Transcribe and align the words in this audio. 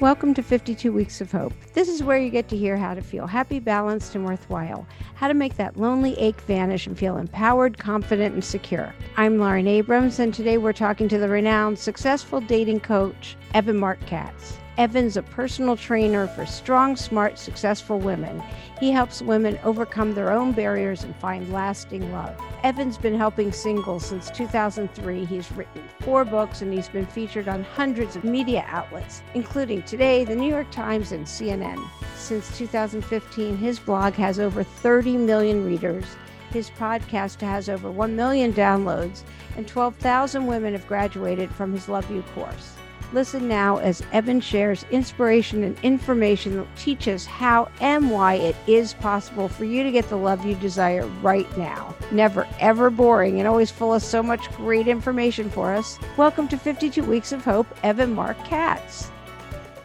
Welcome 0.00 0.32
to 0.32 0.42
52 0.42 0.92
Weeks 0.92 1.20
of 1.20 1.30
Hope. 1.30 1.52
This 1.74 1.86
is 1.86 2.02
where 2.02 2.16
you 2.16 2.30
get 2.30 2.48
to 2.48 2.56
hear 2.56 2.78
how 2.78 2.94
to 2.94 3.02
feel 3.02 3.26
happy, 3.26 3.58
balanced, 3.58 4.14
and 4.14 4.24
worthwhile, 4.24 4.86
how 5.14 5.28
to 5.28 5.34
make 5.34 5.58
that 5.58 5.76
lonely 5.76 6.18
ache 6.18 6.40
vanish 6.40 6.86
and 6.86 6.98
feel 6.98 7.18
empowered, 7.18 7.76
confident, 7.76 8.32
and 8.32 8.42
secure. 8.42 8.94
I'm 9.18 9.38
Lauren 9.38 9.68
Abrams, 9.68 10.18
and 10.18 10.32
today 10.32 10.56
we're 10.56 10.72
talking 10.72 11.06
to 11.10 11.18
the 11.18 11.28
renowned 11.28 11.78
successful 11.78 12.40
dating 12.40 12.80
coach, 12.80 13.36
Evan 13.52 13.76
Marc 13.76 14.00
Katz. 14.06 14.56
Evan's 14.80 15.18
a 15.18 15.22
personal 15.22 15.76
trainer 15.76 16.26
for 16.26 16.46
strong, 16.46 16.96
smart, 16.96 17.38
successful 17.38 17.98
women. 17.98 18.42
He 18.78 18.90
helps 18.90 19.20
women 19.20 19.58
overcome 19.62 20.14
their 20.14 20.32
own 20.32 20.52
barriers 20.52 21.04
and 21.04 21.14
find 21.16 21.52
lasting 21.52 22.10
love. 22.12 22.34
Evan's 22.62 22.96
been 22.96 23.14
helping 23.14 23.52
singles 23.52 24.06
since 24.06 24.30
2003. 24.30 25.26
He's 25.26 25.52
written 25.52 25.82
four 26.00 26.24
books 26.24 26.62
and 26.62 26.72
he's 26.72 26.88
been 26.88 27.04
featured 27.04 27.46
on 27.46 27.62
hundreds 27.62 28.16
of 28.16 28.24
media 28.24 28.64
outlets, 28.68 29.20
including 29.34 29.82
Today, 29.82 30.24
the 30.24 30.34
New 30.34 30.48
York 30.48 30.70
Times, 30.70 31.12
and 31.12 31.26
CNN. 31.26 31.86
Since 32.16 32.56
2015, 32.56 33.58
his 33.58 33.78
blog 33.78 34.14
has 34.14 34.40
over 34.40 34.62
30 34.62 35.18
million 35.18 35.62
readers. 35.62 36.06
His 36.54 36.70
podcast 36.70 37.42
has 37.42 37.68
over 37.68 37.90
1 37.90 38.16
million 38.16 38.54
downloads, 38.54 39.24
and 39.58 39.68
12,000 39.68 40.46
women 40.46 40.72
have 40.72 40.88
graduated 40.88 41.50
from 41.50 41.70
his 41.70 41.86
Love 41.86 42.10
U 42.10 42.22
course. 42.34 42.78
Listen 43.12 43.48
now 43.48 43.78
as 43.78 44.04
Evan 44.12 44.40
shares 44.40 44.86
inspiration 44.92 45.64
and 45.64 45.76
information 45.82 46.56
that 46.56 46.76
teaches 46.76 47.26
how 47.26 47.68
and 47.80 48.08
why 48.08 48.34
it 48.34 48.54
is 48.68 48.94
possible 48.94 49.48
for 49.48 49.64
you 49.64 49.82
to 49.82 49.90
get 49.90 50.08
the 50.08 50.16
love 50.16 50.46
you 50.46 50.54
desire 50.54 51.04
right 51.20 51.58
now. 51.58 51.92
Never 52.12 52.46
ever 52.60 52.88
boring 52.88 53.40
and 53.40 53.48
always 53.48 53.68
full 53.68 53.94
of 53.94 54.02
so 54.04 54.22
much 54.22 54.48
great 54.52 54.86
information 54.86 55.50
for 55.50 55.74
us. 55.74 55.98
Welcome 56.16 56.46
to 56.48 56.56
52 56.56 57.02
Weeks 57.02 57.32
of 57.32 57.44
Hope, 57.44 57.66
Evan 57.82 58.14
Marc 58.14 58.38
Katz. 58.44 59.10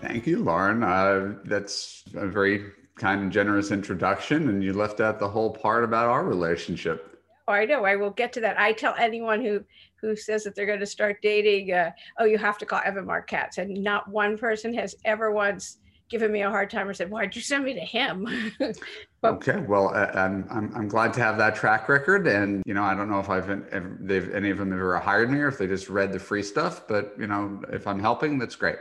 Thank 0.01 0.27
you, 0.27 0.43
Lauren. 0.43 0.83
Uh, 0.83 1.33
that's 1.45 2.03
a 2.13 2.27
very 2.27 2.73
kind 2.93 3.21
and 3.21 3.31
generous 3.31 3.71
introduction, 3.71 4.49
and 4.49 4.63
you 4.63 4.71
left 4.71 5.01
out 5.01 5.17
the 5.17 5.27
whole 5.27 5.49
part 5.49 5.83
about 5.83 6.09
our 6.09 6.23
relationship. 6.23 7.19
Oh, 7.47 7.53
I 7.53 7.65
know. 7.65 7.85
I 7.85 7.95
will 7.95 8.11
get 8.11 8.33
to 8.33 8.41
that. 8.41 8.59
I 8.59 8.73
tell 8.73 8.95
anyone 8.97 9.41
who 9.41 9.63
who 10.01 10.15
says 10.15 10.43
that 10.43 10.55
they're 10.55 10.65
going 10.65 10.79
to 10.79 10.85
start 10.85 11.17
dating, 11.21 11.71
uh, 11.71 11.91
oh, 12.19 12.25
you 12.25 12.37
have 12.37 12.57
to 12.59 12.65
call 12.65 12.81
Evan 12.85 13.07
Katz. 13.27 13.57
And 13.57 13.83
not 13.83 14.09
one 14.09 14.37
person 14.37 14.73
has 14.73 14.95
ever 15.05 15.31
once 15.31 15.77
given 16.09 16.31
me 16.31 16.43
a 16.43 16.49
hard 16.49 16.69
time 16.69 16.87
or 16.87 16.93
said, 16.93 17.09
why'd 17.09 17.35
you 17.35 17.41
send 17.41 17.63
me 17.63 17.73
to 17.73 17.79
him? 17.79 18.53
but, 18.59 19.33
okay, 19.33 19.59
well, 19.67 19.89
uh, 19.89 20.11
I'm, 20.13 20.45
I'm, 20.51 20.71
I'm 20.75 20.87
glad 20.87 21.13
to 21.13 21.21
have 21.21 21.37
that 21.39 21.55
track 21.55 21.89
record. 21.89 22.27
And, 22.27 22.61
you 22.65 22.73
know, 22.73 22.83
I 22.83 22.93
don't 22.93 23.09
know 23.09 23.19
if 23.19 23.29
I've, 23.29 23.47
been, 23.47 23.97
they've, 24.01 24.31
any 24.33 24.51
of 24.51 24.59
them 24.59 24.71
have 24.71 24.79
ever 24.79 24.99
hired 24.99 25.31
me 25.31 25.39
or 25.39 25.47
if 25.47 25.57
they 25.57 25.67
just 25.67 25.89
read 25.89 26.11
the 26.11 26.19
free 26.19 26.43
stuff, 26.43 26.87
but, 26.87 27.15
you 27.17 27.27
know, 27.27 27.61
if 27.71 27.87
I'm 27.87 27.99
helping, 27.99 28.37
that's 28.37 28.55
great. 28.55 28.77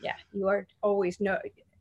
Yeah, 0.00 0.14
you 0.32 0.46
are 0.46 0.66
always 0.82 1.20
know 1.20 1.38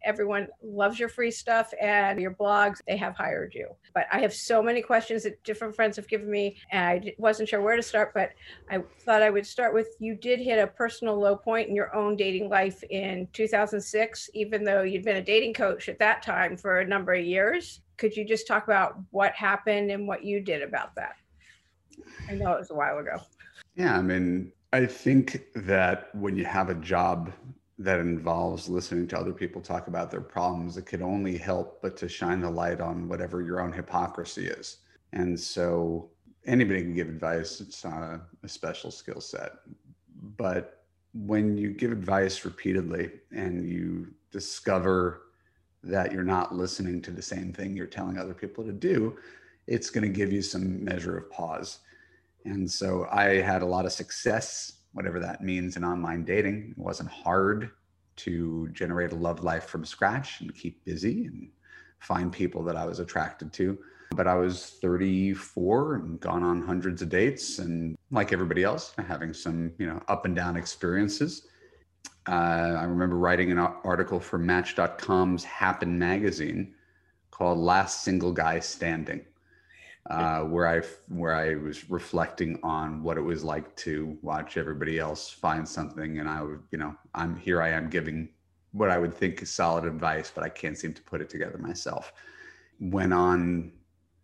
everyone 0.07 0.47
loves 0.63 0.97
your 0.99 1.09
free 1.09 1.29
stuff 1.29 1.73
and 1.79 2.19
your 2.19 2.31
blogs. 2.31 2.77
They 2.87 2.97
have 2.97 3.15
hired 3.15 3.53
you. 3.53 3.67
But 3.93 4.05
I 4.11 4.19
have 4.21 4.33
so 4.33 4.63
many 4.63 4.81
questions 4.81 5.23
that 5.23 5.43
different 5.43 5.75
friends 5.75 5.97
have 5.97 6.07
given 6.07 6.31
me, 6.31 6.57
and 6.71 6.81
I 6.81 7.13
wasn't 7.17 7.49
sure 7.49 7.61
where 7.61 7.75
to 7.75 7.83
start. 7.83 8.13
But 8.13 8.31
I 8.71 8.79
thought 9.01 9.21
I 9.21 9.29
would 9.29 9.45
start 9.45 9.73
with 9.73 9.89
you 9.99 10.15
did 10.15 10.39
hit 10.39 10.57
a 10.57 10.67
personal 10.67 11.19
low 11.19 11.35
point 11.35 11.67
in 11.67 11.75
your 11.75 11.93
own 11.93 12.15
dating 12.15 12.49
life 12.49 12.81
in 12.89 13.27
2006, 13.33 14.29
even 14.33 14.63
though 14.63 14.81
you'd 14.81 15.03
been 15.03 15.17
a 15.17 15.21
dating 15.21 15.53
coach 15.53 15.89
at 15.89 15.99
that 15.99 16.23
time 16.23 16.57
for 16.57 16.79
a 16.79 16.87
number 16.87 17.13
of 17.13 17.25
years. 17.25 17.81
Could 17.97 18.15
you 18.15 18.25
just 18.25 18.47
talk 18.47 18.63
about 18.63 18.97
what 19.11 19.33
happened 19.33 19.91
and 19.91 20.07
what 20.07 20.23
you 20.23 20.39
did 20.39 20.61
about 20.61 20.95
that? 20.95 21.15
I 22.29 22.33
know 22.33 22.53
it 22.53 22.59
was 22.59 22.71
a 22.71 22.75
while 22.75 22.99
ago. 22.99 23.19
Yeah, 23.75 23.97
I 23.97 24.01
mean, 24.01 24.51
I 24.71 24.85
think 24.85 25.43
that 25.55 26.13
when 26.15 26.37
you 26.37 26.45
have 26.45 26.69
a 26.69 26.75
job 26.75 27.31
that 27.79 27.99
involves 27.99 28.67
listening 28.67 29.07
to 29.07 29.19
other 29.19 29.33
people 29.33 29.61
talk 29.61 29.87
about 29.87 30.09
their 30.09 30.21
problems, 30.21 30.77
it 30.77 30.85
could 30.85 31.01
only 31.01 31.37
help 31.37 31.81
but 31.81 31.95
to 31.97 32.09
shine 32.09 32.41
the 32.41 32.49
light 32.49 32.81
on 32.81 33.07
whatever 33.07 33.41
your 33.41 33.61
own 33.61 33.71
hypocrisy 33.71 34.47
is. 34.47 34.77
And 35.13 35.39
so 35.39 36.09
anybody 36.45 36.81
can 36.81 36.93
give 36.93 37.07
advice, 37.07 37.61
it's 37.61 37.83
not 37.83 38.01
a, 38.01 38.21
a 38.43 38.49
special 38.49 38.89
skill 38.89 39.21
set. 39.21 39.51
But 40.37 40.85
when 41.13 41.57
you 41.57 41.71
give 41.71 41.91
advice 41.91 42.45
repeatedly 42.45 43.11
and 43.31 43.67
you 43.67 44.07
discover 44.31 45.23
that 45.83 46.11
you're 46.11 46.23
not 46.23 46.55
listening 46.55 47.01
to 47.03 47.11
the 47.11 47.21
same 47.21 47.53
thing 47.53 47.75
you're 47.75 47.85
telling 47.85 48.17
other 48.17 48.33
people 48.33 48.63
to 48.63 48.73
do, 48.73 49.17
it's 49.67 49.89
going 49.89 50.03
to 50.03 50.09
give 50.09 50.31
you 50.31 50.41
some 50.41 50.83
measure 50.83 51.17
of 51.17 51.29
pause. 51.29 51.79
And 52.45 52.69
so 52.69 53.07
I 53.11 53.41
had 53.41 53.61
a 53.61 53.65
lot 53.65 53.85
of 53.85 53.91
success 53.91 54.76
whatever 54.93 55.19
that 55.19 55.41
means 55.43 55.77
in 55.77 55.83
online 55.83 56.23
dating. 56.23 56.69
It 56.71 56.77
wasn't 56.77 57.09
hard 57.09 57.71
to 58.17 58.67
generate 58.71 59.11
a 59.11 59.15
love 59.15 59.43
life 59.43 59.65
from 59.65 59.85
scratch 59.85 60.41
and 60.41 60.53
keep 60.53 60.83
busy 60.85 61.25
and 61.25 61.49
find 61.99 62.31
people 62.31 62.63
that 62.63 62.75
I 62.75 62.85
was 62.85 62.99
attracted 62.99 63.53
to. 63.53 63.77
But 64.11 64.27
I 64.27 64.35
was 64.35 64.77
34 64.81 65.95
and 65.95 66.19
gone 66.19 66.43
on 66.43 66.61
hundreds 66.61 67.01
of 67.01 67.09
dates, 67.09 67.59
and 67.59 67.97
like 68.09 68.31
everybody 68.31 68.63
else, 68.63 68.93
having 68.97 69.33
some 69.33 69.73
you 69.77 69.85
know 69.85 70.01
up 70.07 70.25
and 70.25 70.35
down 70.35 70.55
experiences. 70.55 71.47
Uh, 72.27 72.75
I 72.79 72.83
remember 72.83 73.17
writing 73.17 73.51
an 73.51 73.57
article 73.57 74.19
for 74.19 74.37
Match.com's 74.37 75.43
Happen 75.43 75.99
magazine 75.99 76.73
called 77.31 77.57
"Last 77.57 78.03
Single 78.03 78.31
Guy 78.31 78.59
Standing." 78.59 79.25
Uh, 80.09 80.41
where 80.41 80.67
I 80.67 80.81
where 81.09 81.35
I 81.35 81.55
was 81.55 81.89
reflecting 81.89 82.59
on 82.63 83.03
what 83.03 83.17
it 83.17 83.21
was 83.21 83.43
like 83.43 83.75
to 83.77 84.17
watch 84.21 84.57
everybody 84.57 84.99
else 84.99 85.29
find 85.29 85.67
something, 85.67 86.19
and 86.19 86.29
I 86.29 86.41
would, 86.41 86.61
you 86.71 86.77
know, 86.77 86.95
I'm 87.13 87.35
here. 87.35 87.61
I 87.61 87.69
am 87.69 87.89
giving 87.89 88.29
what 88.71 88.89
I 88.89 88.97
would 88.97 89.13
think 89.13 89.41
is 89.41 89.49
solid 89.49 89.85
advice, 89.85 90.31
but 90.33 90.43
I 90.43 90.49
can't 90.49 90.77
seem 90.77 90.93
to 90.93 91.01
put 91.01 91.21
it 91.21 91.29
together 91.29 91.57
myself. 91.57 92.13
Went 92.79 93.13
on 93.13 93.71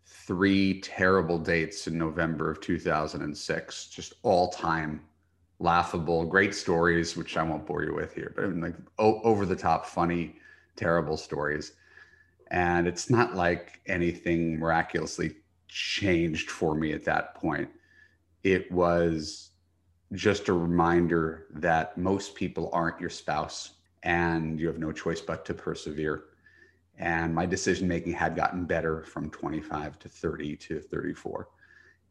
three 0.06 0.80
terrible 0.80 1.38
dates 1.38 1.86
in 1.86 1.98
November 1.98 2.50
of 2.50 2.60
2006, 2.60 3.86
just 3.86 4.14
all 4.22 4.48
time 4.48 5.02
laughable, 5.58 6.24
great 6.24 6.54
stories, 6.54 7.16
which 7.16 7.36
I 7.36 7.42
won't 7.42 7.66
bore 7.66 7.84
you 7.84 7.94
with 7.94 8.12
here, 8.14 8.32
but 8.36 8.54
like 8.56 8.74
o- 8.98 9.20
over 9.22 9.46
the 9.46 9.56
top, 9.56 9.86
funny, 9.86 10.36
terrible 10.76 11.16
stories. 11.16 11.72
And 12.50 12.86
it's 12.86 13.08
not 13.10 13.34
like 13.34 13.80
anything 13.86 14.58
miraculously 14.58 15.36
changed 15.74 16.50
for 16.50 16.76
me 16.76 16.92
at 16.92 17.04
that 17.04 17.34
point. 17.34 17.68
It 18.44 18.70
was 18.70 19.50
just 20.12 20.48
a 20.48 20.52
reminder 20.52 21.46
that 21.54 21.98
most 21.98 22.36
people 22.36 22.70
aren't 22.72 23.00
your 23.00 23.10
spouse 23.10 23.74
and 24.04 24.60
you 24.60 24.68
have 24.68 24.78
no 24.78 24.92
choice 24.92 25.20
but 25.20 25.44
to 25.46 25.52
persevere. 25.54 26.26
And 26.96 27.34
my 27.34 27.44
decision 27.44 27.88
making 27.88 28.12
had 28.12 28.36
gotten 28.36 28.66
better 28.66 29.02
from 29.02 29.30
25 29.30 29.98
to 29.98 30.08
30 30.08 30.56
to 30.56 30.80
34. 30.80 31.48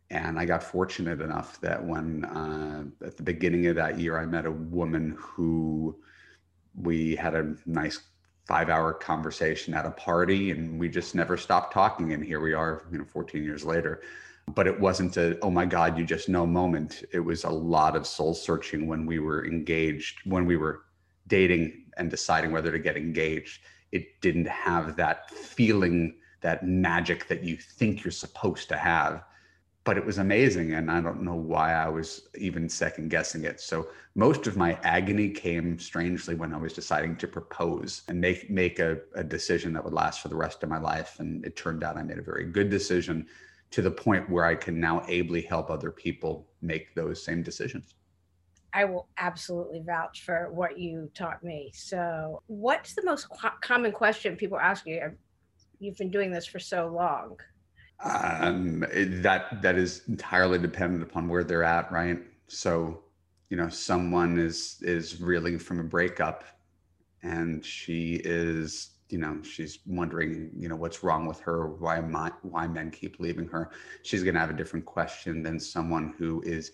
And 0.10 0.38
I 0.38 0.44
got 0.44 0.62
fortunate 0.62 1.22
enough 1.22 1.62
that 1.62 1.82
when, 1.82 2.26
uh, 2.26 2.84
at 3.06 3.16
the 3.16 3.24
beginning 3.24 3.68
of 3.68 3.78
that 3.78 3.98
year, 3.98 4.20
I 4.20 4.26
met 4.26 4.46
a 4.46 4.52
woman 4.52 5.16
who 5.18 5.98
we 6.76 7.16
had 7.16 7.34
a 7.34 7.56
nice 7.66 8.02
five 8.46 8.70
hour 8.70 8.94
conversation 8.94 9.74
at 9.74 9.86
a 9.86 9.92
party 9.92 10.52
and 10.52 10.80
we 10.80 10.90
just 10.90 11.16
never 11.16 11.38
stopped 11.38 11.74
talking 11.74 12.14
and 12.14 12.24
here 12.24 12.42
we 12.42 12.54
are 12.54 12.84
you 12.92 12.98
know 12.98 13.06
14 13.06 13.44
years 13.44 13.64
later. 13.64 14.02
But 14.48 14.68
it 14.68 14.78
wasn't 14.78 15.16
a 15.18 15.40
oh 15.42 15.50
my 15.50 15.66
god 15.66 15.98
you 15.98 16.06
just 16.06 16.30
know 16.30 16.46
moment. 16.46 17.04
It 17.14 17.22
was 17.22 17.44
a 17.46 17.50
lot 17.50 17.96
of 17.96 18.06
soul 18.06 18.34
searching 18.34 18.88
when 18.88 19.06
we 19.06 19.20
were 19.20 19.46
engaged 19.46 20.20
when 20.26 20.46
we 20.46 20.58
were 20.58 20.84
dating 21.28 21.86
and 21.98 22.10
deciding 22.10 22.52
whether 22.52 22.72
to 22.72 22.80
get 22.80 22.98
engaged. 22.98 23.62
It 23.92 24.20
didn't 24.22 24.48
have 24.48 24.96
that 24.98 25.30
feeling 25.30 26.16
that 26.42 26.68
magic 26.68 27.28
that 27.28 27.44
you 27.44 27.56
think 27.56 28.04
you're 28.04 28.12
supposed 28.12 28.68
to 28.70 28.78
have 28.78 29.24
but 29.84 29.98
it 29.98 30.06
was 30.06 30.18
amazing 30.18 30.74
and 30.74 30.90
i 30.90 31.02
don't 31.02 31.22
know 31.22 31.36
why 31.36 31.74
i 31.74 31.88
was 31.88 32.28
even 32.38 32.70
second 32.70 33.10
guessing 33.10 33.44
it 33.44 33.60
so 33.60 33.88
most 34.16 34.48
of 34.48 34.58
my 34.58 34.78
agony 34.84 35.30
came 35.30 35.78
strangely 35.78 36.36
when 36.36 36.54
i 36.54 36.58
was 36.58 36.74
deciding 36.74 37.16
to 37.16 37.28
propose 37.28 38.04
and 38.08 38.20
make 38.20 38.50
make 38.50 38.80
a, 38.80 38.98
a 39.16 39.24
decision 39.24 39.74
that 39.74 39.84
would 39.84 39.94
last 39.94 40.22
for 40.22 40.30
the 40.30 40.36
rest 40.36 40.64
of 40.64 40.70
my 40.70 40.80
life 40.80 41.20
and 41.20 41.46
it 41.46 41.56
turned 41.56 41.84
out 41.84 41.98
i 41.98 42.04
made 42.04 42.18
a 42.18 42.24
very 42.24 42.46
good 42.46 42.70
decision 42.70 43.26
to 43.72 43.82
the 43.82 43.92
point 43.92 44.30
where 44.30 44.46
i 44.46 44.56
can 44.56 44.80
now 44.80 45.04
ably 45.08 45.42
help 45.42 45.70
other 45.70 45.92
people 45.92 46.48
make 46.62 46.94
those 46.96 47.24
same 47.24 47.44
decisions 47.44 47.96
I 48.76 48.86
will 48.86 49.08
absolutely 49.20 49.84
vouch 49.86 50.24
for 50.26 50.52
what 50.52 50.80
you 50.80 51.12
taught 51.14 51.44
me. 51.44 51.72
So, 51.76 52.42
what's 52.48 52.96
the 52.96 53.04
most 53.04 53.28
common 53.62 53.92
question 53.92 54.36
people 54.36 54.58
ask 54.58 54.88
you? 54.88 55.12
You've 55.80 55.98
been 55.98 56.10
doing 56.10 56.32
this 56.32 56.48
for 56.48 56.58
so 56.58 56.88
long. 56.88 57.38
Um, 58.00 58.86
that 58.90 59.62
that 59.62 59.78
is 59.78 60.02
entirely 60.08 60.60
dependent 60.60 61.04
upon 61.04 61.30
where 61.30 61.44
they're 61.44 61.64
at, 61.64 61.92
right? 61.92 62.20
So, 62.48 63.00
you 63.50 63.58
know, 63.58 63.70
someone 63.70 64.38
is 64.40 64.78
is 64.82 65.22
reeling 65.22 65.58
from 65.58 65.80
a 65.80 65.84
breakup, 65.84 66.44
and 67.22 67.64
she 67.66 68.16
is, 68.26 68.92
you 69.10 69.18
know, 69.18 69.42
she's 69.42 69.80
wondering, 69.86 70.52
you 70.58 70.68
know, 70.68 70.76
what's 70.76 71.04
wrong 71.04 71.26
with 71.26 71.40
her, 71.42 71.68
why 71.68 72.02
my, 72.02 72.32
why 72.42 72.68
men 72.68 72.92
keep 72.92 73.20
leaving 73.20 73.48
her. 73.48 73.72
She's 74.04 74.24
to 74.24 74.40
have 74.40 74.50
a 74.50 74.54
different 74.54 74.86
question 74.86 75.42
than 75.42 75.60
someone 75.60 76.14
who 76.18 76.42
is 76.42 76.72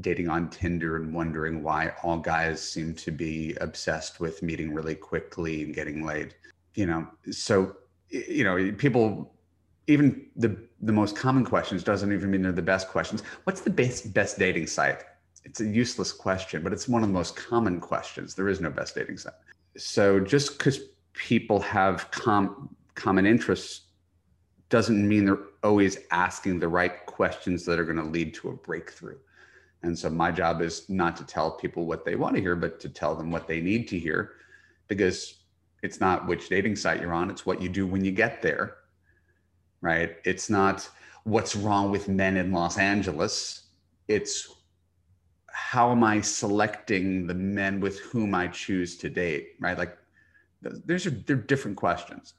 dating 0.00 0.28
on 0.28 0.48
Tinder 0.48 0.96
and 0.96 1.12
wondering 1.12 1.62
why 1.62 1.92
all 2.02 2.18
guys 2.18 2.62
seem 2.62 2.94
to 2.94 3.10
be 3.10 3.56
obsessed 3.60 4.20
with 4.20 4.42
meeting 4.42 4.72
really 4.72 4.94
quickly 4.94 5.62
and 5.62 5.74
getting 5.74 6.04
laid. 6.04 6.34
You 6.74 6.86
know, 6.86 7.08
so 7.32 7.76
you 8.10 8.44
know, 8.44 8.72
people 8.78 9.34
even 9.88 10.26
the 10.36 10.56
the 10.80 10.92
most 10.92 11.16
common 11.16 11.44
questions 11.44 11.82
doesn't 11.82 12.12
even 12.12 12.30
mean 12.30 12.42
they're 12.42 12.52
the 12.52 12.62
best 12.62 12.88
questions. 12.88 13.22
What's 13.44 13.62
the 13.62 13.70
best 13.70 14.14
best 14.14 14.38
dating 14.38 14.68
site? 14.68 15.02
It's 15.44 15.60
a 15.60 15.66
useless 15.66 16.12
question, 16.12 16.62
but 16.62 16.72
it's 16.72 16.88
one 16.88 17.02
of 17.02 17.08
the 17.08 17.14
most 17.14 17.34
common 17.34 17.80
questions. 17.80 18.34
There 18.34 18.48
is 18.48 18.60
no 18.60 18.70
best 18.70 18.94
dating 18.94 19.18
site. 19.18 19.32
So 19.76 20.20
just 20.20 20.58
because 20.58 20.78
people 21.14 21.58
have 21.60 22.10
com- 22.10 22.74
common 22.94 23.26
interests 23.26 23.86
doesn't 24.68 25.08
mean 25.08 25.24
they're 25.24 25.38
always 25.64 25.98
asking 26.10 26.60
the 26.60 26.68
right 26.68 27.06
questions 27.06 27.64
that 27.64 27.80
are 27.80 27.84
going 27.84 27.96
to 27.96 28.02
lead 28.02 28.34
to 28.34 28.50
a 28.50 28.52
breakthrough. 28.52 29.16
And 29.82 29.98
so 29.98 30.10
my 30.10 30.30
job 30.30 30.60
is 30.60 30.88
not 30.90 31.16
to 31.16 31.24
tell 31.24 31.52
people 31.52 31.86
what 31.86 32.04
they 32.04 32.16
want 32.16 32.34
to 32.34 32.42
hear, 32.42 32.56
but 32.56 32.78
to 32.80 32.88
tell 32.88 33.14
them 33.14 33.30
what 33.30 33.46
they 33.46 33.60
need 33.60 33.88
to 33.88 33.98
hear 33.98 34.32
because 34.88 35.42
it's 35.82 36.00
not 36.00 36.26
which 36.26 36.48
dating 36.48 36.76
site 36.76 37.00
you're 37.00 37.12
on, 37.12 37.30
it's 37.30 37.46
what 37.46 37.62
you 37.62 37.68
do 37.68 37.86
when 37.86 38.04
you 38.04 38.10
get 38.10 38.42
there. 38.42 38.76
Right? 39.80 40.16
It's 40.24 40.50
not 40.50 40.88
what's 41.24 41.54
wrong 41.54 41.90
with 41.90 42.08
men 42.08 42.36
in 42.36 42.52
Los 42.52 42.78
Angeles. 42.78 43.64
It's 44.08 44.48
how 45.52 45.90
am 45.90 46.02
I 46.02 46.20
selecting 46.20 47.26
the 47.26 47.34
men 47.34 47.80
with 47.80 47.98
whom 48.00 48.34
I 48.34 48.48
choose 48.48 48.96
to 48.98 49.10
date, 49.10 49.50
right? 49.60 49.76
Like 49.76 49.96
there's 50.62 51.06
are 51.06 51.10
they're 51.10 51.36
different 51.36 51.76
questions. 51.76 52.34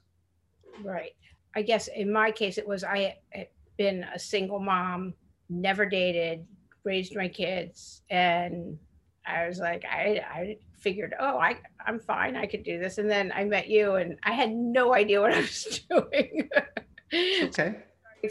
Right. 0.82 1.12
I 1.54 1.62
guess 1.62 1.88
in 1.88 2.12
my 2.12 2.30
case, 2.30 2.58
it 2.58 2.66
was 2.66 2.84
I 2.84 3.16
had 3.30 3.48
been 3.76 4.04
a 4.14 4.18
single 4.18 4.58
mom, 4.58 5.14
never 5.48 5.86
dated, 5.86 6.46
raised 6.84 7.16
my 7.16 7.28
kids, 7.28 8.02
and 8.10 8.78
I 9.26 9.46
was 9.46 9.58
like, 9.58 9.84
I, 9.84 10.22
I 10.32 10.56
figured, 10.78 11.14
oh, 11.20 11.38
I, 11.38 11.56
I'm 11.86 11.98
fine. 11.98 12.36
I 12.36 12.46
could 12.46 12.62
do 12.62 12.78
this. 12.78 12.98
And 12.98 13.10
then 13.10 13.32
I 13.34 13.44
met 13.44 13.68
you, 13.68 13.96
and 13.96 14.18
I 14.22 14.32
had 14.32 14.50
no 14.50 14.94
idea 14.94 15.20
what 15.20 15.34
I 15.34 15.40
was 15.40 15.80
doing. 15.90 16.48
okay. 17.42 17.76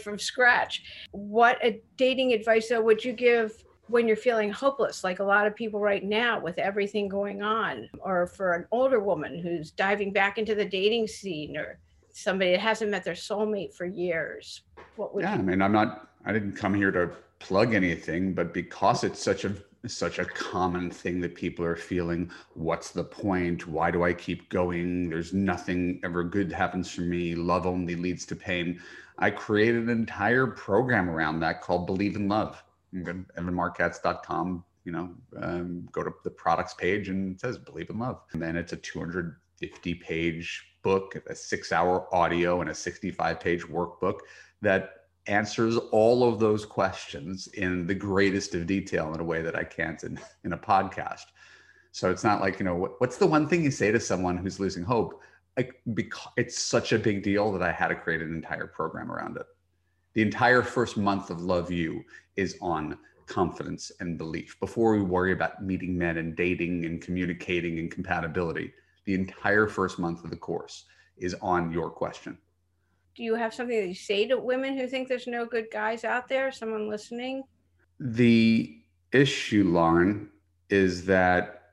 From 0.02 0.18
scratch. 0.18 0.82
What 1.12 1.58
a 1.64 1.82
dating 1.96 2.32
advice 2.32 2.68
though 2.68 2.80
would 2.80 3.04
you 3.04 3.12
give 3.12 3.64
when 3.88 4.06
you're 4.06 4.16
feeling 4.16 4.52
hopeless, 4.52 5.02
like 5.02 5.18
a 5.18 5.24
lot 5.24 5.48
of 5.48 5.56
people 5.56 5.80
right 5.80 6.04
now 6.04 6.40
with 6.40 6.58
everything 6.58 7.08
going 7.08 7.42
on, 7.42 7.88
or 7.98 8.28
for 8.28 8.52
an 8.52 8.64
older 8.70 9.00
woman 9.00 9.40
who's 9.40 9.72
diving 9.72 10.12
back 10.12 10.38
into 10.38 10.54
the 10.54 10.64
dating 10.64 11.08
scene, 11.08 11.56
or 11.56 11.80
somebody 12.12 12.52
that 12.52 12.60
hasn't 12.60 12.90
met 12.90 13.02
their 13.04 13.14
soulmate 13.14 13.74
for 13.74 13.86
years? 13.86 14.62
What 14.94 15.12
would 15.14 15.24
yeah, 15.24 15.34
you- 15.34 15.40
I 15.40 15.42
mean, 15.42 15.60
I'm 15.60 15.72
not, 15.72 16.10
I 16.24 16.32
didn't 16.32 16.52
come 16.52 16.72
here 16.72 16.92
to 16.92 17.10
plug 17.40 17.74
anything, 17.74 18.32
but 18.32 18.54
because 18.54 19.02
it's 19.02 19.20
such 19.20 19.44
a 19.44 19.54
such 19.86 20.18
a 20.18 20.24
common 20.24 20.90
thing 20.90 21.20
that 21.20 21.34
people 21.34 21.64
are 21.64 21.76
feeling, 21.76 22.30
what's 22.54 22.90
the 22.90 23.04
point? 23.04 23.66
Why 23.66 23.90
do 23.90 24.04
I 24.04 24.12
keep 24.12 24.48
going? 24.50 25.08
There's 25.08 25.32
nothing 25.32 26.00
ever 26.04 26.22
good 26.22 26.52
happens 26.52 26.90
for 26.90 27.00
me. 27.02 27.34
Love 27.34 27.66
only 27.66 27.96
leads 27.96 28.26
to 28.26 28.36
pain. 28.36 28.80
I 29.18 29.30
created 29.30 29.84
an 29.84 29.90
entire 29.90 30.46
program 30.46 31.08
around 31.08 31.40
that 31.40 31.62
called 31.62 31.86
Believe 31.86 32.16
in 32.16 32.28
Love. 32.28 32.62
Evanmarckatz.com, 32.94 34.64
you 34.84 34.92
know, 34.92 35.14
um, 35.40 35.88
go 35.92 36.02
to 36.02 36.10
the 36.24 36.30
products 36.30 36.74
page 36.74 37.08
and 37.08 37.34
it 37.34 37.40
says 37.40 37.56
Believe 37.56 37.90
in 37.90 37.98
Love. 37.98 38.20
And 38.32 38.42
then 38.42 38.56
it's 38.56 38.72
a 38.72 38.76
250 38.76 39.94
page 39.94 40.66
book, 40.82 41.16
a 41.28 41.34
six 41.34 41.72
hour 41.72 42.12
audio, 42.14 42.60
and 42.60 42.70
a 42.70 42.74
65 42.74 43.40
page 43.40 43.62
workbook 43.62 44.20
that 44.62 44.99
answers 45.26 45.76
all 45.92 46.28
of 46.28 46.38
those 46.38 46.64
questions 46.64 47.46
in 47.48 47.86
the 47.86 47.94
greatest 47.94 48.54
of 48.54 48.66
detail 48.66 49.12
in 49.14 49.20
a 49.20 49.24
way 49.24 49.42
that 49.42 49.56
I 49.56 49.64
can't 49.64 50.02
in, 50.02 50.18
in 50.44 50.52
a 50.52 50.58
podcast. 50.58 51.26
So 51.92 52.10
it's 52.10 52.24
not 52.24 52.40
like, 52.40 52.58
you 52.58 52.64
know, 52.64 52.76
what, 52.76 53.00
what's 53.00 53.16
the 53.16 53.26
one 53.26 53.48
thing 53.48 53.62
you 53.62 53.70
say 53.70 53.90
to 53.92 54.00
someone 54.00 54.36
who's 54.36 54.60
losing 54.60 54.84
hope? 54.84 55.20
Like, 55.56 55.80
because 55.94 56.32
it's 56.36 56.58
such 56.58 56.92
a 56.92 56.98
big 56.98 57.22
deal 57.22 57.52
that 57.52 57.62
I 57.62 57.72
had 57.72 57.88
to 57.88 57.96
create 57.96 58.22
an 58.22 58.34
entire 58.34 58.66
program 58.66 59.10
around 59.10 59.36
it. 59.36 59.46
The 60.14 60.22
entire 60.22 60.62
first 60.62 60.96
month 60.96 61.30
of 61.30 61.42
Love 61.42 61.70
U 61.70 62.02
is 62.36 62.56
on 62.60 62.98
confidence 63.26 63.92
and 64.00 64.18
belief 64.18 64.58
before 64.58 64.92
we 64.92 65.02
worry 65.02 65.32
about 65.32 65.62
meeting 65.62 65.96
men 65.96 66.16
and 66.16 66.34
dating 66.36 66.84
and 66.84 67.00
communicating 67.00 67.78
and 67.78 67.90
compatibility 67.90 68.72
the 69.04 69.14
entire 69.14 69.66
first 69.66 69.98
month 69.98 70.24
of 70.24 70.30
the 70.30 70.36
course 70.36 70.84
is 71.16 71.34
on 71.42 71.72
your 71.72 71.90
question. 71.90 72.38
Do 73.20 73.24
you 73.24 73.34
have 73.34 73.52
something 73.52 73.78
that 73.78 73.86
you 73.86 73.94
say 73.94 74.26
to 74.28 74.38
women 74.38 74.78
who 74.78 74.86
think 74.86 75.06
there's 75.06 75.26
no 75.26 75.44
good 75.44 75.66
guys 75.70 76.04
out 76.04 76.26
there? 76.26 76.50
Someone 76.50 76.88
listening? 76.88 77.42
The 77.98 78.78
issue, 79.12 79.64
Lauren, 79.68 80.30
is 80.70 81.04
that 81.04 81.72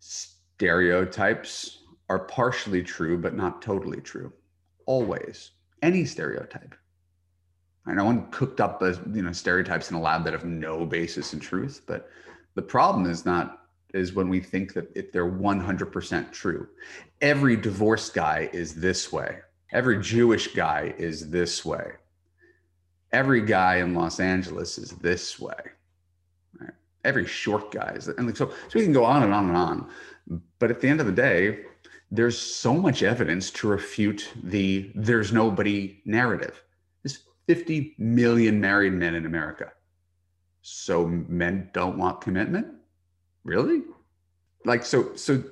stereotypes 0.00 1.84
are 2.08 2.18
partially 2.18 2.82
true, 2.82 3.16
but 3.16 3.36
not 3.36 3.62
totally 3.62 4.00
true. 4.00 4.32
Always. 4.84 5.52
Any 5.80 6.04
stereotype. 6.04 6.74
I 7.86 7.92
know 7.94 8.06
one 8.06 8.28
cooked 8.32 8.60
up 8.60 8.82
as 8.82 8.98
you 9.14 9.22
know 9.22 9.30
stereotypes 9.30 9.92
in 9.92 9.96
a 9.96 10.00
lab 10.00 10.24
that 10.24 10.32
have 10.32 10.44
no 10.44 10.84
basis 10.84 11.32
in 11.32 11.38
truth, 11.38 11.82
but 11.86 12.10
the 12.56 12.62
problem 12.62 13.08
is 13.08 13.24
not 13.24 13.60
is 13.94 14.12
when 14.14 14.28
we 14.28 14.40
think 14.40 14.74
that 14.74 14.90
if 14.96 15.12
they're 15.12 15.30
100% 15.30 16.32
true. 16.32 16.66
Every 17.20 17.54
divorced 17.54 18.12
guy 18.12 18.50
is 18.52 18.74
this 18.74 19.12
way. 19.12 19.38
Every 19.72 20.00
Jewish 20.00 20.48
guy 20.54 20.94
is 20.98 21.30
this 21.30 21.64
way. 21.64 21.92
Every 23.12 23.42
guy 23.42 23.76
in 23.76 23.94
Los 23.94 24.20
Angeles 24.20 24.78
is 24.78 24.90
this 24.90 25.38
way. 25.38 25.54
Right? 26.60 26.72
Every 27.04 27.26
short 27.26 27.72
guy 27.72 27.92
is, 27.96 28.08
and 28.08 28.36
so, 28.36 28.48
so 28.48 28.78
we 28.78 28.82
can 28.82 28.92
go 28.92 29.04
on 29.04 29.22
and 29.22 29.34
on 29.34 29.48
and 29.48 29.56
on. 29.56 29.90
But 30.58 30.70
at 30.70 30.80
the 30.80 30.88
end 30.88 31.00
of 31.00 31.06
the 31.06 31.12
day, 31.12 31.60
there's 32.10 32.38
so 32.38 32.74
much 32.74 33.02
evidence 33.02 33.50
to 33.52 33.68
refute 33.68 34.28
the 34.42 34.90
there's 34.94 35.32
nobody 35.32 36.00
narrative. 36.04 36.62
There's 37.02 37.20
50 37.46 37.94
million 37.98 38.60
married 38.60 38.92
men 38.92 39.14
in 39.14 39.26
America. 39.26 39.72
So 40.62 41.06
men 41.06 41.70
don't 41.72 41.96
want 41.96 42.20
commitment? 42.20 42.66
really? 43.44 43.82
Like, 44.64 44.84
so, 44.84 45.14
so 45.16 45.42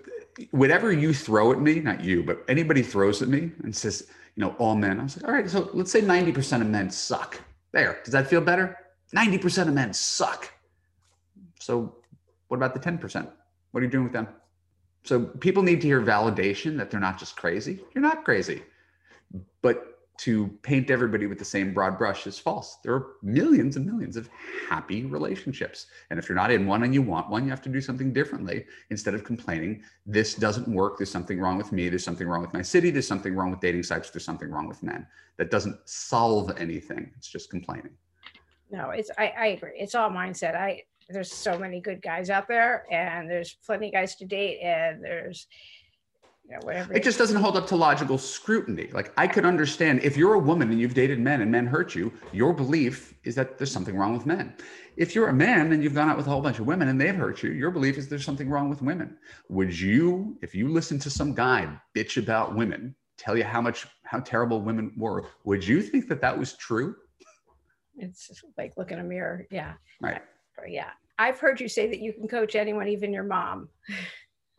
whatever 0.50 0.92
you 0.92 1.12
throw 1.12 1.52
at 1.52 1.60
me, 1.60 1.80
not 1.80 2.02
you, 2.02 2.22
but 2.22 2.44
anybody 2.48 2.82
throws 2.82 3.22
at 3.22 3.28
me 3.28 3.52
and 3.62 3.74
says, 3.74 4.08
you 4.36 4.44
know, 4.44 4.54
all 4.58 4.74
men, 4.74 5.00
I 5.00 5.02
was 5.02 5.16
like, 5.16 5.28
all 5.28 5.34
right, 5.34 5.48
so 5.48 5.70
let's 5.72 5.90
say 5.90 6.00
90% 6.00 6.60
of 6.60 6.66
men 6.68 6.90
suck. 6.90 7.40
There, 7.72 7.98
does 8.04 8.12
that 8.12 8.28
feel 8.28 8.40
better? 8.40 8.76
90% 9.14 9.68
of 9.68 9.74
men 9.74 9.92
suck. 9.92 10.52
So 11.58 11.96
what 12.48 12.56
about 12.56 12.74
the 12.74 12.80
10%? 12.80 13.28
What 13.72 13.80
are 13.80 13.84
you 13.84 13.90
doing 13.90 14.04
with 14.04 14.12
them? 14.12 14.28
So 15.04 15.20
people 15.24 15.62
need 15.62 15.80
to 15.80 15.86
hear 15.86 16.00
validation 16.02 16.76
that 16.76 16.90
they're 16.90 17.00
not 17.00 17.18
just 17.18 17.36
crazy. 17.36 17.80
You're 17.94 18.02
not 18.02 18.24
crazy. 18.24 18.62
But 19.62 19.97
to 20.18 20.48
paint 20.62 20.90
everybody 20.90 21.26
with 21.26 21.38
the 21.38 21.44
same 21.44 21.72
broad 21.72 21.96
brush 21.96 22.26
is 22.26 22.40
false. 22.40 22.78
There 22.82 22.92
are 22.92 23.06
millions 23.22 23.76
and 23.76 23.86
millions 23.86 24.16
of 24.16 24.28
happy 24.68 25.04
relationships. 25.04 25.86
And 26.10 26.18
if 26.18 26.28
you're 26.28 26.36
not 26.36 26.50
in 26.50 26.66
one 26.66 26.82
and 26.82 26.92
you 26.92 27.02
want 27.02 27.30
one, 27.30 27.44
you 27.44 27.50
have 27.50 27.62
to 27.62 27.68
do 27.68 27.80
something 27.80 28.12
differently 28.12 28.66
instead 28.90 29.14
of 29.14 29.22
complaining, 29.22 29.82
this 30.06 30.34
doesn't 30.34 30.66
work. 30.66 30.98
There's 30.98 31.10
something 31.10 31.38
wrong 31.38 31.56
with 31.56 31.70
me. 31.70 31.88
There's 31.88 32.04
something 32.04 32.26
wrong 32.26 32.40
with 32.40 32.52
my 32.52 32.62
city. 32.62 32.90
There's 32.90 33.06
something 33.06 33.34
wrong 33.34 33.52
with 33.52 33.60
dating 33.60 33.84
sites. 33.84 34.10
There's 34.10 34.24
something 34.24 34.50
wrong 34.50 34.66
with 34.66 34.82
men. 34.82 35.06
That 35.36 35.52
doesn't 35.52 35.78
solve 35.88 36.52
anything. 36.58 37.12
It's 37.16 37.28
just 37.28 37.48
complaining. 37.48 37.92
No, 38.70 38.90
it's, 38.90 39.10
I, 39.18 39.32
I 39.38 39.46
agree. 39.46 39.72
It's 39.76 39.94
all 39.94 40.10
mindset. 40.10 40.56
I, 40.56 40.82
there's 41.08 41.32
so 41.32 41.56
many 41.56 41.80
good 41.80 42.02
guys 42.02 42.28
out 42.28 42.48
there 42.48 42.86
and 42.90 43.30
there's 43.30 43.56
plenty 43.64 43.86
of 43.86 43.92
guys 43.92 44.16
to 44.16 44.26
date 44.26 44.58
and 44.60 45.02
there's, 45.02 45.46
know, 46.54 46.58
whatever. 46.62 46.94
It 46.94 47.02
just 47.02 47.18
doesn't 47.18 47.40
hold 47.40 47.56
up 47.56 47.66
to 47.68 47.76
logical 47.76 48.18
scrutiny. 48.18 48.88
Like 48.92 49.12
I 49.16 49.26
could 49.26 49.44
understand 49.44 50.00
if 50.02 50.16
you're 50.16 50.34
a 50.34 50.38
woman 50.38 50.70
and 50.70 50.80
you've 50.80 50.94
dated 50.94 51.18
men 51.18 51.40
and 51.42 51.50
men 51.50 51.66
hurt 51.66 51.94
you, 51.94 52.12
your 52.32 52.52
belief 52.52 53.14
is 53.24 53.34
that 53.34 53.58
there's 53.58 53.72
something 53.72 53.96
wrong 53.96 54.12
with 54.12 54.26
men. 54.26 54.54
If 54.96 55.14
you're 55.14 55.28
a 55.28 55.32
man 55.32 55.72
and 55.72 55.82
you've 55.82 55.94
gone 55.94 56.08
out 56.08 56.16
with 56.16 56.26
a 56.26 56.30
whole 56.30 56.40
bunch 56.40 56.58
of 56.58 56.66
women 56.66 56.88
and 56.88 57.00
they've 57.00 57.14
hurt 57.14 57.42
you, 57.42 57.50
your 57.50 57.70
belief 57.70 57.98
is 57.98 58.08
there's 58.08 58.24
something 58.24 58.48
wrong 58.48 58.68
with 58.68 58.82
women. 58.82 59.16
Would 59.48 59.78
you, 59.78 60.36
if 60.42 60.54
you 60.54 60.68
listen 60.68 60.98
to 61.00 61.10
some 61.10 61.34
guy 61.34 61.68
bitch 61.94 62.16
about 62.16 62.54
women, 62.54 62.94
tell 63.16 63.36
you 63.36 63.44
how 63.44 63.60
much 63.60 63.86
how 64.04 64.20
terrible 64.20 64.62
women 64.62 64.92
were, 64.96 65.26
would 65.44 65.66
you 65.66 65.82
think 65.82 66.08
that 66.08 66.20
that 66.22 66.36
was 66.36 66.54
true? 66.54 66.96
It's 67.96 68.30
like 68.56 68.76
look 68.76 68.90
in 68.90 69.00
a 69.00 69.04
mirror. 69.04 69.46
Yeah. 69.50 69.74
Right. 70.00 70.22
Yeah. 70.66 70.90
I've 71.18 71.38
heard 71.38 71.60
you 71.60 71.68
say 71.68 71.88
that 71.88 71.98
you 71.98 72.12
can 72.12 72.28
coach 72.28 72.54
anyone, 72.54 72.88
even 72.88 73.12
your 73.12 73.24
mom. 73.24 73.68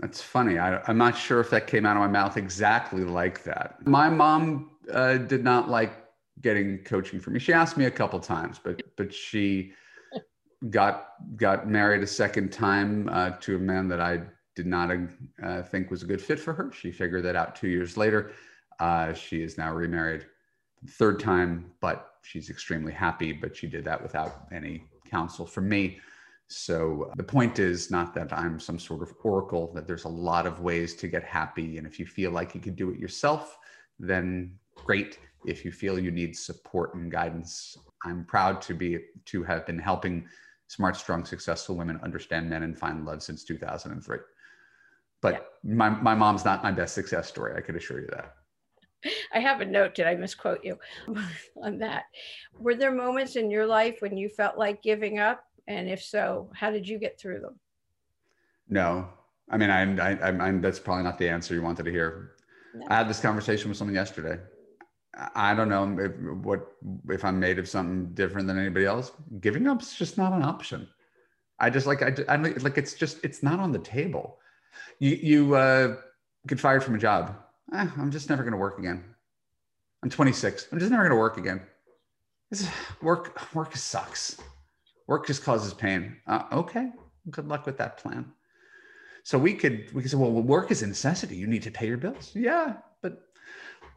That's 0.00 0.22
funny. 0.22 0.58
I, 0.58 0.80
am 0.88 0.96
not 0.96 1.16
sure 1.16 1.40
if 1.40 1.50
that 1.50 1.66
came 1.66 1.84
out 1.84 1.96
of 1.96 2.00
my 2.00 2.08
mouth 2.08 2.36
exactly 2.36 3.04
like 3.04 3.44
that. 3.44 3.86
My 3.86 4.08
mom 4.08 4.70
uh, 4.92 5.18
did 5.18 5.44
not 5.44 5.68
like 5.68 5.92
getting 6.40 6.78
coaching 6.78 7.20
from 7.20 7.34
me. 7.34 7.38
She 7.38 7.52
asked 7.52 7.76
me 7.76 7.84
a 7.84 7.90
couple 7.90 8.18
times, 8.18 8.58
but 8.62 8.82
but 8.96 9.12
she 9.12 9.72
got 10.70 11.14
got 11.36 11.68
married 11.68 12.02
a 12.02 12.06
second 12.06 12.50
time 12.50 13.08
uh, 13.12 13.30
to 13.40 13.56
a 13.56 13.58
man 13.58 13.88
that 13.88 14.00
I 14.00 14.22
did 14.56 14.66
not 14.66 14.90
uh, 15.42 15.62
think 15.62 15.90
was 15.90 16.02
a 16.02 16.06
good 16.06 16.20
fit 16.20 16.40
for 16.40 16.54
her. 16.54 16.72
She 16.72 16.90
figured 16.92 17.22
that 17.24 17.36
out 17.36 17.54
two 17.54 17.68
years 17.68 17.96
later. 17.96 18.32
Uh, 18.78 19.12
she 19.12 19.42
is 19.42 19.58
now 19.58 19.72
remarried, 19.72 20.26
third 20.88 21.20
time, 21.20 21.72
but 21.80 22.14
she's 22.22 22.48
extremely 22.48 22.92
happy. 22.92 23.32
But 23.32 23.54
she 23.54 23.66
did 23.66 23.84
that 23.84 24.02
without 24.02 24.46
any 24.50 24.84
counsel 25.10 25.44
from 25.44 25.68
me. 25.68 26.00
So 26.50 27.08
uh, 27.08 27.14
the 27.14 27.22
point 27.22 27.60
is 27.60 27.92
not 27.92 28.12
that 28.14 28.32
I'm 28.32 28.58
some 28.58 28.78
sort 28.78 29.02
of 29.02 29.14
oracle, 29.22 29.72
that 29.72 29.86
there's 29.86 30.04
a 30.04 30.08
lot 30.08 30.48
of 30.48 30.60
ways 30.60 30.96
to 30.96 31.06
get 31.06 31.22
happy. 31.22 31.78
And 31.78 31.86
if 31.86 32.00
you 32.00 32.06
feel 32.06 32.32
like 32.32 32.56
you 32.56 32.60
could 32.60 32.74
do 32.74 32.90
it 32.90 32.98
yourself, 32.98 33.56
then 34.00 34.56
great. 34.74 35.20
If 35.46 35.64
you 35.64 35.70
feel 35.70 35.96
you 35.96 36.10
need 36.10 36.36
support 36.36 36.94
and 36.94 37.10
guidance, 37.10 37.76
I'm 38.04 38.24
proud 38.24 38.60
to 38.62 38.74
be 38.74 38.98
to 39.26 39.44
have 39.44 39.64
been 39.64 39.78
helping 39.78 40.26
smart, 40.66 40.96
strong, 40.96 41.24
successful 41.24 41.76
women 41.76 42.00
understand 42.02 42.50
men 42.50 42.64
and 42.64 42.76
find 42.76 43.06
love 43.06 43.22
since 43.22 43.44
2003. 43.44 44.18
But 45.22 45.32
yeah. 45.62 45.74
my, 45.74 45.88
my 45.88 46.16
mom's 46.16 46.44
not 46.44 46.64
my 46.64 46.72
best 46.72 46.94
success 46.94 47.28
story. 47.28 47.54
I 47.56 47.60
could 47.60 47.76
assure 47.76 48.00
you 48.00 48.08
that. 48.08 48.34
I 49.32 49.38
have 49.38 49.60
a 49.60 49.64
note. 49.64 49.94
Did 49.94 50.06
I 50.06 50.14
misquote 50.14 50.64
you 50.64 50.78
on 51.62 51.78
that? 51.78 52.04
Were 52.58 52.74
there 52.74 52.90
moments 52.90 53.36
in 53.36 53.50
your 53.50 53.66
life 53.66 53.98
when 54.00 54.16
you 54.16 54.28
felt 54.28 54.58
like 54.58 54.82
giving 54.82 55.18
up? 55.18 55.44
And 55.68 55.88
if 55.88 56.02
so, 56.02 56.50
how 56.54 56.70
did 56.70 56.88
you 56.88 56.98
get 56.98 57.18
through 57.18 57.40
them? 57.40 57.58
No, 58.68 59.08
I 59.50 59.56
mean, 59.56 59.70
I'm, 59.70 60.00
I, 60.00 60.48
I, 60.48 60.52
that's 60.52 60.78
probably 60.78 61.04
not 61.04 61.18
the 61.18 61.28
answer 61.28 61.54
you 61.54 61.62
wanted 61.62 61.84
to 61.84 61.90
hear. 61.90 62.32
No. 62.74 62.86
I 62.88 62.96
had 62.96 63.08
this 63.08 63.20
conversation 63.20 63.68
with 63.68 63.78
someone 63.78 63.94
yesterday. 63.94 64.38
I 65.34 65.54
don't 65.54 65.68
know 65.68 65.98
if, 65.98 66.16
what 66.44 66.68
if 67.08 67.24
I'm 67.24 67.40
made 67.40 67.58
of 67.58 67.68
something 67.68 68.14
different 68.14 68.46
than 68.46 68.58
anybody 68.58 68.86
else. 68.86 69.10
Giving 69.40 69.66
up 69.66 69.82
is 69.82 69.92
just 69.92 70.16
not 70.16 70.32
an 70.32 70.42
option. 70.42 70.88
I 71.58 71.68
just 71.68 71.86
like 71.86 72.00
I, 72.00 72.14
I 72.28 72.36
like 72.36 72.78
it's 72.78 72.94
just 72.94 73.18
it's 73.24 73.42
not 73.42 73.58
on 73.58 73.72
the 73.72 73.80
table. 73.80 74.38
You 75.00 75.16
you 75.16 75.54
uh, 75.56 75.96
get 76.46 76.60
fired 76.60 76.84
from 76.84 76.94
a 76.94 76.98
job 76.98 77.34
eh, 77.72 77.86
I'm 77.96 78.10
just 78.10 78.28
never 78.28 78.42
going 78.42 78.52
to 78.52 78.58
work 78.58 78.78
again. 78.78 79.04
I'm 80.02 80.10
26. 80.10 80.68
I'm 80.72 80.78
just 80.78 80.90
never 80.90 81.02
going 81.02 81.10
to 81.10 81.20
work 81.20 81.36
again. 81.36 81.62
This 82.50 82.68
work 83.02 83.54
work 83.54 83.76
sucks. 83.76 84.40
Work 85.10 85.26
just 85.26 85.42
causes 85.42 85.74
pain. 85.74 86.18
Uh, 86.28 86.44
okay, 86.52 86.92
good 87.30 87.48
luck 87.48 87.66
with 87.66 87.76
that 87.78 87.98
plan. 87.98 88.32
So 89.24 89.36
we 89.38 89.54
could 89.54 89.92
we 89.92 90.02
could 90.02 90.10
say, 90.12 90.16
well, 90.16 90.30
work 90.30 90.70
is 90.70 90.82
a 90.82 90.86
necessity. 90.86 91.34
You 91.34 91.48
need 91.48 91.64
to 91.64 91.70
pay 91.72 91.88
your 91.88 91.96
bills. 91.96 92.30
Yeah, 92.32 92.74
but 93.02 93.22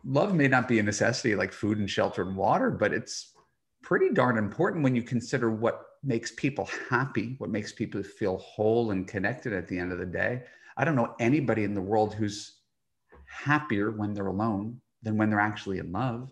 love 0.03 0.33
may 0.33 0.47
not 0.47 0.67
be 0.67 0.79
a 0.79 0.83
necessity 0.83 1.35
like 1.35 1.53
food 1.53 1.77
and 1.77 1.87
shelter 1.87 2.23
and 2.23 2.35
water, 2.35 2.71
but 2.71 2.95
it's 2.95 3.31
pretty 3.83 4.09
darn 4.09 4.39
important 4.39 4.83
when 4.83 4.95
you 4.95 5.03
consider 5.03 5.51
what 5.51 5.85
makes 6.03 6.31
people 6.31 6.67
happy, 6.89 7.35
what 7.37 7.51
makes 7.51 7.71
people 7.71 8.01
feel 8.01 8.37
whole 8.37 8.89
and 8.89 9.07
connected 9.07 9.53
at 9.53 9.67
the 9.67 9.77
end 9.77 9.91
of 9.91 9.99
the 9.99 10.07
day. 10.07 10.41
I 10.77 10.83
don't 10.83 10.95
know 10.95 11.13
anybody 11.19 11.63
in 11.63 11.75
the 11.75 11.81
world 11.81 12.15
who's 12.15 12.61
happier 13.27 13.91
when 13.91 14.15
they're 14.15 14.25
alone 14.25 14.81
than 15.03 15.17
when 15.17 15.29
they're 15.29 15.39
actually 15.39 15.77
in 15.77 15.91
love. 15.91 16.31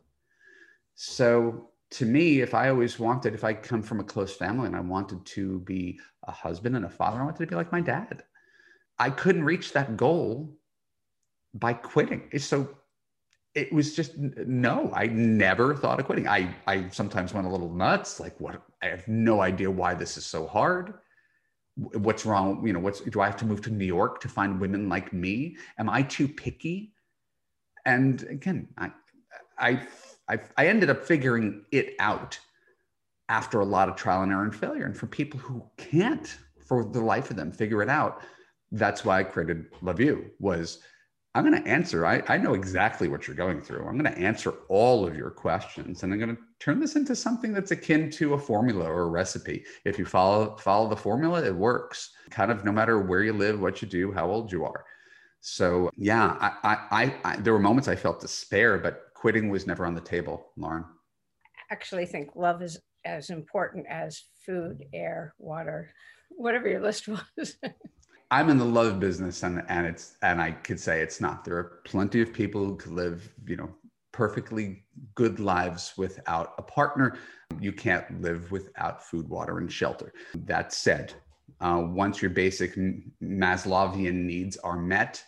So 0.96 1.71
to 1.92 2.06
me, 2.06 2.42
if 2.42 2.54
I 2.54 2.70
always 2.70 3.00
wanted, 3.00 3.34
if 3.34 3.44
I 3.44 3.54
come 3.54 3.82
from 3.82 4.00
a 4.00 4.04
close 4.04 4.36
family 4.36 4.68
and 4.68 4.76
I 4.76 4.80
wanted 4.80 5.26
to 5.26 5.60
be 5.60 6.00
a 6.24 6.32
husband 6.32 6.76
and 6.76 6.86
a 6.86 6.90
father, 6.90 7.20
I 7.20 7.26
wanted 7.26 7.40
to 7.40 7.48
be 7.48 7.56
like 7.56 7.72
my 7.72 7.82
dad. 7.82 8.24
I 8.98 9.10
couldn't 9.10 9.44
reach 9.44 9.74
that 9.74 9.98
goal 9.98 10.56
by 11.54 11.74
quitting. 11.74 12.30
So 12.40 12.78
it 13.54 13.74
was 13.74 13.96
just 13.96 14.18
no, 14.18 14.92
I 14.94 15.08
never 15.08 15.76
thought 15.76 16.00
of 16.00 16.06
quitting. 16.06 16.28
I 16.28 16.56
I 16.66 16.88
sometimes 16.90 17.34
went 17.34 17.48
a 17.48 17.50
little 17.50 17.74
nuts, 17.74 18.20
like 18.20 18.40
what 18.40 18.62
I 18.82 18.88
have 18.88 19.08
no 19.08 19.42
idea 19.42 19.70
why 19.70 19.94
this 19.94 20.16
is 20.18 20.26
so 20.26 20.48
hard 20.48 20.94
what's 21.76 22.26
wrong 22.26 22.66
you 22.66 22.74
know 22.74 22.80
what's 22.80 23.00
do 23.02 23.22
i 23.22 23.26
have 23.26 23.38
to 23.38 23.46
move 23.46 23.62
to 23.62 23.70
new 23.70 23.86
york 23.86 24.20
to 24.20 24.28
find 24.28 24.60
women 24.60 24.90
like 24.90 25.14
me 25.14 25.56
am 25.78 25.90
i 25.90 26.02
too 26.02 26.28
picky 26.28 26.92
and 27.86 28.24
again 28.24 28.68
i 28.78 28.92
i 29.58 29.88
i, 30.32 30.40
I 30.58 30.68
ended 30.68 30.90
up 30.90 31.06
figuring 31.06 31.64
it 31.72 31.96
out 32.00 32.40
after 33.30 33.60
a 33.60 33.66
lot 33.66 33.90
of 33.90 33.96
trial 33.96 34.24
and 34.24 34.32
error 34.32 34.44
and 34.44 34.56
failure 34.56 34.86
and 34.86 34.98
for 34.98 35.08
people 35.08 35.40
who 35.40 35.64
can't 35.78 36.38
for 36.66 36.84
the 36.84 37.02
life 37.02 37.30
of 37.30 37.38
them 37.38 37.52
figure 37.52 37.82
it 37.82 37.90
out 37.90 38.22
that's 38.72 39.06
why 39.06 39.20
i 39.20 39.24
created 39.24 39.66
love 39.82 40.00
u 40.00 40.26
was 40.40 40.80
I'm 41.34 41.50
going 41.50 41.64
to 41.64 41.70
answer. 41.70 42.06
I, 42.06 42.22
I 42.28 42.38
know 42.38 42.56
exactly 42.56 43.08
what 43.08 43.26
you're 43.26 43.38
going 43.38 43.62
through. 43.62 43.88
I'm 43.88 43.98
going 43.98 44.14
to 44.14 44.20
answer 44.20 44.54
all 44.68 45.08
of 45.08 45.16
your 45.16 45.30
questions 45.30 46.04
and 46.04 46.12
I'm 46.12 46.20
going 46.20 46.36
to 46.36 46.42
turn 46.60 46.80
this 46.80 46.98
into 46.98 47.16
something 47.16 47.54
that's 47.54 47.72
akin 47.72 48.12
to 48.12 48.34
a 48.34 48.38
formula 48.38 48.84
or 48.86 49.04
a 49.04 49.08
recipe. 49.08 49.64
If 49.86 49.98
you 49.98 50.04
follow 50.04 50.58
follow 50.58 50.90
the 50.90 50.96
formula, 50.96 51.44
it 51.44 51.56
works. 51.56 52.12
Kind 52.32 52.52
of 52.52 52.66
no 52.66 52.72
matter 52.74 53.00
where 53.00 53.24
you 53.24 53.32
live, 53.32 53.62
what 53.62 53.82
you 53.82 53.88
do, 53.88 54.12
how 54.12 54.30
old 54.30 54.52
you 54.52 54.66
are. 54.66 54.84
So 55.40 55.90
yeah, 55.96 56.38
I, 56.42 56.78
I, 56.92 57.16
I 57.24 57.36
there 57.38 57.54
were 57.54 57.60
moments 57.60 57.88
I 57.88 57.96
felt 57.96 58.20
despair, 58.20 58.78
but 58.78 59.11
quitting 59.22 59.50
was 59.50 59.68
never 59.68 59.86
on 59.86 59.94
the 59.94 60.02
table, 60.02 60.48
Lauren. 60.58 60.84
I 60.84 61.74
actually 61.74 62.08
think 62.08 62.32
love 62.36 62.64
is 62.64 62.80
as 63.06 63.30
important 63.30 63.86
as 63.88 64.24
food, 64.44 64.84
air, 64.94 65.36
water, 65.38 65.92
whatever 66.30 66.68
your 66.68 66.82
list 66.82 67.08
was. 67.08 67.56
I'm 68.32 68.50
in 68.50 68.58
the 68.58 68.66
love 68.66 69.00
business 69.00 69.44
and 69.44 69.64
and 69.68 69.86
it's 69.86 70.16
and 70.24 70.42
I 70.42 70.52
could 70.52 70.80
say 70.80 71.02
it's 71.02 71.22
not. 71.22 71.46
There 71.46 71.56
are 71.58 71.82
plenty 71.86 72.22
of 72.22 72.34
people 72.34 72.66
who 72.66 72.78
could 72.78 72.94
live, 72.94 73.32
you 73.46 73.58
know, 73.58 73.70
perfectly 74.12 74.86
good 75.14 75.40
lives 75.40 75.94
without 75.98 76.56
a 76.58 76.64
partner. 76.64 77.18
You 77.60 77.74
can't 77.74 78.22
live 78.22 78.52
without 78.52 79.04
food, 79.04 79.30
water, 79.30 79.60
and 79.60 79.72
shelter. 79.72 80.14
That 80.34 80.74
said, 80.74 81.14
uh, 81.60 81.84
once 81.86 82.24
your 82.24 82.32
basic 82.32 82.76
Maslowian 83.22 84.24
needs 84.24 84.58
are 84.58 84.78
met, 84.78 85.24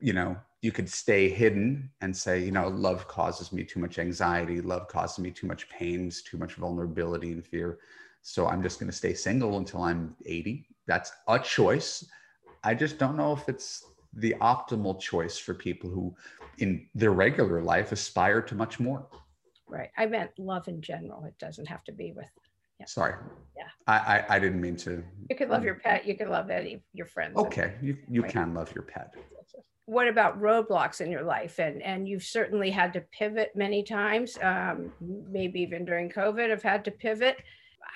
you 0.00 0.12
know, 0.12 0.36
you 0.62 0.72
could 0.72 0.88
stay 0.88 1.28
hidden 1.28 1.90
and 2.00 2.14
say, 2.14 2.38
you 2.38 2.50
know, 2.50 2.68
love 2.68 3.08
causes 3.08 3.52
me 3.52 3.64
too 3.64 3.80
much 3.80 3.98
anxiety, 3.98 4.60
love 4.60 4.88
causes 4.88 5.18
me 5.18 5.30
too 5.30 5.46
much 5.46 5.68
pains, 5.70 6.22
too 6.22 6.36
much 6.36 6.54
vulnerability 6.54 7.32
and 7.32 7.44
fear. 7.44 7.78
So 8.22 8.46
I'm 8.46 8.62
just 8.62 8.78
going 8.78 8.90
to 8.90 8.96
stay 8.96 9.14
single 9.14 9.56
until 9.56 9.82
I'm 9.82 10.14
80 10.26 10.66
that's 10.90 11.12
a 11.28 11.38
choice. 11.38 12.04
I 12.64 12.74
just 12.74 12.98
don't 12.98 13.16
know 13.16 13.32
if 13.32 13.48
it's 13.48 13.84
the 14.14 14.34
optimal 14.40 14.98
choice 14.98 15.38
for 15.38 15.54
people 15.54 15.88
who 15.88 16.14
in 16.58 16.88
their 16.96 17.12
regular 17.12 17.62
life 17.62 17.92
aspire 17.92 18.42
to 18.42 18.56
much 18.56 18.80
more. 18.80 19.06
Right. 19.68 19.90
I 19.96 20.06
meant 20.06 20.32
love 20.36 20.66
in 20.66 20.82
general. 20.82 21.24
It 21.24 21.38
doesn't 21.38 21.66
have 21.66 21.84
to 21.84 21.92
be 21.92 22.12
with. 22.12 22.28
Yeah. 22.80 22.86
Sorry. 22.86 23.14
Yeah. 23.56 23.68
I, 23.86 23.98
I, 24.14 24.36
I 24.36 24.38
didn't 24.40 24.60
mean 24.60 24.74
to. 24.78 25.04
You 25.28 25.36
can 25.36 25.48
love 25.48 25.62
your 25.62 25.76
pet. 25.76 26.04
You 26.06 26.16
can 26.16 26.28
love 26.28 26.50
any 26.50 26.82
your 26.92 27.06
friends. 27.06 27.36
Okay. 27.36 27.74
You 27.80 27.96
you 28.08 28.22
right. 28.22 28.32
can 28.32 28.52
love 28.52 28.74
your 28.74 28.82
pet. 28.82 29.14
What 29.86 30.08
about 30.08 30.40
roadblocks 30.40 31.00
in 31.00 31.10
your 31.10 31.22
life? 31.22 31.58
And 31.58 31.82
and 31.82 32.08
you've 32.08 32.22
certainly 32.22 32.70
had 32.70 32.92
to 32.92 33.00
pivot 33.00 33.52
many 33.54 33.82
times. 33.82 34.38
Um, 34.42 34.92
maybe 35.00 35.60
even 35.60 35.84
during 35.84 36.10
COVID, 36.10 36.50
have 36.50 36.62
had 36.62 36.84
to 36.84 36.90
pivot. 36.90 37.36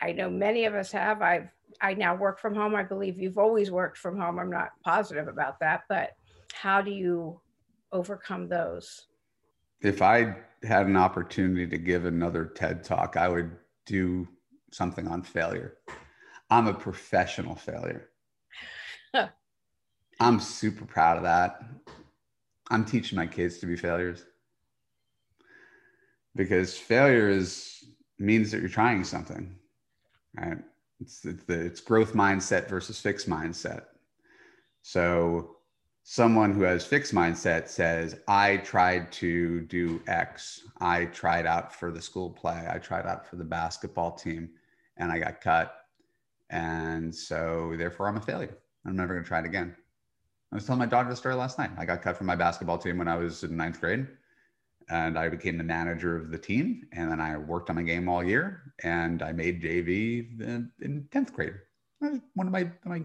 I 0.01 0.13
know 0.13 0.29
many 0.29 0.65
of 0.65 0.75
us 0.75 0.91
have. 0.93 1.23
I've 1.23 1.49
I 1.81 1.95
now 1.95 2.15
work 2.15 2.41
from 2.41 2.55
home. 2.55 2.75
I 2.75 2.83
believe 2.83 3.19
you've 3.19 3.39
always 3.39 3.71
worked 3.71 3.99
from 3.99 4.19
home. 4.19 4.39
I'm 4.39 4.51
not 4.51 4.71
positive 4.85 5.29
about 5.29 5.61
that, 5.61 5.83
but 5.89 6.11
how 6.53 6.81
do 6.81 6.91
you 6.91 7.41
overcome 7.93 8.49
those? 8.49 9.07
If 9.81 10.03
I 10.03 10.37
had 10.63 10.87
an 10.87 10.97
opportunity 10.97 11.67
to 11.67 11.79
give 11.79 12.05
another 12.05 12.47
TED 12.47 12.85
talk, 12.85 13.17
I 13.17 13.29
would 13.29 13.53
do 13.87 14.27
something 14.73 15.07
on 15.09 15.23
failure. 15.23 15.77
I'm 16.51 16.67
a 16.67 16.75
professional 16.75 17.55
failure. 17.55 18.09
I'm 20.21 20.41
super 20.41 20.85
proud 20.85 21.17
of 21.17 21.23
that. 21.25 21.63
I'm 22.71 22.85
teaching 22.85 23.17
my 23.17 23.27
kids 23.27 23.59
to 23.59 23.67
be 23.67 23.77
failures 23.77 24.25
because 26.35 26.77
failure 26.77 27.29
is 27.29 27.85
means 28.19 28.51
that 28.51 28.61
you're 28.61 28.69
trying 28.69 29.05
something, 29.05 29.55
right? 30.37 30.59
It's, 31.01 31.25
it's 31.25 31.45
the 31.45 31.61
it's 31.61 31.81
growth 31.81 32.15
mindset 32.15 32.69
versus 32.69 33.01
fixed 33.01 33.29
mindset. 33.29 33.85
So 34.83 35.57
someone 36.05 36.53
who 36.55 36.63
has 36.63 36.87
fixed 36.87 37.15
mindset 37.15 37.69
says, 37.69 38.17
I 38.29 38.59
tried 38.59 39.11
to 39.13 39.63
do 39.63 40.01
X. 40.07 40.63
I 40.81 41.07
tried 41.07 41.47
out 41.47 41.75
for 41.75 41.91
the 41.91 42.01
school 42.01 42.31
play. 42.31 42.67
I 42.71 42.79
tried 42.79 43.07
out 43.07 43.27
for 43.27 43.37
the 43.37 43.45
basketball 43.45 44.13
team 44.13 44.51
and 44.97 45.11
I 45.11 45.19
got 45.19 45.41
cut. 45.41 45.75
And 46.51 47.15
so 47.15 47.75
therefore 47.77 48.09
I'm 48.09 48.17
a 48.17 48.21
failure. 48.21 48.59
I'm 48.87 48.97
never 48.97 49.15
going 49.15 49.25
to 49.25 49.29
try 49.29 49.41
it 49.41 49.47
again. 49.47 49.75
I 50.55 50.57
was 50.57 50.67
telling 50.67 50.79
my 50.79 50.87
daughter 50.87 51.11
the 51.11 51.17
story 51.17 51.35
last 51.35 51.59
night. 51.59 51.71
I 51.77 51.85
got 51.85 52.01
cut 52.01 52.17
from 52.17 52.29
my 52.29 52.37
basketball 52.37 52.79
team 52.79 52.97
when 52.99 53.09
I 53.09 53.17
was 53.17 53.43
in 53.43 53.57
ninth 53.57 53.81
grade 53.81 54.07
and 54.89 55.19
I 55.19 55.29
became 55.29 55.59
the 55.59 55.65
manager 55.65 56.17
of 56.17 56.31
the 56.31 56.39
team. 56.39 56.87
And 56.93 57.11
then 57.11 57.21
I 57.21 57.37
worked 57.37 57.71
on 57.71 57.77
my 57.77 57.83
game 57.83 58.09
all 58.09 58.23
year, 58.23 58.73
and 58.85 59.21
I 59.21 59.33
made 59.33 59.65
JV 59.65 60.41
in, 60.81 61.09
tenth 61.11 61.33
grade. 61.33 61.55
One 61.99 62.47
of 62.47 62.53
my 62.53 62.71
my 62.85 63.03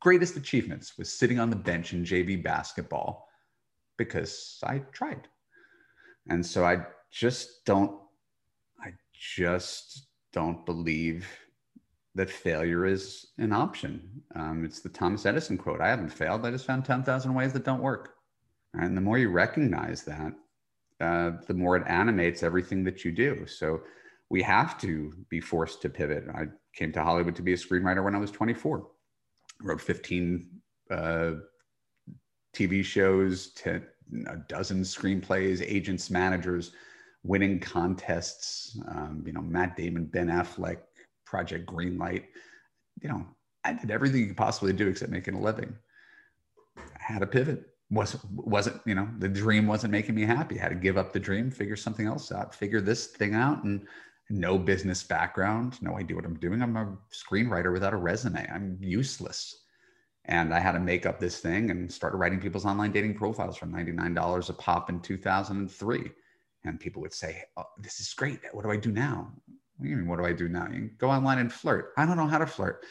greatest 0.00 0.36
achievements 0.36 0.96
was 0.96 1.12
sitting 1.12 1.40
on 1.40 1.50
the 1.50 1.56
bench 1.56 1.92
in 1.92 2.04
JV 2.04 2.40
basketball 2.40 3.28
because 3.96 4.60
I 4.62 4.78
tried. 4.92 5.26
And 6.28 6.46
so 6.46 6.64
I 6.64 6.86
just 7.10 7.64
don't, 7.64 7.98
I 8.80 8.92
just 9.12 10.06
don't 10.32 10.64
believe 10.64 11.26
that 12.16 12.30
failure 12.30 12.86
is 12.86 13.26
an 13.38 13.52
option. 13.52 14.22
Um, 14.34 14.64
it's 14.64 14.80
the 14.80 14.88
Thomas 14.88 15.26
Edison 15.26 15.58
quote 15.58 15.82
I 15.82 15.88
haven't 15.88 16.08
failed, 16.08 16.44
I 16.44 16.50
just 16.50 16.66
found 16.66 16.84
10,000 16.84 17.34
ways 17.34 17.52
that 17.52 17.64
don't 17.64 17.82
work. 17.82 18.14
And 18.74 18.96
the 18.96 19.02
more 19.02 19.18
you 19.18 19.28
recognize 19.28 20.02
that, 20.04 20.32
uh, 21.00 21.32
the 21.46 21.54
more 21.54 21.76
it 21.76 21.86
animates 21.86 22.42
everything 22.42 22.84
that 22.84 23.04
you 23.04 23.12
do. 23.12 23.46
So 23.46 23.82
we 24.30 24.42
have 24.42 24.80
to 24.80 25.12
be 25.28 25.40
forced 25.40 25.82
to 25.82 25.90
pivot. 25.90 26.24
I 26.34 26.46
came 26.74 26.90
to 26.92 27.02
Hollywood 27.02 27.36
to 27.36 27.42
be 27.42 27.52
a 27.52 27.56
screenwriter 27.56 28.02
when 28.02 28.14
I 28.14 28.18
was 28.18 28.30
24. 28.30 28.88
Wrote 29.62 29.80
15 29.80 30.48
uh, 30.90 31.32
TV 32.54 32.82
shows, 32.82 33.48
10, 33.52 33.86
a 34.28 34.36
dozen 34.48 34.80
screenplays, 34.80 35.62
agents, 35.62 36.10
managers, 36.10 36.72
winning 37.22 37.60
contests. 37.60 38.78
Um, 38.88 39.22
you 39.26 39.32
know, 39.32 39.42
Matt 39.42 39.76
Damon, 39.76 40.06
Ben 40.06 40.28
Affleck, 40.28 40.78
Project 41.26 41.66
Greenlight. 41.66 42.24
You 43.02 43.10
know, 43.10 43.26
I 43.64 43.74
did 43.74 43.90
everything 43.90 44.20
you 44.20 44.26
could 44.28 44.36
possibly 44.36 44.72
do 44.72 44.88
except 44.88 45.12
making 45.12 45.34
a 45.34 45.40
living. 45.40 45.76
I 46.78 46.82
had 47.12 47.22
a 47.22 47.26
pivot. 47.26 47.64
wasn't 47.90 48.22
wasn't 48.32 48.80
you 48.86 48.94
know 48.94 49.08
the 49.18 49.28
dream 49.28 49.66
wasn't 49.66 49.92
making 49.92 50.14
me 50.14 50.22
happy. 50.22 50.58
I 50.58 50.62
had 50.62 50.68
to 50.70 50.76
give 50.76 50.96
up 50.96 51.12
the 51.12 51.20
dream, 51.20 51.50
figure 51.50 51.76
something 51.76 52.06
else 52.06 52.32
out, 52.32 52.54
figure 52.54 52.80
this 52.80 53.08
thing 53.08 53.34
out, 53.34 53.64
and 53.64 53.86
no 54.30 54.58
business 54.58 55.02
background, 55.02 55.80
no 55.82 55.96
idea 55.96 56.16
what 56.16 56.24
I'm 56.24 56.38
doing. 56.38 56.62
I'm 56.62 56.76
a 56.76 56.96
screenwriter 57.12 57.72
without 57.72 57.92
a 57.92 57.98
resume. 57.98 58.48
I'm 58.52 58.78
useless. 58.80 59.62
And 60.24 60.52
I 60.52 60.58
had 60.58 60.72
to 60.72 60.80
make 60.80 61.06
up 61.06 61.20
this 61.20 61.38
thing 61.38 61.70
and 61.70 61.92
started 61.92 62.16
writing 62.16 62.40
people's 62.40 62.66
online 62.66 62.90
dating 62.90 63.14
profiles 63.14 63.56
for 63.56 63.66
$99 63.66 64.48
a 64.48 64.52
pop 64.54 64.90
in 64.90 65.00
2003. 65.00 66.10
And 66.64 66.80
people 66.80 67.00
would 67.02 67.14
say, 67.14 67.44
oh, 67.56 67.64
This 67.78 68.00
is 68.00 68.12
great. 68.14 68.40
What 68.52 68.64
do 68.64 68.70
I 68.70 68.76
do 68.76 68.90
now? 68.90 69.32
What 69.76 69.84
do 69.84 69.90
you 69.90 69.96
mean, 69.96 70.06
what 70.06 70.18
do 70.18 70.24
I 70.24 70.32
do 70.32 70.48
now? 70.48 70.68
You 70.72 70.90
go 70.98 71.10
online 71.10 71.38
and 71.38 71.52
flirt. 71.52 71.92
I 71.96 72.06
don't 72.06 72.16
know 72.16 72.26
how 72.26 72.38
to 72.38 72.46
flirt. 72.46 72.84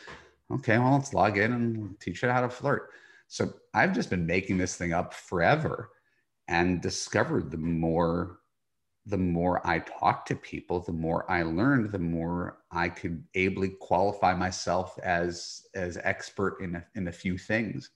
Okay, 0.52 0.78
well, 0.78 0.94
let's 0.94 1.14
log 1.14 1.38
in 1.38 1.54
and 1.54 2.00
teach 2.00 2.22
you 2.22 2.30
how 2.30 2.42
to 2.42 2.50
flirt. 2.50 2.90
So 3.28 3.54
I've 3.74 3.94
just 3.94 4.10
been 4.10 4.26
making 4.26 4.58
this 4.58 4.76
thing 4.76 4.94
up 4.94 5.14
forever 5.14 5.90
and 6.48 6.82
discovered 6.82 7.50
the 7.50 7.58
more 7.58 8.40
the 9.08 9.18
more 9.18 9.66
I 9.68 9.80
talked 9.80 10.28
to 10.30 10.36
people, 10.36 10.80
the 10.80 10.92
more 10.92 11.30
I 11.30 11.44
learned, 11.44 11.92
the 11.92 12.00
more 12.00 12.58
I 12.72 12.90
could 12.90 13.24
ably 13.36 13.70
qualify 13.70 14.34
myself 14.34 14.98
as 15.04 15.64
as 15.76 15.98
expert 16.04 16.58
in 16.62 16.76
a, 16.76 16.86
in 16.96 17.08
a 17.08 17.12
few 17.12 17.38
things. 17.38 17.92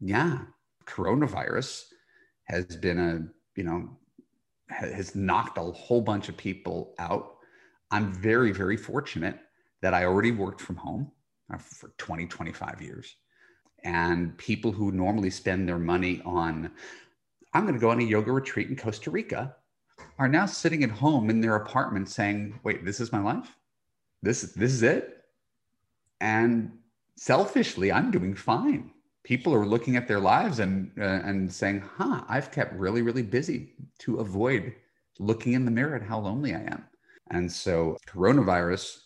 Yeah, 0.00 0.38
coronavirus 0.84 1.84
has 2.44 2.76
been 2.76 2.98
a 2.98 3.58
you 3.58 3.64
know 3.64 3.96
has 4.68 5.14
knocked 5.14 5.58
a 5.58 5.62
whole 5.62 6.00
bunch 6.00 6.28
of 6.28 6.36
people 6.36 6.94
out. 6.98 7.31
I'm 7.92 8.12
very 8.12 8.52
very 8.52 8.76
fortunate 8.76 9.38
that 9.82 9.94
I 9.94 10.04
already 10.04 10.32
worked 10.32 10.60
from 10.60 10.76
home 10.76 11.12
uh, 11.52 11.58
for 11.58 11.92
20 11.98 12.26
25 12.26 12.82
years. 12.82 13.16
And 13.84 14.36
people 14.38 14.70
who 14.70 14.92
normally 14.92 15.30
spend 15.30 15.68
their 15.68 15.78
money 15.78 16.22
on 16.24 16.70
I'm 17.54 17.64
going 17.64 17.74
to 17.74 17.80
go 17.80 17.90
on 17.90 18.00
a 18.00 18.04
yoga 18.04 18.32
retreat 18.32 18.68
in 18.68 18.76
Costa 18.76 19.10
Rica 19.10 19.54
are 20.18 20.28
now 20.28 20.46
sitting 20.46 20.82
at 20.84 20.90
home 20.90 21.30
in 21.30 21.40
their 21.40 21.56
apartment 21.56 22.08
saying, 22.08 22.58
wait, 22.64 22.84
this 22.84 23.00
is 23.00 23.12
my 23.12 23.20
life? 23.20 23.56
This, 24.22 24.42
this 24.52 24.72
is 24.72 24.82
it? 24.82 25.24
And 26.20 26.78
selfishly, 27.16 27.92
I'm 27.92 28.10
doing 28.10 28.34
fine. 28.34 28.90
People 29.24 29.54
are 29.54 29.66
looking 29.66 29.96
at 29.96 30.08
their 30.08 30.20
lives 30.20 30.58
and, 30.60 30.90
uh, 30.98 31.02
and 31.02 31.52
saying, 31.52 31.82
huh, 31.96 32.22
I've 32.28 32.50
kept 32.50 32.74
really, 32.74 33.02
really 33.02 33.22
busy 33.22 33.74
to 33.98 34.18
avoid 34.20 34.74
looking 35.18 35.52
in 35.52 35.64
the 35.64 35.70
mirror 35.70 35.94
at 35.94 36.02
how 36.02 36.20
lonely 36.20 36.54
I 36.54 36.60
am. 36.60 36.84
And 37.32 37.50
so 37.50 37.96
coronavirus 38.06 38.98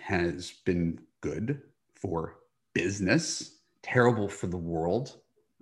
has 0.00 0.52
been 0.64 1.00
good 1.20 1.60
for 1.96 2.36
business, 2.74 3.58
terrible 3.82 4.28
for 4.28 4.46
the 4.46 4.56
world. 4.56 5.18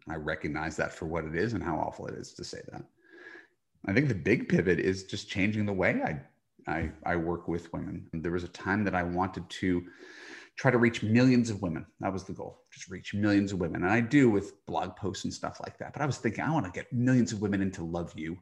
I 0.08 0.16
recognize 0.16 0.76
that 0.76 0.92
for 0.94 1.06
what 1.06 1.24
it 1.24 1.34
is 1.34 1.54
and 1.54 1.62
how 1.62 1.76
awful 1.76 2.06
it 2.06 2.14
is 2.14 2.34
to 2.34 2.44
say 2.44 2.60
that. 2.70 2.82
I 3.86 3.94
think 3.94 4.08
the 4.08 4.14
big 4.14 4.48
pivot 4.48 4.78
is 4.78 5.04
just 5.04 5.30
changing 5.30 5.64
the 5.64 5.72
way 5.72 6.02
I, 6.04 6.70
I, 6.70 6.90
I 7.06 7.16
work 7.16 7.48
with 7.48 7.72
women. 7.72 8.06
There 8.12 8.32
was 8.32 8.44
a 8.44 8.48
time 8.48 8.84
that 8.84 8.94
I 8.94 9.02
wanted 9.02 9.48
to 9.48 9.84
try 10.56 10.70
to 10.70 10.78
reach 10.78 11.02
millions 11.02 11.48
of 11.48 11.62
women. 11.62 11.86
That 12.00 12.12
was 12.12 12.24
the 12.24 12.34
goal, 12.34 12.64
just 12.70 12.90
reach 12.90 13.14
millions 13.14 13.52
of 13.52 13.60
women. 13.60 13.84
And 13.84 13.92
I 13.92 14.00
do 14.00 14.28
with 14.28 14.66
blog 14.66 14.94
posts 14.96 15.24
and 15.24 15.32
stuff 15.32 15.58
like 15.60 15.78
that. 15.78 15.94
But 15.94 16.02
I 16.02 16.06
was 16.06 16.18
thinking, 16.18 16.44
I 16.44 16.52
want 16.52 16.66
to 16.66 16.72
get 16.72 16.92
millions 16.92 17.32
of 17.32 17.40
women 17.40 17.62
into 17.62 17.82
love 17.82 18.12
you. 18.14 18.36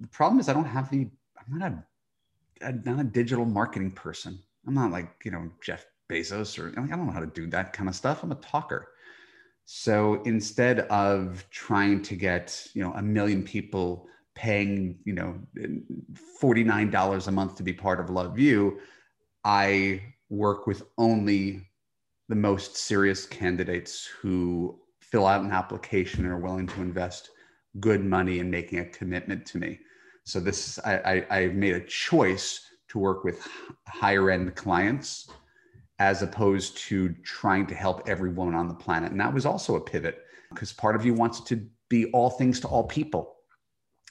The 0.00 0.08
problem 0.08 0.40
is 0.40 0.48
I 0.48 0.54
don't 0.54 0.64
have 0.64 0.90
the, 0.90 1.10
I'm 1.38 1.58
not 1.58 1.72
a, 1.72 1.84
a 2.60 2.72
not 2.72 3.00
a 3.00 3.04
digital 3.04 3.44
marketing 3.44 3.92
person. 3.92 4.38
I'm 4.66 4.74
not 4.74 4.90
like, 4.90 5.08
you 5.24 5.30
know, 5.30 5.50
Jeff 5.62 5.86
Bezos 6.10 6.58
or 6.58 6.70
like, 6.80 6.92
I 6.92 6.96
don't 6.96 7.06
know 7.06 7.12
how 7.12 7.20
to 7.20 7.26
do 7.26 7.46
that 7.48 7.72
kind 7.72 7.88
of 7.88 7.94
stuff. 7.94 8.22
I'm 8.22 8.32
a 8.32 8.36
talker. 8.36 8.88
So 9.64 10.22
instead 10.22 10.80
of 10.80 11.44
trying 11.50 12.02
to 12.02 12.14
get, 12.14 12.66
you 12.72 12.82
know, 12.82 12.92
a 12.94 13.02
million 13.02 13.42
people 13.42 14.06
paying 14.36 14.98
you 15.04 15.14
know 15.14 15.34
$49 16.40 17.26
a 17.26 17.32
month 17.32 17.56
to 17.56 17.62
be 17.62 17.72
part 17.72 17.98
of 17.98 18.10
love 18.10 18.38
you 18.38 18.78
i 19.44 20.00
work 20.28 20.66
with 20.66 20.82
only 20.98 21.66
the 22.28 22.34
most 22.34 22.76
serious 22.76 23.24
candidates 23.26 24.06
who 24.20 24.78
fill 25.00 25.26
out 25.26 25.42
an 25.42 25.52
application 25.52 26.24
and 26.24 26.32
are 26.32 26.38
willing 26.38 26.66
to 26.66 26.82
invest 26.82 27.30
good 27.80 28.04
money 28.04 28.38
in 28.38 28.50
making 28.50 28.78
a 28.78 28.84
commitment 28.84 29.46
to 29.46 29.58
me 29.58 29.78
so 30.26 30.38
this 30.38 30.78
i, 30.84 30.96
I 30.98 31.26
i've 31.38 31.54
made 31.54 31.74
a 31.74 31.80
choice 31.80 32.66
to 32.88 32.98
work 32.98 33.24
with 33.24 33.46
higher 33.86 34.30
end 34.30 34.54
clients 34.54 35.30
as 35.98 36.22
opposed 36.22 36.76
to 36.76 37.08
trying 37.24 37.66
to 37.66 37.74
help 37.74 38.06
every 38.06 38.30
woman 38.30 38.54
on 38.54 38.68
the 38.68 38.74
planet. 38.74 39.10
And 39.10 39.20
that 39.20 39.32
was 39.32 39.46
also 39.46 39.76
a 39.76 39.80
pivot 39.80 40.24
because 40.50 40.72
part 40.72 40.94
of 40.94 41.04
you 41.04 41.14
wants 41.14 41.40
to 41.40 41.66
be 41.88 42.06
all 42.12 42.30
things 42.30 42.60
to 42.60 42.68
all 42.68 42.84
people. 42.84 43.34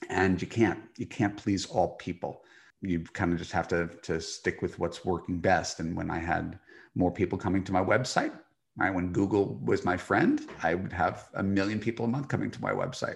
And 0.09 0.41
you 0.41 0.47
can't 0.47 0.79
you 0.97 1.05
can't 1.05 1.37
please 1.37 1.65
all 1.67 1.95
people. 1.95 2.43
You 2.81 2.99
kind 3.01 3.31
of 3.31 3.39
just 3.39 3.51
have 3.51 3.67
to 3.69 3.89
to 4.03 4.19
stick 4.19 4.61
with 4.61 4.77
what's 4.79 5.05
working 5.05 5.39
best. 5.39 5.79
And 5.79 5.95
when 5.95 6.11
i 6.11 6.19
had 6.19 6.59
more 6.95 7.11
people 7.11 7.37
coming 7.37 7.63
to 7.63 7.71
my 7.71 7.83
website 7.83 8.31
right 8.77 8.93
when 8.93 9.11
google 9.11 9.55
was 9.63 9.85
my 9.85 9.97
friend 9.97 10.41
i 10.63 10.73
would 10.73 10.91
have 10.91 11.29
a 11.35 11.43
million 11.43 11.79
people 11.79 12.05
a 12.05 12.07
month 12.07 12.27
coming 12.27 12.51
to 12.51 12.61
my 12.61 12.71
website 12.71 13.15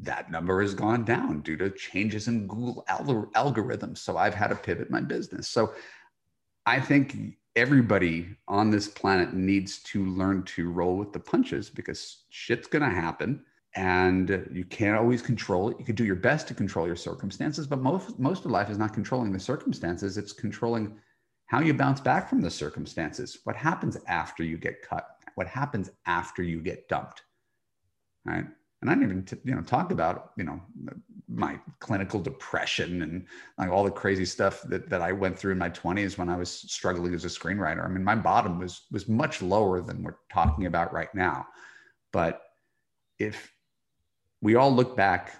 that 0.00 0.30
number 0.30 0.60
has 0.62 0.74
gone 0.74 1.04
down 1.04 1.40
due 1.40 1.56
to 1.56 1.70
changes 1.70 2.28
in 2.28 2.46
google 2.46 2.84
algorithms 2.88 3.98
so 3.98 4.16
i've 4.16 4.34
had 4.34 4.48
to 4.48 4.56
pivot 4.56 4.90
my 4.90 5.00
business 5.00 5.48
so 5.48 5.72
i 6.66 6.80
think 6.80 7.36
everybody 7.56 8.28
on 8.46 8.70
this 8.70 8.86
planet 8.86 9.34
needs 9.34 9.82
to 9.82 10.04
learn 10.06 10.44
to 10.44 10.70
roll 10.70 10.96
with 10.96 11.12
the 11.12 11.18
punches 11.18 11.68
because 11.68 12.24
shit's 12.30 12.68
going 12.68 12.88
to 12.88 12.94
happen 12.94 13.44
and 13.74 14.48
you 14.52 14.64
can't 14.64 14.96
always 14.96 15.20
control 15.22 15.70
it. 15.70 15.76
You 15.78 15.84
can 15.84 15.94
do 15.94 16.04
your 16.04 16.16
best 16.16 16.48
to 16.48 16.54
control 16.54 16.86
your 16.86 16.96
circumstances, 16.96 17.66
but 17.66 17.80
most 17.80 18.18
most 18.18 18.44
of 18.44 18.50
life 18.50 18.70
is 18.70 18.78
not 18.78 18.94
controlling 18.94 19.32
the 19.32 19.40
circumstances. 19.40 20.16
It's 20.16 20.32
controlling 20.32 20.98
how 21.46 21.60
you 21.60 21.74
bounce 21.74 22.00
back 22.00 22.28
from 22.28 22.40
the 22.40 22.50
circumstances. 22.50 23.38
What 23.44 23.56
happens 23.56 23.96
after 24.06 24.42
you 24.42 24.56
get 24.56 24.82
cut? 24.82 25.06
What 25.34 25.46
happens 25.46 25.90
after 26.06 26.42
you 26.42 26.60
get 26.60 26.88
dumped? 26.88 27.22
Right? 28.24 28.46
And 28.80 28.90
I 28.90 28.94
didn't 28.94 29.10
even 29.10 29.24
t- 29.24 29.36
you 29.44 29.54
know 29.54 29.62
talk 29.62 29.90
about 29.90 30.32
you 30.36 30.44
know 30.44 30.60
my 31.28 31.58
clinical 31.80 32.20
depression 32.20 33.02
and 33.02 33.26
like 33.58 33.70
all 33.70 33.84
the 33.84 33.90
crazy 33.90 34.24
stuff 34.24 34.62
that 34.62 34.88
that 34.88 35.02
I 35.02 35.12
went 35.12 35.38
through 35.38 35.52
in 35.52 35.58
my 35.58 35.70
20s 35.70 36.16
when 36.16 36.28
I 36.28 36.36
was 36.36 36.50
struggling 36.50 37.14
as 37.14 37.24
a 37.24 37.28
screenwriter. 37.28 37.84
I 37.84 37.88
mean, 37.88 38.04
my 38.04 38.14
bottom 38.14 38.58
was 38.58 38.86
was 38.90 39.08
much 39.08 39.42
lower 39.42 39.80
than 39.80 40.02
we're 40.02 40.16
talking 40.32 40.66
about 40.66 40.92
right 40.92 41.14
now. 41.14 41.46
But 42.12 42.42
if 43.18 43.52
we 44.40 44.54
all 44.54 44.72
look 44.72 44.96
back 44.96 45.34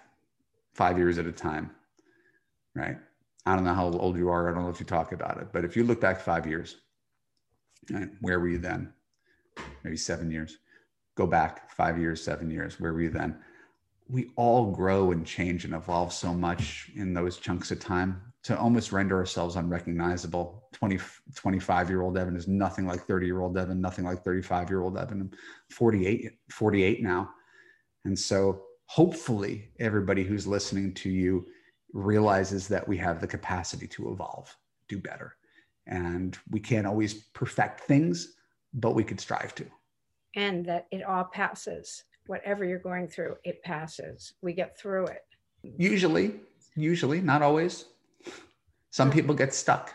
five 0.74 0.98
years 0.98 1.18
at 1.18 1.26
a 1.26 1.32
time, 1.32 1.70
right? 2.74 2.96
I 3.46 3.54
don't 3.54 3.64
know 3.64 3.74
how 3.74 3.90
old 3.90 4.18
you 4.18 4.28
are. 4.28 4.50
I 4.50 4.54
don't 4.54 4.64
know 4.64 4.70
if 4.70 4.80
you 4.80 4.86
talk 4.86 5.12
about 5.12 5.38
it, 5.38 5.48
but 5.52 5.64
if 5.64 5.76
you 5.76 5.84
look 5.84 6.00
back 6.00 6.20
five 6.20 6.46
years, 6.46 6.76
right, 7.90 8.08
where 8.20 8.38
were 8.40 8.48
you 8.48 8.58
then? 8.58 8.92
Maybe 9.84 9.96
seven 9.96 10.30
years. 10.30 10.58
Go 11.18 11.26
back 11.26 11.68
five 11.68 11.98
years, 11.98 12.22
seven 12.22 12.48
years. 12.48 12.78
Where 12.78 12.92
were 12.92 13.00
you 13.02 13.10
then? 13.10 13.38
We 14.08 14.30
all 14.36 14.70
grow 14.70 15.10
and 15.10 15.26
change 15.26 15.64
and 15.64 15.74
evolve 15.74 16.12
so 16.12 16.32
much 16.32 16.92
in 16.94 17.12
those 17.12 17.38
chunks 17.38 17.72
of 17.72 17.80
time 17.80 18.22
to 18.44 18.56
almost 18.56 18.92
render 18.92 19.16
ourselves 19.16 19.56
unrecognizable. 19.56 20.68
20, 20.74 21.00
25 21.34 21.90
year 21.90 22.02
old 22.02 22.16
Evan 22.16 22.36
is 22.36 22.46
nothing 22.46 22.86
like 22.86 23.04
30 23.04 23.26
year 23.26 23.40
old 23.40 23.58
Evan, 23.58 23.80
nothing 23.80 24.04
like 24.04 24.22
35 24.22 24.70
year 24.70 24.80
old 24.80 24.96
Evan. 24.96 25.22
I'm 25.22 25.30
48, 25.70 26.30
48 26.52 27.02
now. 27.02 27.30
And 28.04 28.16
so 28.16 28.62
hopefully 28.86 29.70
everybody 29.80 30.22
who's 30.22 30.46
listening 30.46 30.94
to 30.94 31.10
you 31.10 31.48
realizes 31.92 32.68
that 32.68 32.86
we 32.86 32.96
have 32.98 33.20
the 33.20 33.26
capacity 33.26 33.88
to 33.88 34.12
evolve, 34.12 34.56
do 34.86 34.98
better. 35.00 35.34
And 35.88 36.38
we 36.48 36.60
can't 36.60 36.86
always 36.86 37.14
perfect 37.14 37.80
things, 37.80 38.36
but 38.72 38.94
we 38.94 39.02
could 39.02 39.18
strive 39.18 39.52
to. 39.56 39.66
And 40.36 40.64
that 40.66 40.86
it 40.90 41.02
all 41.02 41.24
passes. 41.24 42.04
Whatever 42.26 42.64
you're 42.64 42.78
going 42.78 43.08
through, 43.08 43.36
it 43.44 43.62
passes. 43.62 44.34
We 44.42 44.52
get 44.52 44.78
through 44.78 45.06
it. 45.06 45.22
Usually, 45.62 46.34
usually, 46.76 47.20
not 47.20 47.42
always. 47.42 47.86
Some 48.90 49.10
people 49.10 49.34
get 49.34 49.54
stuck. 49.54 49.94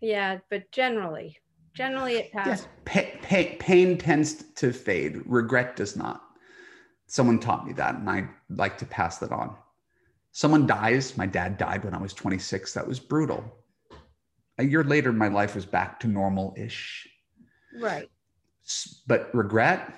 Yeah, 0.00 0.38
but 0.50 0.70
generally, 0.70 1.36
generally 1.74 2.14
it 2.14 2.32
passes. 2.32 2.66
Yes. 2.86 3.18
Pa- 3.20 3.28
pa- 3.28 3.56
pain 3.58 3.98
tends 3.98 4.44
to 4.54 4.72
fade, 4.72 5.20
regret 5.26 5.76
does 5.76 5.96
not 5.96 6.22
someone 7.10 7.40
taught 7.40 7.66
me 7.66 7.72
that 7.72 7.94
and 7.94 8.10
i 8.10 8.22
like 8.50 8.76
to 8.76 8.84
pass 8.84 9.16
that 9.16 9.32
on 9.32 9.56
someone 10.30 10.66
dies 10.66 11.16
my 11.16 11.24
dad 11.24 11.56
died 11.56 11.82
when 11.82 11.94
i 11.94 11.98
was 11.98 12.12
26 12.12 12.74
that 12.74 12.86
was 12.86 13.00
brutal 13.00 13.42
a 14.58 14.64
year 14.64 14.82
later, 14.82 15.12
my 15.12 15.28
life 15.28 15.54
was 15.54 15.64
back 15.64 16.00
to 16.00 16.08
normal 16.08 16.52
ish. 16.58 17.08
Right. 17.80 18.10
But 19.06 19.34
regret, 19.34 19.94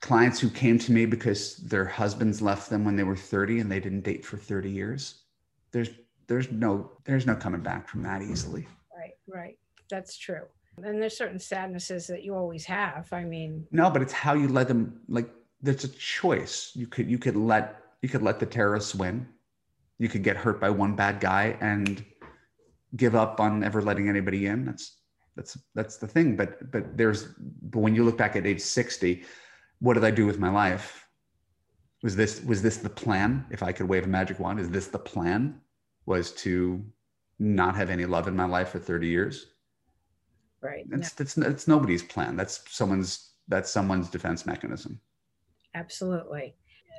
clients 0.00 0.40
who 0.40 0.50
came 0.50 0.78
to 0.80 0.92
me 0.92 1.06
because 1.06 1.56
their 1.56 1.84
husbands 1.84 2.42
left 2.42 2.68
them 2.68 2.84
when 2.84 2.96
they 2.96 3.04
were 3.04 3.16
30 3.16 3.60
and 3.60 3.70
they 3.70 3.80
didn't 3.80 4.02
date 4.02 4.24
for 4.24 4.36
30 4.36 4.70
years. 4.70 5.22
There's 5.70 5.90
there's 6.26 6.50
no 6.50 6.90
there's 7.04 7.26
no 7.26 7.34
coming 7.34 7.62
back 7.62 7.88
from 7.88 8.02
that 8.02 8.22
easily. 8.22 8.66
Right, 8.96 9.14
right. 9.26 9.58
That's 9.90 10.16
true. 10.16 10.42
And 10.76 11.00
there's 11.00 11.16
certain 11.16 11.38
sadnesses 11.38 12.06
that 12.06 12.24
you 12.24 12.34
always 12.34 12.64
have. 12.64 13.12
I 13.12 13.24
mean, 13.24 13.66
no, 13.70 13.90
but 13.90 14.02
it's 14.02 14.12
how 14.12 14.34
you 14.34 14.48
let 14.48 14.68
them 14.68 15.00
like 15.08 15.28
there's 15.60 15.84
a 15.84 15.88
choice. 15.88 16.72
You 16.74 16.86
could 16.86 17.10
you 17.10 17.18
could 17.18 17.36
let 17.36 17.82
you 18.00 18.08
could 18.08 18.22
let 18.22 18.40
the 18.40 18.46
terrorists 18.46 18.94
win. 18.94 19.26
You 19.98 20.08
could 20.08 20.22
get 20.22 20.36
hurt 20.36 20.60
by 20.60 20.70
one 20.70 20.96
bad 20.96 21.20
guy 21.20 21.56
and 21.60 22.04
give 22.96 23.14
up 23.14 23.40
on 23.40 23.62
ever 23.62 23.80
letting 23.80 24.08
anybody 24.08 24.46
in. 24.46 24.64
That's 24.64 24.96
that's 25.36 25.58
that's 25.74 25.96
the 25.96 26.06
thing. 26.06 26.36
But 26.36 26.70
but 26.70 26.96
there's 26.96 27.24
but 27.62 27.80
when 27.80 27.94
you 27.94 28.04
look 28.04 28.18
back 28.18 28.36
at 28.36 28.46
age 28.46 28.60
60, 28.60 29.24
what 29.80 29.94
did 29.94 30.04
I 30.04 30.10
do 30.10 30.26
with 30.26 30.38
my 30.38 30.50
life? 30.50 31.06
Was 32.02 32.16
this 32.16 32.42
was 32.44 32.62
this 32.62 32.78
the 32.78 32.90
plan? 32.90 33.46
If 33.50 33.62
I 33.62 33.72
could 33.72 33.88
wave 33.88 34.04
a 34.04 34.08
magic 34.08 34.38
wand, 34.38 34.60
is 34.60 34.70
this 34.70 34.88
the 34.88 34.98
plan? 34.98 35.60
Was 36.06 36.32
to 36.32 36.84
not 37.38 37.76
have 37.76 37.90
any 37.90 38.04
love 38.04 38.28
in 38.28 38.36
my 38.36 38.44
life 38.44 38.70
for 38.70 38.78
30 38.78 39.06
years? 39.06 39.46
Right. 40.60 40.84
That's 40.88 41.12
that's 41.12 41.34
that's 41.34 41.68
nobody's 41.68 42.02
plan. 42.02 42.36
That's 42.36 42.62
someone's 42.68 43.30
that's 43.48 43.70
someone's 43.70 44.08
defense 44.10 44.46
mechanism. 44.46 45.00
Absolutely. 45.74 46.54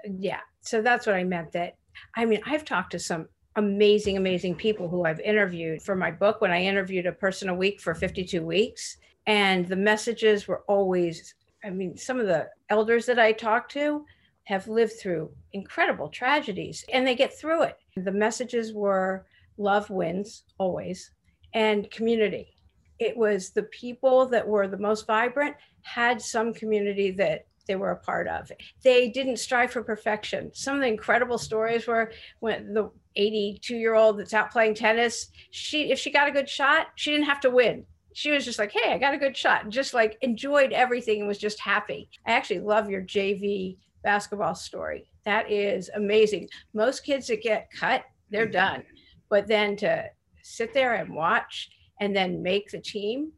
Yeah. 0.06 0.42
So 0.62 0.82
that's 0.82 1.06
what 1.06 1.16
I 1.16 1.24
meant 1.24 1.52
that 1.54 1.76
I 2.16 2.26
mean, 2.26 2.42
I've 2.46 2.66
talked 2.66 2.92
to 2.92 3.00
some 3.00 3.28
amazing, 3.56 4.18
amazing 4.18 4.56
people 4.56 4.90
who 4.90 5.06
I've 5.06 5.20
interviewed 5.20 5.82
for 5.82 5.96
my 5.96 6.12
book 6.12 6.42
when 6.42 6.52
I 6.52 6.64
interviewed 6.64 7.06
a 7.06 7.12
person 7.12 7.50
a 7.50 7.56
week 7.56 7.80
for 7.80 7.94
52 7.94 8.44
weeks. 8.44 8.98
And 9.28 9.68
the 9.68 9.76
messages 9.76 10.48
were 10.48 10.64
always, 10.68 11.36
I 11.64 11.70
mean, 11.70 11.96
some 11.96 12.20
of 12.20 12.28
the 12.28 12.50
elders 12.70 13.06
that 13.06 13.20
I 13.20 13.32
talked 13.32 13.72
to 13.74 14.06
have 14.46 14.68
lived 14.68 14.94
through 15.00 15.32
incredible 15.54 16.10
tragedies 16.10 16.84
and 16.92 17.08
they 17.08 17.16
get 17.16 17.38
through 17.38 17.64
it. 17.64 17.78
The 17.96 18.12
messages 18.12 18.74
were 18.74 19.26
love 19.58 19.90
wins 19.90 20.44
always 20.58 21.12
and 21.54 21.90
community. 21.92 22.56
It 23.00 23.16
was 23.16 23.52
the 23.52 23.64
people 23.64 24.26
that 24.28 24.48
were 24.48 24.68
the 24.68 24.78
most 24.78 25.08
vibrant 25.08 25.56
had 25.84 26.22
some 26.22 26.54
community 26.54 27.12
that 27.12 27.46
they 27.68 27.76
were 27.76 27.92
a 27.92 27.98
part 27.98 28.28
of. 28.28 28.52
They 28.84 29.10
didn't 29.10 29.38
strive 29.38 29.72
for 29.72 29.84
perfection. 29.84 30.52
Some 30.54 30.76
of 30.76 30.82
the 30.82 30.88
incredible 30.88 31.38
stories 31.38 31.88
were 31.88 32.12
when 32.40 32.74
the 32.74 32.92
82 33.16 33.76
year 33.76 33.96
old 33.96 34.20
that's 34.20 34.34
out 34.34 34.52
playing 34.52 34.76
tennis, 34.76 35.30
she 35.52 35.92
if 35.92 36.00
she 36.00 36.12
got 36.12 36.28
a 36.28 36.32
good 36.32 36.50
shot, 36.50 36.88
she 36.96 37.12
didn't 37.12 37.26
have 37.26 37.40
to 37.42 37.50
win. 37.50 37.86
She 38.14 38.32
was 38.32 38.46
just 38.46 38.60
like, 38.60 38.72
hey, 38.72 38.94
I 38.94 38.98
got 39.00 39.16
a 39.16 39.18
good 39.18 39.36
shot, 39.36 39.70
just 39.70 39.94
like 39.94 40.18
enjoyed 40.22 40.72
everything 40.72 41.20
and 41.20 41.28
was 41.28 41.40
just 41.40 41.60
happy. 41.60 42.10
I 42.28 42.34
actually 42.34 42.60
love 42.60 42.90
your 42.90 43.02
JV 43.02 43.78
basketball 44.04 44.56
story. 44.56 45.10
That 45.26 45.50
is 45.50 45.90
amazing. 45.96 46.50
Most 46.74 47.04
kids 47.04 47.28
that 47.28 47.42
get 47.42 47.70
cut, 47.72 48.04
they're 48.30 48.46
mm-hmm. 48.46 48.52
done. 48.52 48.84
But 49.30 49.48
then 49.48 49.76
to 49.78 50.06
sit 50.44 50.74
there 50.74 50.96
and 50.96 51.16
watch 51.16 51.70
and 52.00 52.16
then 52.16 52.44
make 52.44 52.70
the 52.70 52.82
team 52.82 53.32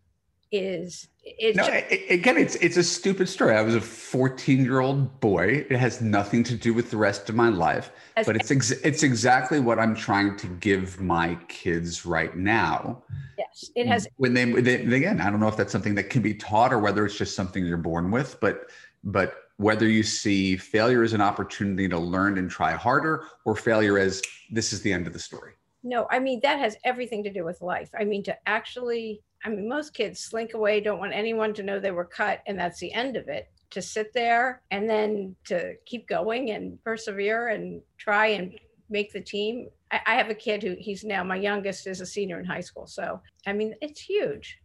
is 0.58 1.08
it's 1.26 1.58
no, 1.58 1.66
again, 2.14 2.38
it's 2.38 2.56
it's 2.56 2.78
a 2.78 2.84
stupid 2.84 3.28
story. 3.28 3.56
I 3.56 3.62
was 3.64 3.74
a 3.74 3.82
14 3.82 4.64
year 4.64 4.80
old 4.80 5.20
boy. 5.20 5.66
It 5.70 5.78
has 5.78 6.00
nothing 6.00 6.44
to 6.44 6.56
do 6.56 6.72
with 6.72 6.92
the 6.92 6.98
rest 6.98 7.30
of 7.30 7.36
my 7.36 7.50
life, 7.50 7.92
but 8.16 8.36
it's 8.36 8.52
ex- 8.52 8.70
it's 8.72 9.02
exactly 9.02 9.60
what 9.60 9.80
I'm 9.80 9.96
trying 9.96 10.38
to 10.38 10.48
give 10.48 11.02
my 11.02 11.36
kids 11.48 12.06
right 12.06 12.36
now. 12.38 13.02
Yes, 13.40 13.72
it 13.76 13.88
has. 13.88 14.08
When 14.18 14.36
they, 14.36 14.46
they 14.46 14.76
again, 14.76 15.20
I 15.20 15.32
don't 15.32 15.40
know 15.40 15.48
if 15.48 15.58
that's 15.58 15.72
something 15.72 15.96
that 15.96 16.12
can 16.12 16.22
be 16.22 16.36
taught 16.36 16.72
or 16.72 16.78
whether 16.78 17.04
it's 17.06 17.18
just 17.18 17.36
something 17.36 17.66
you're 17.66 17.78
born 17.78 18.12
with, 18.12 18.40
but 18.40 18.70
but 19.04 19.36
whether 19.58 19.88
you 19.88 20.04
see 20.04 20.58
failure 20.58 21.02
as 21.02 21.14
an 21.14 21.22
opportunity 21.22 21.90
to 21.90 21.98
learn 21.98 22.38
and 22.38 22.52
try 22.52 22.74
harder, 22.74 23.26
or 23.46 23.56
failure 23.56 23.98
as 23.98 24.22
this 24.52 24.74
is 24.74 24.82
the 24.82 24.94
end 24.94 25.08
of 25.08 25.14
the 25.14 25.20
story. 25.20 25.54
No, 25.82 26.08
I 26.12 26.20
mean 26.20 26.40
that 26.44 26.60
has 26.60 26.78
everything 26.84 27.24
to 27.24 27.34
do 27.34 27.44
with 27.44 27.62
life. 27.62 27.90
I 27.98 28.04
mean 28.04 28.22
to 28.24 28.38
actually 28.48 29.22
I 29.44 29.50
mean, 29.50 29.68
most 29.68 29.94
kids 29.94 30.22
slink 30.22 30.54
away, 30.54 30.82
don't 30.82 31.00
want 31.00 31.14
anyone 31.14 31.54
to 31.56 31.64
know 31.64 31.80
they 31.80 31.92
were 31.92 32.06
cut, 32.06 32.42
and 32.48 32.58
that's 32.58 32.80
the 32.80 32.94
end 32.94 33.16
of 33.16 33.28
it. 33.28 33.50
To 33.72 33.82
sit 33.82 34.14
there 34.14 34.62
and 34.72 34.90
then 34.90 35.36
to 35.46 35.74
keep 35.86 36.08
going 36.08 36.52
and 36.52 36.82
persevere 36.84 37.50
and 37.50 37.82
try 37.98 38.28
and 38.28 38.58
make 38.90 39.12
the 39.12 39.22
team. 39.22 39.68
I, 39.92 40.00
I 40.06 40.16
have 40.16 40.30
a 40.30 40.36
kid 40.36 40.64
who 40.64 40.76
he's 40.80 41.04
now 41.04 41.24
my 41.24 41.36
youngest 41.36 41.88
is 41.88 42.00
a 42.02 42.06
senior 42.06 42.40
in 42.40 42.46
high 42.46 42.62
school. 42.62 42.88
So, 42.88 43.22
I 43.46 43.54
mean, 43.54 43.76
it's 43.82 44.02
huge. 44.02 44.60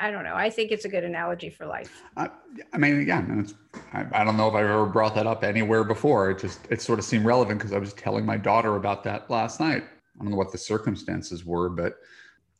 I, 0.00 0.10
don't 0.10 0.24
know. 0.24 0.34
I 0.34 0.50
think 0.50 0.72
it's 0.72 0.84
a 0.84 0.88
good 0.88 1.04
analogy 1.04 1.50
for 1.50 1.66
life. 1.66 2.02
I, 2.16 2.28
I 2.72 2.78
mean, 2.78 3.06
yeah, 3.06 3.24
I, 3.92 4.06
I, 4.12 4.24
don't 4.24 4.36
know 4.36 4.48
if 4.48 4.54
I've 4.54 4.66
ever 4.66 4.86
brought 4.86 5.14
that 5.14 5.26
up 5.26 5.44
anywhere 5.44 5.84
before. 5.84 6.30
It 6.30 6.38
just, 6.38 6.60
it 6.70 6.82
sort 6.82 6.98
of 6.98 7.04
seemed 7.04 7.24
relevant 7.24 7.60
because 7.60 7.72
I 7.72 7.78
was 7.78 7.92
telling 7.92 8.26
my 8.26 8.36
daughter 8.36 8.76
about 8.76 9.04
that 9.04 9.30
last 9.30 9.60
night. 9.60 9.84
I 9.84 10.22
don't 10.22 10.30
know 10.30 10.36
what 10.36 10.50
the 10.50 10.58
circumstances 10.58 11.44
were, 11.44 11.68
but 11.68 11.98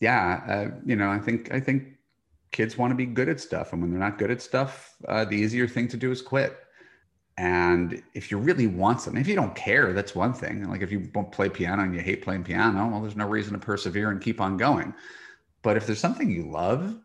yeah, 0.01 0.43
uh, 0.49 0.77
you 0.85 0.97
know, 0.97 1.11
I 1.11 1.19
think 1.19 1.53
I 1.53 1.61
think 1.61 1.97
kids 2.53 2.77
want 2.77 2.91
to 2.91 2.95
be 2.95 3.07
good 3.07 3.29
at 3.29 3.41
stuff, 3.41 3.73
and 3.73 3.83
when 3.83 3.91
they're 3.91 4.01
not 4.01 4.19
good 4.19 4.31
at 4.31 4.43
stuff, 4.43 4.95
uh, 5.09 5.25
the 5.25 5.37
easier 5.37 5.67
thing 5.67 5.89
to 5.89 5.97
do 5.97 6.11
is 6.11 6.23
quit. 6.23 6.57
And 7.39 8.03
if 8.15 8.31
you 8.31 8.39
really 8.39 8.67
want 8.67 9.03
something, 9.03 9.21
if 9.21 9.29
you 9.29 9.35
don't 9.35 9.55
care, 9.55 9.93
that's 9.93 10.15
one 10.15 10.33
thing. 10.33 10.71
Like 10.71 10.81
if 10.81 10.91
you 10.91 11.11
won't 11.15 11.33
play 11.33 11.51
piano 11.51 11.83
and 11.83 11.95
you 11.95 12.01
hate 12.01 12.23
playing 12.23 12.45
piano, 12.45 12.89
well, 12.89 13.03
there's 13.03 13.17
no 13.17 13.29
reason 13.29 13.53
to 13.53 13.59
persevere 13.59 14.11
and 14.11 14.23
keep 14.23 14.41
on 14.41 14.57
going. 14.57 14.95
But 15.63 15.77
if 15.77 15.87
there's 15.87 16.01
something 16.01 16.31
you 16.31 16.51
love, 16.51 16.99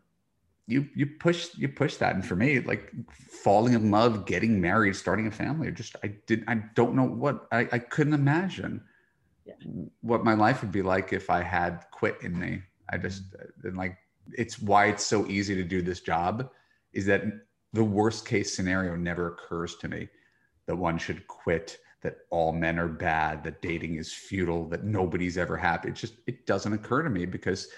you 0.66 0.88
you 0.94 1.06
push 1.06 1.54
you 1.56 1.68
push 1.68 1.96
that. 1.96 2.14
And 2.14 2.24
for 2.24 2.36
me, 2.36 2.60
like 2.60 2.90
falling 3.10 3.74
in 3.74 3.90
love, 3.90 4.24
getting 4.24 4.60
married, 4.60 4.96
starting 4.96 5.26
a 5.26 5.30
family, 5.30 5.70
just 5.70 5.96
I 6.02 6.14
did 6.26 6.44
I 6.48 6.62
don't 6.74 6.94
know 6.94 7.04
what 7.04 7.46
I, 7.52 7.68
I 7.70 7.78
couldn't 7.78 8.14
imagine 8.14 8.82
yeah. 9.44 9.54
what 10.00 10.24
my 10.24 10.34
life 10.34 10.62
would 10.62 10.72
be 10.72 10.82
like 10.82 11.12
if 11.12 11.28
I 11.28 11.42
had 11.42 11.84
quit 11.90 12.16
in 12.22 12.38
me 12.38 12.62
I 12.90 12.98
just 12.98 13.22
and 13.64 13.76
like 13.76 13.96
it's 14.32 14.58
why 14.60 14.86
it's 14.86 15.04
so 15.04 15.26
easy 15.26 15.54
to 15.54 15.64
do 15.64 15.82
this 15.82 16.00
job 16.00 16.50
is 16.92 17.06
that 17.06 17.24
the 17.72 17.84
worst 17.84 18.26
case 18.26 18.54
scenario 18.54 18.96
never 18.96 19.28
occurs 19.28 19.76
to 19.76 19.88
me 19.88 20.08
that 20.66 20.76
one 20.76 20.98
should 20.98 21.26
quit 21.26 21.78
that 22.02 22.18
all 22.30 22.52
men 22.52 22.78
are 22.78 22.88
bad 22.88 23.42
that 23.44 23.62
dating 23.62 23.96
is 23.96 24.12
futile 24.12 24.68
that 24.68 24.84
nobody's 24.84 25.38
ever 25.38 25.56
happy. 25.56 25.88
It 25.88 25.94
just 25.94 26.14
it 26.26 26.46
doesn't 26.46 26.72
occur 26.72 27.02
to 27.02 27.10
me 27.10 27.26
because 27.26 27.68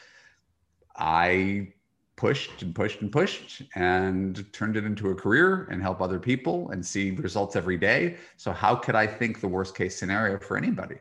i 0.97 1.69
pushed 2.17 2.63
and 2.63 2.75
pushed 2.75 3.01
and 3.03 3.11
pushed 3.11 3.63
and 3.75 4.45
turned 4.53 4.77
it 4.77 4.85
into 4.85 5.11
a 5.11 5.15
career 5.15 5.67
and 5.71 5.83
help 5.83 6.01
other 6.01 6.21
people 6.21 6.71
and 6.71 6.85
see 6.87 7.11
results 7.11 7.57
every 7.57 7.77
day. 7.77 8.17
So 8.37 8.53
how 8.53 8.77
could 8.77 8.95
i 8.95 9.07
think 9.07 9.41
the 9.41 9.49
worst 9.49 9.77
case 9.77 9.97
scenario 9.97 10.39
for 10.39 10.57
anybody 10.57 10.97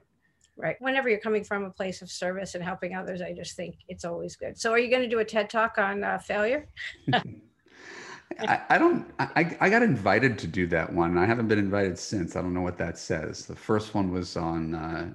right. 0.56 0.76
Whenever 0.80 1.10
you're 1.10 1.20
coming 1.20 1.44
from 1.44 1.64
a 1.64 1.70
place 1.70 2.02
of 2.02 2.12
service 2.12 2.56
and 2.56 2.64
helping 2.64 2.96
others 2.96 3.22
i 3.22 3.34
just 3.34 3.56
think 3.56 3.76
it's 3.88 4.06
always 4.06 4.36
good. 4.36 4.58
So 4.60 4.72
are 4.72 4.80
you 4.80 4.90
going 4.90 5.04
to 5.04 5.10
do 5.10 5.20
a 5.20 5.26
ted 5.26 5.50
talk 5.50 5.78
on 5.78 6.04
uh, 6.04 6.18
failure? 6.20 6.68
I, 8.40 8.62
I, 8.70 8.78
don't 8.78 9.12
I, 9.20 9.56
I 9.60 9.70
got 9.70 9.84
invited 9.84 10.40
to 10.40 10.48
do 10.48 10.66
that 10.68 10.92
one. 10.92 11.18
I 11.18 11.26
haven't 11.26 11.48
been 11.48 11.60
invited 11.60 12.00
since. 12.00 12.36
I 12.36 12.42
don't 12.42 12.54
know 12.54 12.62
what 12.62 12.80
that 12.80 12.98
says. 12.98 13.46
The 13.46 13.56
first 13.56 13.94
one 13.94 14.12
was 14.12 14.36
on 14.36 14.74
uh, 14.74 15.14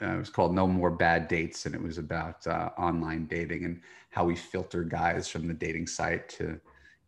uh, 0.00 0.14
it 0.14 0.18
was 0.18 0.30
called 0.30 0.54
no 0.54 0.66
more 0.66 0.90
bad 0.90 1.28
dates 1.28 1.66
and 1.66 1.74
it 1.74 1.82
was 1.82 1.98
about 1.98 2.46
uh, 2.46 2.70
online 2.78 3.26
dating 3.26 3.64
and 3.64 3.80
how 4.10 4.24
we 4.24 4.36
filter 4.36 4.84
guys 4.84 5.28
from 5.28 5.48
the 5.48 5.54
dating 5.54 5.86
site 5.86 6.28
to 6.28 6.60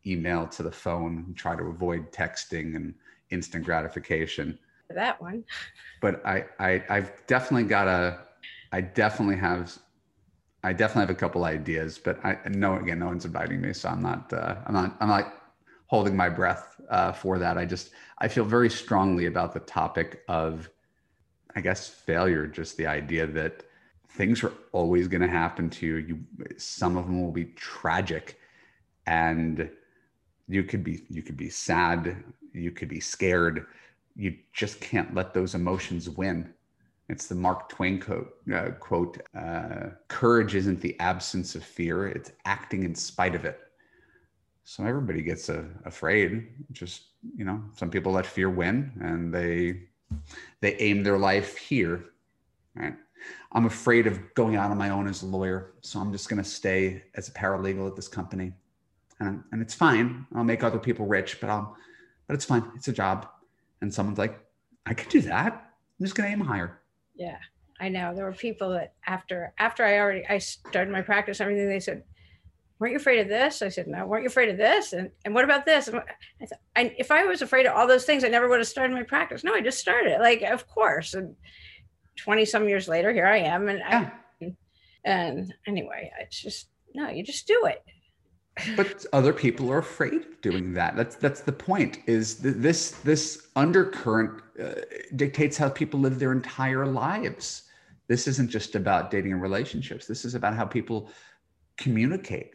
email 0.07 0.47
to 0.47 0.63
the 0.63 0.73
phone 0.73 1.25
and 1.27 1.37
try 1.37 1.55
to 1.55 1.65
avoid 1.65 2.11
texting 2.13 2.77
and 2.77 2.95
instant 3.31 3.65
gratification 3.65 4.59
that 4.91 5.21
one. 5.21 5.45
But 6.01 6.25
I, 6.27 6.45
I 6.59 6.83
I've 6.89 7.27
definitely 7.27 7.69
got 7.69 7.89
a 7.89 8.21
I 8.73 8.81
definitely 8.81 9.37
have 9.37 9.77
I 10.63 10.73
definitely 10.73 11.03
have 11.03 11.11
a 11.11 11.21
couple 11.21 11.45
ideas, 11.45 11.99
but 11.99 12.25
I 12.25 12.39
no 12.49 12.77
again 12.79 12.99
no 12.99 13.07
one's 13.07 13.25
inviting 13.25 13.61
me, 13.61 13.73
so 13.73 13.89
I'm 13.89 14.03
not 14.03 14.33
uh, 14.33 14.57
I'm 14.67 14.75
not 14.75 14.97
I'm 15.01 15.09
not 15.09 15.35
holding 15.87 16.17
my 16.17 16.29
breath 16.29 16.81
uh, 16.91 17.13
for 17.13 17.39
that. 17.39 17.59
I 17.59 17.65
just 17.65 17.91
I 18.19 18.29
feel 18.29 18.45
very 18.45 18.71
strongly 18.71 19.27
about 19.27 19.53
the 19.53 19.61
topic 19.61 20.23
of 20.29 20.69
I 21.57 21.61
guess 21.61 21.89
failure, 21.89 22.47
just 22.47 22.77
the 22.77 22.87
idea 22.87 23.27
that 23.27 23.63
things 24.09 24.43
are 24.43 24.53
always 24.73 25.09
going 25.09 25.23
to 25.23 25.29
happen 25.29 25.71
to 25.71 25.87
you. 25.87 25.97
You 25.97 26.19
some 26.57 26.97
of 26.97 27.07
them 27.07 27.23
will 27.23 27.33
be 27.33 27.47
tragic, 27.57 28.39
and 29.07 29.71
you 30.49 30.65
could 30.65 30.83
be 30.83 31.05
you 31.09 31.23
could 31.23 31.37
be 31.37 31.51
sad, 31.51 32.25
you 32.53 32.71
could 32.71 32.89
be 32.89 33.01
scared, 33.01 33.67
you 34.17 34.37
just 34.53 34.81
can't 34.81 35.15
let 35.15 35.35
those 35.35 35.55
emotions 35.55 36.09
win. 36.09 36.53
It's 37.09 37.27
the 37.27 37.35
Mark 37.35 37.69
Twain 37.69 38.01
quote, 38.01 38.35
uh, 38.53 38.71
quote 38.81 39.21
uh, 39.39 39.89
courage 40.09 40.55
isn't 40.55 40.81
the 40.81 40.99
absence 41.01 41.55
of 41.55 41.63
fear, 41.63 42.09
it's 42.09 42.33
acting 42.45 42.85
in 42.85 42.95
spite 42.95 43.35
of 43.35 43.45
it. 43.45 43.61
So 44.65 44.85
everybody 44.85 45.21
gets 45.21 45.51
uh, 45.51 45.65
afraid. 45.85 46.49
Just, 46.73 47.03
you 47.37 47.45
know, 47.45 47.63
some 47.77 47.91
people 47.91 48.13
let 48.13 48.25
fear 48.25 48.49
win 48.49 48.93
and 49.03 49.33
they 49.33 49.83
they 50.61 50.77
aim 50.77 51.03
their 51.03 51.19
life 51.19 51.59
here. 51.59 52.07
Right. 52.75 52.95
I'm 53.53 53.67
afraid 53.67 54.07
of 54.07 54.35
going 54.35 54.57
out 54.57 54.71
on 54.71 54.79
my 54.79 54.91
own 54.91 55.07
as 55.07 55.23
a 55.23 55.27
lawyer. 55.27 55.75
So 55.83 56.01
I'm 56.01 56.13
just 56.13 56.29
going 56.29 56.43
to 56.43 56.49
stay 56.49 57.05
as 57.15 57.29
a 57.29 57.33
paralegal 57.33 57.87
at 57.87 57.97
this 57.97 58.09
company. 58.09 58.53
And, 59.21 59.43
and 59.53 59.63
it's 59.63 59.75
fine. 59.75 60.27
I'll 60.35 60.45
make 60.45 60.65
other 60.65 60.79
people 60.79 61.07
rich, 61.07 61.41
but 61.41 61.51
I'll, 61.51 61.77
but 62.27 62.35
it's 62.35 62.45
fine. 62.45 62.65
It's 62.75 62.89
a 62.89 62.93
job. 62.93 63.29
And 63.81 63.93
someone's 63.93 64.19
like, 64.19 64.39
I 64.87 64.95
could 64.95 65.09
do 65.09 65.21
that. 65.23 65.53
I'm 65.53 66.07
just 66.07 66.15
going 66.15 66.29
to 66.29 66.33
aim 66.33 66.45
higher. 66.45 66.81
Yeah, 67.15 67.39
I 67.81 67.89
know. 67.89 68.15
There 68.15 68.25
were 68.25 68.33
people 68.33 68.71
that 68.71 68.95
after, 69.07 69.53
after 69.59 69.85
I 69.85 69.99
already, 69.99 70.27
I 70.27 70.39
started 70.39 70.93
my 70.93 71.03
practice, 71.03 71.41
everything 71.41 71.69
they 71.69 71.81
said, 71.81 72.03
weren't 72.79 72.93
you 72.93 72.99
afraid 72.99 73.21
of 73.21 73.29
this? 73.29 73.63
I 73.63 73.69
said, 73.69 73.87
no, 73.87 74.07
weren't 74.07 74.25
you 74.25 74.29
afraid 74.29 74.49
of 74.49 74.57
this? 74.57 74.93
And, 74.93 75.11
and 75.25 75.35
what 75.35 75.45
about 75.45 75.65
this? 75.65 75.89
And 75.89 75.99
I 75.99 76.45
said, 76.45 76.59
I, 76.77 76.95
if 76.99 77.11
I 77.11 77.25
was 77.25 77.41
afraid 77.41 77.67
of 77.67 77.75
all 77.75 77.87
those 77.87 78.05
things, 78.05 78.25
I 78.25 78.29
never 78.29 78.49
would 78.49 78.59
have 78.59 78.69
started 78.69 78.95
my 78.95 79.05
practice. 79.05 79.45
No, 79.45 79.55
I 79.55 79.61
just 79.61 79.79
started 79.79 80.19
like, 80.21 80.43
of 80.43 80.67
course. 80.67 81.15
And 81.15 81.37
20 82.17 82.45
some 82.45 82.69
years 82.69 82.89
later, 82.89 83.13
here 83.13 83.27
I 83.27 83.39
am. 83.39 83.69
And 83.69 83.79
yeah. 83.79 84.11
I, 84.43 84.55
and 85.05 85.55
anyway, 85.67 86.11
it's 86.21 86.41
just, 86.41 86.69
no, 86.95 87.09
you 87.11 87.23
just 87.23 87.47
do 87.47 87.67
it. 87.67 87.83
But 88.77 89.05
other 89.13 89.33
people 89.33 89.71
are 89.71 89.79
afraid 89.79 90.15
of 90.15 90.41
doing 90.41 90.73
that. 90.75 90.97
That's, 90.97 91.17
that's 91.17 91.41
the 91.41 91.53
point 91.53 91.99
is 92.07 92.37
this, 92.39 92.93
this 93.03 93.49
undercurrent 93.57 94.43
uh, 94.63 94.75
dictates 95.17 95.57
how 95.57 95.69
people 95.69 96.01
live 96.01 96.19
their 96.19 96.33
entire 96.33 96.87
lives. 96.87 97.65
This 98.07 98.29
isn't 98.29 98.51
just 98.51 98.75
about 98.75 99.11
dating 99.11 99.33
and 99.33 99.43
relationships. 99.43 100.07
This 100.07 100.25
is 100.25 100.35
about 100.35 100.55
how 100.55 100.65
people 100.65 101.11
communicate 101.77 102.55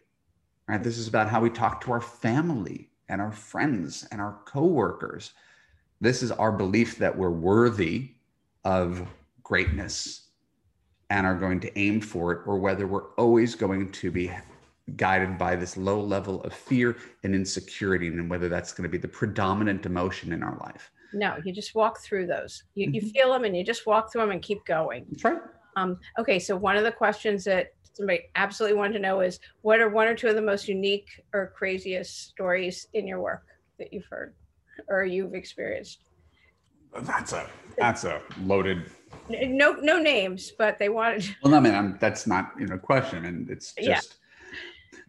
right? 0.69 0.83
This 0.83 0.99
is 0.99 1.07
about 1.07 1.29
how 1.29 1.41
we 1.41 1.49
talk 1.49 1.81
to 1.81 1.91
our 1.91 1.99
family 1.99 2.89
and 3.09 3.19
our 3.19 3.31
friends 3.31 4.07
and 4.11 4.21
our 4.21 4.37
coworkers. 4.45 5.33
This 5.99 6.21
is 6.21 6.31
our 6.31 6.51
belief 6.51 6.99
that 6.99 7.17
we're 7.17 7.31
worthy 7.31 8.11
of 8.63 9.05
greatness 9.41 10.27
and 11.09 11.25
are 11.25 11.35
going 11.35 11.59
to 11.61 11.79
aim 11.79 11.99
for 11.99 12.31
it, 12.31 12.41
or 12.45 12.59
whether 12.59 12.85
we're 12.85 13.11
always 13.15 13.55
going 13.55 13.91
to 13.91 14.11
be 14.11 14.31
guided 14.95 15.37
by 15.37 15.55
this 15.55 15.77
low 15.77 15.99
level 15.99 16.41
of 16.43 16.53
fear 16.53 16.97
and 17.23 17.35
insecurity, 17.35 18.07
and 18.07 18.29
whether 18.29 18.49
that's 18.49 18.73
going 18.73 18.83
to 18.83 18.89
be 18.89 18.97
the 18.97 19.07
predominant 19.07 19.85
emotion 19.85 20.33
in 20.33 20.43
our 20.43 20.57
life. 20.57 20.91
No, 21.13 21.37
you 21.43 21.53
just 21.53 21.75
walk 21.75 21.99
through 22.01 22.27
those. 22.27 22.63
You, 22.75 22.87
mm-hmm. 22.87 22.95
you 22.95 23.01
feel 23.01 23.33
them 23.33 23.43
and 23.43 23.55
you 23.55 23.63
just 23.63 23.85
walk 23.85 24.11
through 24.11 24.21
them 24.21 24.31
and 24.31 24.41
keep 24.41 24.63
going. 24.65 25.05
That's 25.09 25.23
right. 25.23 25.41
Um, 25.75 25.97
okay, 26.19 26.39
so 26.39 26.55
one 26.55 26.77
of 26.77 26.83
the 26.83 26.91
questions 26.91 27.43
that 27.45 27.73
somebody 27.93 28.21
absolutely 28.35 28.77
wanted 28.77 28.93
to 28.93 28.99
know 28.99 29.21
is 29.21 29.39
what 29.61 29.79
are 29.79 29.89
one 29.89 30.07
or 30.07 30.15
two 30.15 30.27
of 30.27 30.35
the 30.35 30.41
most 30.41 30.67
unique 30.67 31.07
or 31.33 31.53
craziest 31.55 32.29
stories 32.29 32.87
in 32.93 33.07
your 33.07 33.21
work 33.21 33.45
that 33.77 33.91
you've 33.93 34.05
heard 34.05 34.33
or 34.87 35.03
you've 35.03 35.33
experienced? 35.33 36.03
That's 37.01 37.33
a 37.33 37.47
that's 37.77 38.03
a 38.03 38.21
loaded. 38.43 38.89
No 39.29 39.73
no 39.73 39.99
names, 39.99 40.51
but 40.57 40.77
they 40.79 40.89
wanted. 40.89 41.35
Well, 41.43 41.51
no, 41.51 41.57
I 41.57 41.59
mean, 41.59 41.75
I'm, 41.75 41.97
that's 41.99 42.25
not 42.25 42.51
you 42.59 42.67
know 42.67 42.75
a 42.75 42.79
question, 42.79 43.25
and 43.25 43.49
it's 43.49 43.73
just 43.73 43.87
yeah. 43.87 43.99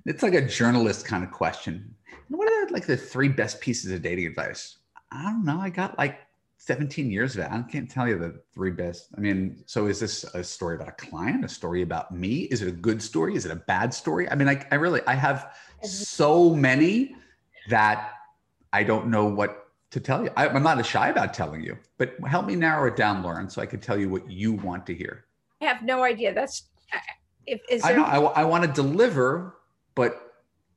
It's 0.07 0.23
like 0.23 0.35
a 0.35 0.47
journalist 0.47 1.05
kind 1.07 1.25
of 1.25 1.31
question. 1.31 1.95
What 2.29 2.51
are 2.51 2.69
like 2.71 2.87
the 2.87 2.97
three 2.97 3.29
best 3.29 3.61
pieces 3.61 3.91
of 3.93 4.03
dating 4.03 4.27
advice? 4.27 4.79
I 5.11 5.25
don't 5.25 5.45
know. 5.45 5.61
I 5.61 5.71
got 5.71 5.99
like 5.99 6.21
17 6.59 7.11
years 7.11 7.37
of 7.37 7.45
it. 7.45 7.51
I 7.51 7.63
can't 7.63 7.91
tell 7.91 8.07
you 8.07 8.19
the 8.19 8.41
three 8.53 8.71
best. 8.71 9.09
I 9.17 9.21
mean, 9.21 9.63
so 9.67 9.87
is 9.87 9.99
this 9.99 10.25
a 10.35 10.45
story 10.45 10.77
about 10.77 10.89
a 10.89 10.93
client, 10.93 11.45
a 11.45 11.49
story 11.49 11.83
about 11.83 12.15
me? 12.15 12.43
Is 12.43 12.63
it 12.63 12.69
a 12.69 12.73
good 12.73 13.03
story? 13.03 13.35
Is 13.35 13.47
it 13.47 13.51
a 13.51 13.57
bad 13.57 13.93
story? 13.93 14.31
I 14.31 14.35
mean, 14.35 14.49
I, 14.49 14.65
I 14.71 14.75
really, 14.77 15.01
I 15.07 15.15
have 15.15 15.57
so 15.83 16.55
many 16.55 17.17
that 17.71 18.13
I 18.73 18.85
don't 18.85 19.09
know 19.09 19.25
what 19.25 19.69
to 19.91 20.01
tell 20.01 20.23
you. 20.23 20.31
I, 20.37 20.47
am 20.47 20.63
not 20.63 20.79
as 20.79 20.87
shy 20.87 21.09
about 21.09 21.35
telling 21.35 21.63
you, 21.63 21.77
but 21.99 22.15
help 22.27 22.47
me 22.47 22.55
narrow 22.55 22.87
it 22.89 22.97
down, 22.97 23.23
Lauren, 23.23 23.49
so 23.49 23.61
I 23.63 23.67
can 23.67 23.81
tell 23.81 23.99
you 23.99 24.09
what 24.09 24.31
you 24.31 24.53
want 24.53 24.87
to 24.87 24.95
hear. 24.95 25.25
I 25.61 25.65
have 25.65 25.83
no 25.83 26.03
idea. 26.05 26.33
That's, 26.35 26.65
if, 27.47 27.61
is 27.69 27.83
there- 27.83 27.99
I 27.99 28.19
know, 28.19 28.27
I, 28.29 28.43
I 28.43 28.45
want 28.45 28.65
to 28.65 28.71
deliver, 28.71 29.57
but 29.94 30.31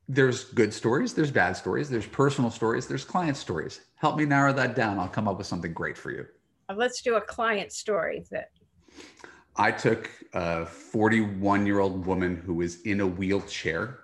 there's 0.08 0.44
good 0.44 0.72
stories, 0.72 1.14
there's 1.14 1.30
bad 1.30 1.56
stories, 1.56 1.88
there's 1.88 2.06
personal 2.06 2.50
stories, 2.50 2.86
there's 2.86 3.04
client 3.04 3.36
stories. 3.36 3.80
Help 3.96 4.16
me 4.16 4.24
narrow 4.24 4.52
that 4.52 4.74
down. 4.74 4.98
I'll 4.98 5.08
come 5.08 5.28
up 5.28 5.38
with 5.38 5.46
something 5.46 5.72
great 5.72 5.96
for 5.96 6.10
you. 6.10 6.26
Uh, 6.68 6.74
let's 6.76 7.00
do 7.02 7.16
a 7.16 7.20
client 7.20 7.72
story 7.72 8.24
that 8.30 8.50
I 9.56 9.70
took 9.70 10.10
a 10.32 10.66
41 10.66 11.66
year 11.66 11.78
old 11.78 12.06
woman 12.06 12.36
who 12.36 12.54
was 12.54 12.82
in 12.82 13.00
a 13.00 13.06
wheelchair, 13.06 14.00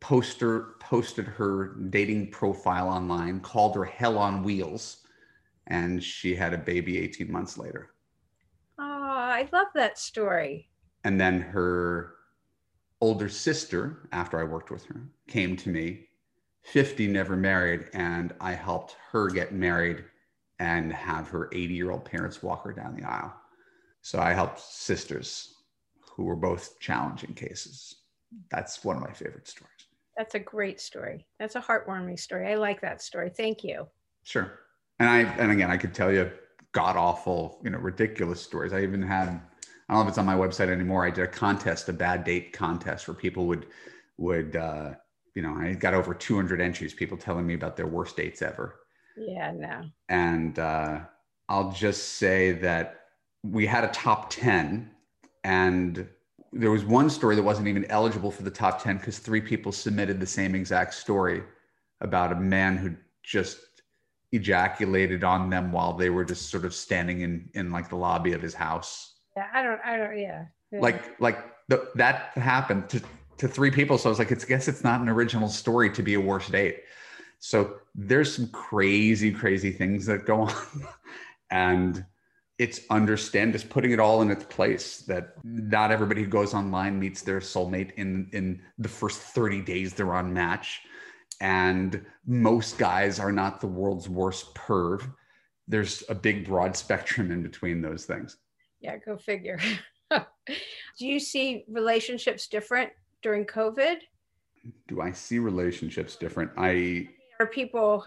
poster 0.00 0.76
posted 0.80 1.26
her 1.26 1.76
dating 1.90 2.30
profile 2.30 2.88
online, 2.88 3.40
called 3.40 3.74
her 3.74 3.84
Hell 3.84 4.18
on 4.18 4.42
Wheels, 4.42 4.98
and 5.66 6.02
she 6.02 6.34
had 6.34 6.54
a 6.54 6.58
baby 6.58 6.98
18 6.98 7.30
months 7.30 7.58
later. 7.58 7.90
Oh, 8.78 8.84
I 8.84 9.48
love 9.52 9.68
that 9.74 9.98
story. 9.98 10.70
And 11.04 11.20
then 11.20 11.40
her 11.40 12.14
older 13.02 13.28
sister, 13.28 14.08
after 14.12 14.38
I 14.38 14.44
worked 14.44 14.70
with 14.70 14.84
her, 14.86 15.02
came 15.26 15.56
to 15.56 15.68
me, 15.68 16.06
50, 16.62 17.08
never 17.08 17.36
married, 17.36 17.90
and 17.92 18.32
I 18.40 18.52
helped 18.52 18.96
her 19.10 19.28
get 19.28 19.52
married 19.52 20.04
and 20.60 20.92
have 20.92 21.28
her 21.28 21.50
80 21.52 21.74
year 21.74 21.90
old 21.90 22.04
parents 22.04 22.44
walk 22.44 22.64
her 22.64 22.72
down 22.72 22.94
the 22.94 23.02
aisle. 23.02 23.34
So 24.02 24.20
I 24.20 24.32
helped 24.32 24.60
sisters 24.60 25.54
who 26.12 26.22
were 26.22 26.36
both 26.36 26.78
challenging 26.78 27.34
cases. 27.34 27.96
That's 28.52 28.84
one 28.84 28.96
of 28.96 29.02
my 29.02 29.12
favorite 29.12 29.48
stories. 29.48 29.72
That's 30.16 30.36
a 30.36 30.38
great 30.38 30.80
story. 30.80 31.26
That's 31.40 31.56
a 31.56 31.60
heartwarming 31.60 32.20
story. 32.20 32.46
I 32.52 32.54
like 32.54 32.80
that 32.82 33.02
story. 33.02 33.30
Thank 33.30 33.64
you. 33.64 33.88
Sure. 34.22 34.60
And 35.00 35.08
I 35.08 35.22
and 35.22 35.50
again 35.50 35.70
I 35.70 35.76
could 35.76 35.94
tell 35.94 36.12
you 36.12 36.30
god 36.70 36.96
awful, 36.96 37.60
you 37.64 37.70
know, 37.70 37.78
ridiculous 37.78 38.40
stories. 38.40 38.72
I 38.72 38.82
even 38.82 39.02
had 39.02 39.40
I 39.92 39.94
don't 39.94 40.06
know 40.06 40.08
if 40.08 40.12
it's 40.12 40.18
on 40.18 40.24
my 40.24 40.34
website 40.34 40.70
anymore. 40.70 41.04
I 41.04 41.10
did 41.10 41.24
a 41.24 41.28
contest, 41.28 41.86
a 41.90 41.92
bad 41.92 42.24
date 42.24 42.54
contest, 42.54 43.06
where 43.06 43.14
people 43.14 43.46
would 43.48 43.66
would 44.16 44.56
uh, 44.56 44.94
you 45.34 45.42
know 45.42 45.54
I 45.54 45.74
got 45.74 45.92
over 45.92 46.14
200 46.14 46.62
entries. 46.62 46.94
People 46.94 47.18
telling 47.18 47.46
me 47.46 47.52
about 47.52 47.76
their 47.76 47.86
worst 47.86 48.16
dates 48.16 48.40
ever. 48.40 48.80
Yeah, 49.18 49.52
no. 49.54 49.82
And 50.08 50.58
uh, 50.58 51.00
I'll 51.50 51.72
just 51.72 52.14
say 52.14 52.52
that 52.52 53.00
we 53.42 53.66
had 53.66 53.84
a 53.84 53.88
top 53.88 54.30
10, 54.30 54.90
and 55.44 56.08
there 56.54 56.70
was 56.70 56.86
one 56.86 57.10
story 57.10 57.36
that 57.36 57.42
wasn't 57.42 57.68
even 57.68 57.84
eligible 57.90 58.30
for 58.30 58.44
the 58.44 58.50
top 58.50 58.82
10 58.82 58.96
because 58.96 59.18
three 59.18 59.42
people 59.42 59.72
submitted 59.72 60.18
the 60.18 60.26
same 60.26 60.54
exact 60.54 60.94
story 60.94 61.42
about 62.00 62.32
a 62.32 62.36
man 62.36 62.78
who 62.78 62.96
just 63.22 63.58
ejaculated 64.32 65.22
on 65.22 65.50
them 65.50 65.70
while 65.70 65.92
they 65.92 66.08
were 66.08 66.24
just 66.24 66.48
sort 66.48 66.64
of 66.64 66.72
standing 66.72 67.20
in 67.20 67.50
in 67.52 67.70
like 67.70 67.90
the 67.90 67.96
lobby 67.96 68.32
of 68.32 68.40
his 68.40 68.54
house 68.54 69.11
yeah, 69.36 69.46
I 69.52 69.62
don't, 69.62 69.80
I 69.84 69.96
don't, 69.96 70.18
yeah. 70.18 70.46
yeah. 70.70 70.80
Like, 70.80 71.20
like 71.20 71.38
the, 71.68 71.90
that 71.94 72.30
happened 72.36 72.88
to, 72.90 73.02
to 73.38 73.48
three 73.48 73.70
people. 73.70 73.98
So 73.98 74.08
I 74.08 74.10
was 74.10 74.18
like, 74.18 74.30
it's, 74.30 74.44
I 74.44 74.48
guess 74.48 74.68
it's 74.68 74.84
not 74.84 75.00
an 75.00 75.08
original 75.08 75.48
story 75.48 75.90
to 75.90 76.02
be 76.02 76.14
a 76.14 76.20
worst 76.20 76.52
date. 76.52 76.80
So 77.38 77.76
there's 77.94 78.34
some 78.34 78.48
crazy, 78.48 79.32
crazy 79.32 79.72
things 79.72 80.06
that 80.06 80.26
go 80.26 80.40
on. 80.42 80.54
and 81.50 82.04
it's 82.58 82.80
understand 82.90 83.52
just 83.52 83.68
putting 83.68 83.90
it 83.90 83.98
all 83.98 84.22
in 84.22 84.30
its 84.30 84.44
place 84.44 84.98
that 84.98 85.34
not 85.42 85.90
everybody 85.90 86.22
who 86.22 86.28
goes 86.28 86.54
online 86.54 86.98
meets 86.98 87.22
their 87.22 87.40
soulmate 87.40 87.92
in 87.94 88.28
in 88.32 88.62
the 88.78 88.88
first 88.88 89.20
30 89.20 89.62
days 89.62 89.94
they're 89.94 90.14
on 90.14 90.32
match 90.32 90.82
and 91.40 92.04
most 92.24 92.78
guys 92.78 93.18
are 93.18 93.32
not 93.32 93.60
the 93.60 93.66
world's 93.66 94.08
worst 94.08 94.54
perv 94.54 95.02
there's 95.66 96.04
a 96.08 96.14
big 96.14 96.46
broad 96.46 96.76
spectrum 96.76 97.32
in 97.32 97.42
between 97.42 97.80
those 97.80 98.04
things 98.04 98.36
yeah, 98.82 98.96
go 98.98 99.16
figure. 99.16 99.58
Do 100.10 101.06
you 101.06 101.20
see 101.20 101.64
relationships 101.68 102.48
different 102.48 102.90
during 103.22 103.46
COVID? 103.46 103.96
Do 104.88 105.00
I 105.00 105.12
see 105.12 105.38
relationships 105.38 106.16
different? 106.16 106.50
I 106.56 107.08
are 107.40 107.46
people. 107.46 108.04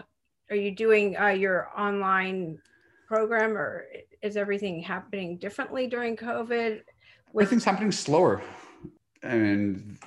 Are 0.50 0.56
you 0.56 0.70
doing 0.70 1.16
uh, 1.16 1.28
your 1.28 1.68
online 1.76 2.58
program, 3.08 3.56
or 3.56 3.86
is 4.22 4.36
everything 4.36 4.80
happening 4.80 5.38
differently 5.38 5.88
during 5.88 6.16
COVID? 6.16 6.82
With- 7.32 7.42
Everything's 7.42 7.64
happening 7.64 7.90
slower, 7.92 8.42
and 9.22 9.98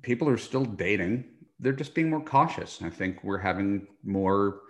people 0.00 0.28
are 0.28 0.38
still 0.38 0.64
dating. 0.64 1.24
They're 1.60 1.72
just 1.72 1.94
being 1.94 2.10
more 2.10 2.24
cautious. 2.24 2.80
I 2.82 2.88
think 2.88 3.22
we're 3.22 3.38
having 3.38 3.86
more 4.02 4.62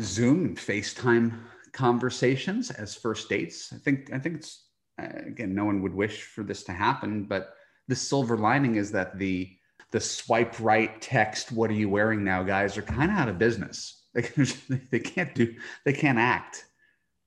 Zoom, 0.00 0.54
FaceTime 0.56 1.34
conversations 1.76 2.70
as 2.70 2.94
first 2.94 3.28
dates. 3.28 3.72
I 3.72 3.76
think 3.76 4.12
I 4.12 4.18
think 4.18 4.36
it's 4.36 4.64
uh, 5.00 5.08
again, 5.26 5.54
no 5.54 5.66
one 5.66 5.82
would 5.82 5.94
wish 5.94 6.22
for 6.22 6.42
this 6.42 6.62
to 6.64 6.72
happen, 6.72 7.24
but 7.24 7.54
the 7.86 7.94
silver 7.94 8.36
lining 8.36 8.76
is 8.76 8.90
that 8.92 9.18
the 9.18 9.50
the 9.92 10.00
swipe 10.00 10.58
right 10.58 11.00
text, 11.00 11.52
"What 11.52 11.70
are 11.70 11.74
you 11.74 11.90
wearing 11.90 12.24
now?" 12.24 12.42
guys 12.42 12.78
are 12.78 12.82
kind 12.82 13.12
of 13.12 13.18
out 13.18 13.28
of 13.28 13.38
business. 13.38 14.02
They, 14.16 14.80
they 14.90 14.98
can't 14.98 15.34
do 15.34 15.54
they 15.84 15.92
can't 15.92 16.18
act 16.18 16.64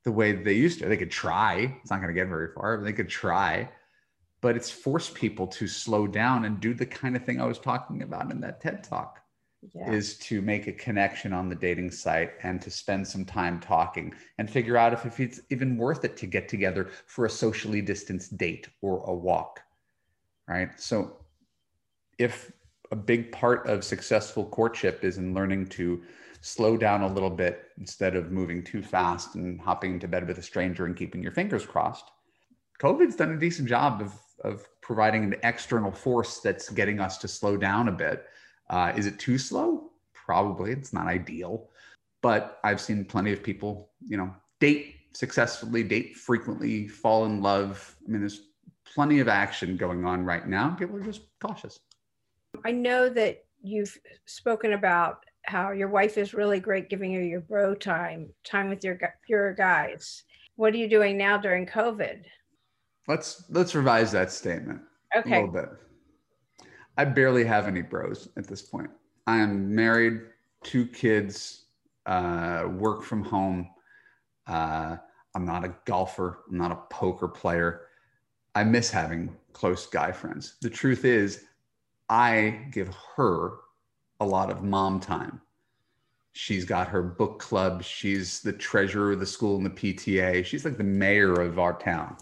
the 0.05 0.11
way 0.11 0.31
they 0.31 0.53
used 0.53 0.79
to. 0.79 0.87
They 0.87 0.97
could 0.97 1.11
try. 1.11 1.77
It's 1.81 1.91
not 1.91 2.01
going 2.01 2.07
to 2.07 2.19
get 2.19 2.27
very 2.27 2.51
far, 2.51 2.77
but 2.77 2.85
they 2.85 2.93
could 2.93 3.09
try. 3.09 3.69
But 4.41 4.55
it's 4.55 4.71
forced 4.71 5.13
people 5.13 5.45
to 5.47 5.67
slow 5.67 6.07
down 6.07 6.45
and 6.45 6.59
do 6.59 6.73
the 6.73 6.87
kind 6.87 7.15
of 7.15 7.23
thing 7.23 7.39
I 7.39 7.45
was 7.45 7.59
talking 7.59 8.01
about 8.01 8.31
in 8.31 8.41
that 8.41 8.59
TED 8.59 8.83
talk. 8.83 9.18
Yeah. 9.73 9.91
is 9.91 10.17
to 10.17 10.41
make 10.41 10.67
a 10.67 10.71
connection 10.71 11.33
on 11.33 11.49
the 11.49 11.55
dating 11.55 11.91
site 11.91 12.31
and 12.43 12.61
to 12.61 12.69
spend 12.69 13.07
some 13.07 13.25
time 13.25 13.59
talking 13.59 14.13
and 14.37 14.49
figure 14.49 14.77
out 14.77 14.93
if, 14.93 15.05
if 15.05 15.19
it's 15.19 15.41
even 15.49 15.77
worth 15.77 16.05
it 16.05 16.15
to 16.17 16.25
get 16.25 16.47
together 16.47 16.89
for 17.05 17.25
a 17.25 17.29
socially 17.29 17.81
distanced 17.81 18.37
date 18.37 18.69
or 18.81 19.03
a 19.05 19.13
walk. 19.13 19.61
Right. 20.47 20.69
So 20.79 21.17
if 22.17 22.51
a 22.91 22.95
big 22.95 23.31
part 23.31 23.67
of 23.67 23.83
successful 23.83 24.45
courtship 24.45 25.03
is 25.03 25.17
in 25.17 25.33
learning 25.33 25.67
to 25.67 26.01
slow 26.41 26.77
down 26.77 27.01
a 27.01 27.13
little 27.13 27.29
bit 27.29 27.65
instead 27.77 28.15
of 28.15 28.31
moving 28.31 28.63
too 28.63 28.81
fast 28.81 29.35
and 29.35 29.59
hopping 29.59 29.93
into 29.95 30.07
bed 30.07 30.27
with 30.27 30.37
a 30.37 30.41
stranger 30.41 30.85
and 30.85 30.95
keeping 30.95 31.21
your 31.21 31.31
fingers 31.31 31.65
crossed. 31.65 32.11
COVID's 32.79 33.15
done 33.15 33.33
a 33.33 33.37
decent 33.37 33.67
job 33.67 34.01
of, 34.01 34.13
of 34.43 34.67
providing 34.81 35.25
an 35.25 35.35
external 35.43 35.91
force 35.91 36.39
that's 36.39 36.69
getting 36.69 36.99
us 36.99 37.17
to 37.17 37.27
slow 37.27 37.57
down 37.57 37.89
a 37.89 37.91
bit. 37.91 38.25
Uh, 38.69 38.93
is 38.95 39.05
it 39.05 39.19
too 39.19 39.37
slow? 39.37 39.91
Probably. 40.13 40.71
It's 40.71 40.93
not 40.93 41.07
ideal. 41.07 41.69
But 42.21 42.59
I've 42.63 42.81
seen 42.81 43.05
plenty 43.05 43.31
of 43.31 43.41
people, 43.41 43.89
you 44.05 44.17
know, 44.17 44.33
date 44.59 44.95
successfully, 45.13 45.83
date 45.83 46.15
frequently, 46.15 46.87
fall 46.87 47.25
in 47.25 47.41
love. 47.41 47.95
I 48.05 48.11
mean, 48.11 48.21
there's 48.21 48.41
plenty 48.85 49.19
of 49.19 49.27
action 49.27 49.77
going 49.77 50.05
on 50.05 50.23
right 50.23 50.47
now. 50.47 50.71
People 50.71 50.97
are 50.97 51.03
just 51.03 51.21
cautious. 51.39 51.79
I 52.65 52.71
know 52.71 53.09
that 53.09 53.45
you've 53.61 53.95
spoken 54.25 54.73
about 54.73 55.23
how 55.43 55.71
your 55.71 55.87
wife 55.87 56.17
is 56.17 56.33
really 56.33 56.59
great 56.59 56.89
giving 56.89 57.11
you 57.11 57.21
your 57.21 57.41
bro 57.41 57.73
time, 57.73 58.29
time 58.43 58.69
with 58.69 58.83
your 58.83 58.99
your 59.27 59.53
guys. 59.53 60.23
What 60.55 60.73
are 60.73 60.77
you 60.77 60.89
doing 60.89 61.17
now 61.17 61.37
during 61.37 61.65
COVID? 61.65 62.23
Let's 63.07 63.45
let's 63.49 63.73
revise 63.75 64.11
that 64.11 64.31
statement 64.31 64.81
okay. 65.15 65.31
a 65.31 65.45
little 65.45 65.53
bit. 65.53 65.69
I 66.99 67.05
barely 67.05 67.45
have 67.45 67.65
any 67.65 67.81
bros 67.81 68.27
at 68.35 68.45
this 68.45 68.61
point. 68.61 68.89
I 69.25 69.37
am 69.37 69.73
married, 69.73 70.19
two 70.63 70.85
kids, 70.85 71.67
uh, 72.05 72.67
work 72.69 73.03
from 73.03 73.23
home. 73.23 73.69
Uh, 74.45 74.97
I'm 75.33 75.45
not 75.45 75.63
a 75.63 75.73
golfer. 75.85 76.39
I'm 76.49 76.57
not 76.57 76.73
a 76.73 76.93
poker 76.93 77.29
player. 77.29 77.83
I 78.53 78.65
miss 78.65 78.91
having 78.91 79.33
close 79.53 79.85
guy 79.85 80.11
friends. 80.11 80.57
The 80.61 80.69
truth 80.69 81.05
is, 81.05 81.45
I 82.09 82.65
give 82.69 82.93
her 83.15 83.51
a 84.19 84.25
lot 84.25 84.51
of 84.51 84.61
mom 84.61 84.99
time. 84.99 85.39
She's 86.33 86.65
got 86.65 86.89
her 86.89 87.01
book 87.01 87.39
club. 87.39 87.81
She's 87.81 88.41
the 88.41 88.51
treasurer 88.51 89.13
of 89.13 89.21
the 89.21 89.25
school 89.25 89.55
and 89.55 89.65
the 89.65 89.69
PTA. 89.69 90.43
She's 90.43 90.65
like 90.65 90.75
the 90.75 90.83
mayor 90.83 91.39
of 91.39 91.59
our 91.59 91.79
town. 91.79 92.17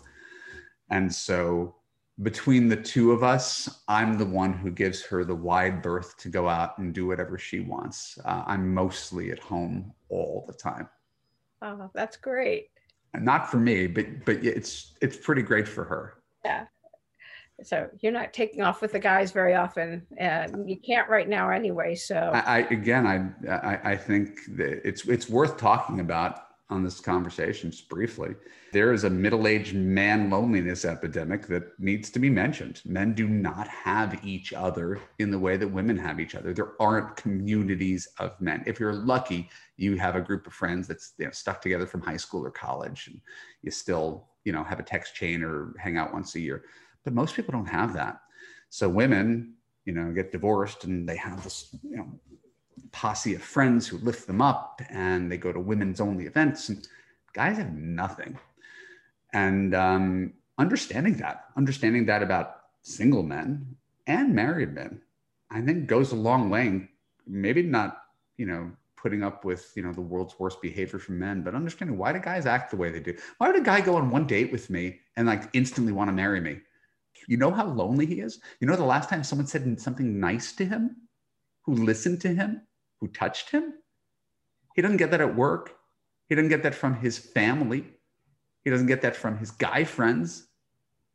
And 0.91 1.11
so 1.11 1.76
between 2.21 2.67
the 2.67 2.75
two 2.75 3.11
of 3.11 3.23
us, 3.23 3.81
I'm 3.87 4.17
the 4.17 4.25
one 4.25 4.53
who 4.53 4.71
gives 4.71 5.03
her 5.05 5.23
the 5.23 5.35
wide 5.35 5.81
berth 5.81 6.17
to 6.17 6.29
go 6.29 6.49
out 6.49 6.77
and 6.77 6.93
do 6.93 7.07
whatever 7.07 7.37
she 7.37 7.59
wants. 7.59 8.17
Uh, 8.25 8.43
I'm 8.47 8.73
mostly 8.73 9.31
at 9.31 9.39
home 9.39 9.93
all 10.09 10.45
the 10.47 10.53
time. 10.53 10.89
Oh, 11.61 11.89
that's 11.93 12.17
great. 12.17 12.69
Not 13.13 13.49
for 13.49 13.57
me, 13.57 13.87
but 13.87 14.25
but 14.25 14.43
it's 14.45 14.93
it's 15.01 15.17
pretty 15.17 15.41
great 15.41 15.67
for 15.67 15.83
her. 15.85 16.15
Yeah 16.45 16.65
so 17.63 17.89
you're 18.01 18.11
not 18.11 18.33
taking 18.33 18.61
off 18.61 18.81
with 18.81 18.91
the 18.91 18.99
guys 18.99 19.31
very 19.31 19.55
often 19.55 20.05
and 20.17 20.69
you 20.69 20.77
can't 20.77 21.09
right 21.09 21.27
now 21.27 21.49
anyway 21.49 21.95
so 21.95 22.31
i, 22.33 22.39
I 22.39 22.59
again 22.69 23.07
I, 23.07 23.49
I, 23.51 23.91
I 23.91 23.97
think 23.97 24.39
that 24.57 24.87
it's 24.87 25.05
it's 25.05 25.29
worth 25.29 25.57
talking 25.57 25.99
about 25.99 26.46
on 26.69 26.83
this 26.83 26.99
conversation 26.99 27.71
just 27.71 27.87
briefly 27.87 28.35
there 28.73 28.91
is 28.91 29.05
a 29.05 29.09
middle-aged 29.09 29.75
man 29.75 30.29
loneliness 30.29 30.83
epidemic 30.83 31.47
that 31.47 31.79
needs 31.79 32.09
to 32.09 32.19
be 32.19 32.29
mentioned. 32.29 32.81
Men 32.85 33.13
do 33.13 33.27
not 33.27 33.67
have 33.67 34.23
each 34.25 34.53
other 34.53 34.99
in 35.19 35.31
the 35.31 35.39
way 35.39 35.57
that 35.57 35.67
women 35.67 35.97
have 35.97 36.19
each 36.19 36.35
other. 36.35 36.53
There 36.53 36.73
aren't 36.81 37.15
communities 37.15 38.09
of 38.19 38.39
men. 38.41 38.63
If 38.67 38.79
you're 38.79 38.93
lucky 38.93 39.49
you 39.77 39.95
have 39.97 40.15
a 40.15 40.21
group 40.21 40.47
of 40.47 40.53
friends 40.53 40.87
that's 40.87 41.13
you 41.17 41.25
know, 41.25 41.31
stuck 41.31 41.61
together 41.61 41.85
from 41.85 42.01
high 42.01 42.17
school 42.17 42.45
or 42.45 42.51
college 42.51 43.07
and 43.07 43.21
you 43.61 43.71
still 43.71 44.27
you 44.43 44.51
know 44.51 44.63
have 44.63 44.79
a 44.79 44.83
text 44.83 45.15
chain 45.15 45.43
or 45.43 45.73
hang 45.79 45.97
out 45.97 46.13
once 46.13 46.35
a 46.35 46.39
year. 46.39 46.63
But 47.03 47.13
most 47.13 47.35
people 47.35 47.53
don't 47.53 47.65
have 47.65 47.93
that. 47.93 48.19
So 48.69 48.89
women, 48.89 49.53
you 49.85 49.93
know, 49.93 50.11
get 50.11 50.31
divorced 50.31 50.83
and 50.83 51.07
they 51.07 51.15
have 51.15 51.43
this, 51.43 51.73
you 51.83 51.97
know, 51.97 52.19
posse 52.91 53.35
of 53.35 53.41
friends 53.41 53.87
who 53.87 53.97
lift 53.99 54.27
them 54.27 54.41
up 54.41 54.81
and 54.89 55.31
they 55.31 55.37
go 55.37 55.51
to 55.51 55.59
women's 55.59 56.01
only 56.01 56.25
events 56.25 56.69
and 56.69 56.87
guys 57.33 57.57
have 57.57 57.73
nothing. 57.73 58.37
And 59.33 59.75
um, 59.75 60.33
understanding 60.57 61.17
that, 61.17 61.45
understanding 61.55 62.05
that 62.05 62.23
about 62.23 62.61
single 62.81 63.23
men 63.23 63.75
and 64.07 64.33
married 64.33 64.73
men, 64.73 65.01
I 65.51 65.61
think 65.61 65.87
goes 65.87 66.11
a 66.11 66.15
long 66.15 66.49
way. 66.49 66.89
Maybe 67.25 67.61
not, 67.61 68.03
you 68.37 68.45
know, 68.45 68.71
putting 68.95 69.23
up 69.23 69.45
with, 69.45 69.71
you 69.75 69.83
know, 69.83 69.93
the 69.93 70.01
world's 70.01 70.37
worst 70.39 70.61
behavior 70.61 70.99
from 70.99 71.19
men, 71.19 71.41
but 71.43 71.55
understanding 71.55 71.97
why 71.97 72.11
do 72.11 72.19
guys 72.19 72.45
act 72.45 72.71
the 72.71 72.77
way 72.77 72.89
they 72.89 72.99
do? 72.99 73.15
Why 73.37 73.47
would 73.47 73.59
a 73.59 73.63
guy 73.63 73.81
go 73.81 73.95
on 73.95 74.09
one 74.09 74.27
date 74.27 74.51
with 74.51 74.69
me 74.69 74.99
and 75.15 75.27
like 75.27 75.49
instantly 75.53 75.93
want 75.93 76.09
to 76.09 76.13
marry 76.13 76.41
me? 76.41 76.59
You 77.27 77.37
know 77.37 77.51
how 77.51 77.65
lonely 77.65 78.05
he 78.05 78.21
is? 78.21 78.39
You 78.59 78.67
know 78.67 78.75
the 78.75 78.83
last 78.83 79.09
time 79.09 79.23
someone 79.23 79.47
said 79.47 79.79
something 79.79 80.19
nice 80.19 80.53
to 80.53 80.65
him, 80.65 80.95
who 81.63 81.73
listened 81.73 82.21
to 82.21 82.29
him, 82.29 82.61
who 82.99 83.07
touched 83.07 83.49
him? 83.49 83.73
He 84.75 84.81
doesn't 84.81 84.97
get 84.97 85.11
that 85.11 85.21
at 85.21 85.35
work. 85.35 85.75
He 86.29 86.35
doesn't 86.35 86.49
get 86.49 86.63
that 86.63 86.75
from 86.75 86.95
his 86.95 87.17
family. 87.17 87.85
He 88.63 88.69
doesn't 88.69 88.87
get 88.87 89.01
that 89.01 89.15
from 89.15 89.37
his 89.37 89.51
guy 89.51 89.83
friends. 89.83 90.47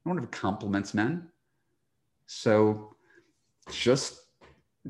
I 0.04 0.08
don't 0.08 0.18
have 0.18 0.30
compliments 0.30 0.94
men. 0.94 1.28
So 2.26 2.96
just 3.70 4.18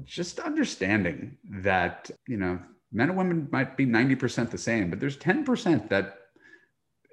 just 0.04 0.38
understanding 0.38 1.36
that, 1.50 2.10
you 2.26 2.38
know, 2.38 2.58
men 2.92 3.10
and 3.10 3.18
women 3.18 3.48
might 3.52 3.76
be 3.76 3.84
90% 3.84 4.50
the 4.50 4.56
same, 4.56 4.88
but 4.88 5.00
there's 5.00 5.18
10% 5.18 5.88
that 5.90 6.18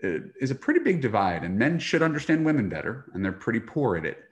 uh, 0.03 0.19
is 0.39 0.51
a 0.51 0.55
pretty 0.55 0.79
big 0.79 1.01
divide, 1.01 1.43
and 1.43 1.57
men 1.57 1.77
should 1.77 2.01
understand 2.01 2.45
women 2.45 2.69
better, 2.69 3.11
and 3.13 3.23
they're 3.23 3.33
pretty 3.33 3.59
poor 3.59 3.97
at 3.97 4.05
it. 4.05 4.23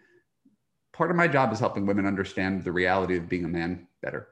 Part 0.93 1.11
of 1.11 1.17
my 1.17 1.27
job 1.27 1.51
is 1.51 1.59
helping 1.59 1.85
women 1.85 2.05
understand 2.05 2.63
the 2.63 2.71
reality 2.71 3.17
of 3.17 3.27
being 3.27 3.43
a 3.43 3.49
man 3.49 3.87
better. 4.01 4.29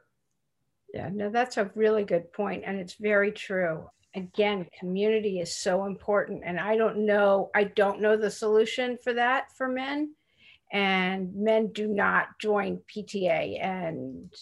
Yeah, 0.95 1.09
no, 1.13 1.29
that's 1.29 1.57
a 1.57 1.69
really 1.75 2.05
good 2.05 2.31
point, 2.31 2.63
and 2.65 2.79
it's 2.79 2.93
very 2.93 3.33
true. 3.33 3.89
Again, 4.15 4.65
community 4.79 5.41
is 5.41 5.53
so 5.53 5.85
important, 5.85 6.43
and 6.45 6.57
I 6.57 6.77
don't 6.77 7.05
know, 7.05 7.51
I 7.53 7.65
don't 7.65 7.99
know 7.99 8.15
the 8.15 8.31
solution 8.31 8.97
for 9.03 9.11
that 9.13 9.51
for 9.57 9.67
men, 9.67 10.15
and 10.71 11.35
men 11.35 11.73
do 11.73 11.89
not 11.89 12.39
join 12.39 12.79
PTA 12.87 13.61
and 13.61 14.33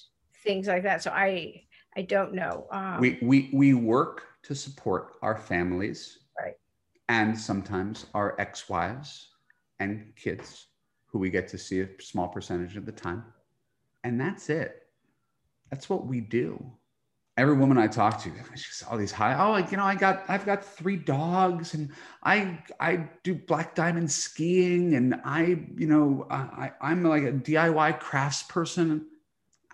things 0.44 0.68
like 0.68 0.84
that. 0.84 1.02
So 1.02 1.10
I, 1.10 1.64
I 1.98 2.04
don't 2.04 2.36
know. 2.36 2.68
Um, 2.72 3.00
we 3.00 3.18
we 3.24 3.50
we 3.52 3.74
work 3.74 4.24
to 4.44 4.54
support 4.54 5.16
our 5.24 5.36
families 5.36 6.20
right, 6.40 6.54
and 7.10 7.38
sometimes 7.38 8.06
our 8.14 8.40
ex-wives 8.40 9.30
and 9.80 10.14
kids 10.16 10.68
who 11.08 11.18
we 11.18 11.32
get 11.32 11.48
to 11.48 11.58
see 11.58 11.82
a 11.82 11.90
small 12.00 12.28
percentage 12.28 12.78
of 12.78 12.86
the 12.86 12.92
time 12.92 13.24
and 14.04 14.20
that's 14.20 14.50
it 14.50 14.83
that's 15.74 15.90
what 15.90 16.06
we 16.06 16.22
do 16.22 16.64
every 17.36 17.56
woman 17.56 17.80
i 17.80 17.88
talk 17.88 18.22
to 18.22 18.32
she's 18.54 18.84
all 18.88 18.96
these 18.96 19.12
high 19.12 19.34
oh 19.34 19.58
you 19.72 19.76
know 19.76 19.84
i 19.84 19.96
got 19.96 20.24
i've 20.28 20.46
got 20.46 20.64
three 20.64 20.96
dogs 20.96 21.74
and 21.74 21.90
i 22.22 22.60
i 22.80 23.10
do 23.24 23.34
black 23.34 23.74
diamond 23.74 24.10
skiing 24.10 24.94
and 24.94 25.20
i 25.26 25.58
you 25.76 25.88
know 25.88 26.28
i 26.30 26.72
i'm 26.80 27.04
like 27.04 27.24
a 27.24 27.32
diy 27.32 28.00
crafts 28.00 28.44
person 28.44 29.04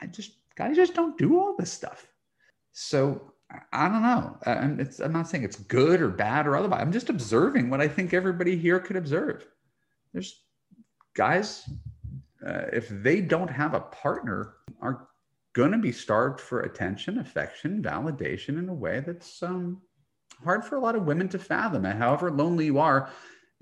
i 0.01 0.05
just 0.05 0.31
guys 0.55 0.73
just 0.77 0.93
don't 0.93 1.17
do 1.17 1.37
all 1.37 1.53
this 1.57 1.69
stuff 1.71 2.07
so 2.71 3.33
I 3.73 3.89
don't 3.89 4.03
know. 4.03 4.37
I'm, 4.45 4.89
I'm, 5.03 5.11
not 5.11 5.27
saying 5.27 5.43
it's 5.43 5.55
good 5.55 6.03
or 6.03 6.09
bad 6.09 6.45
or 6.45 6.55
otherwise. 6.55 6.81
I'm 6.81 6.91
just 6.91 7.09
observing 7.09 7.71
what 7.71 7.81
I 7.81 7.87
think 7.87 8.13
everybody 8.13 8.55
here 8.55 8.79
could 8.79 8.95
observe. 8.95 9.47
There's 10.13 10.43
guys, 11.15 11.67
uh, 12.45 12.65
if 12.71 12.89
they 12.89 13.21
don't 13.21 13.47
have 13.47 13.73
a 13.73 13.79
partner, 13.79 14.53
are 14.83 15.08
going 15.53 15.71
to 15.71 15.77
be 15.77 15.91
starved 15.91 16.39
for 16.39 16.61
attention, 16.61 17.19
affection, 17.19 17.81
validation 17.81 18.59
in 18.59 18.69
a 18.69 18.73
way 18.73 18.99
that's 18.99 19.41
um, 19.41 19.81
hard 20.43 20.63
for 20.63 20.75
a 20.75 20.79
lot 20.79 20.95
of 20.95 21.05
women 21.05 21.27
to 21.29 21.39
fathom. 21.39 21.85
And 21.85 21.97
however 21.97 22.31
lonely 22.31 22.65
you 22.65 22.79
are, 22.79 23.09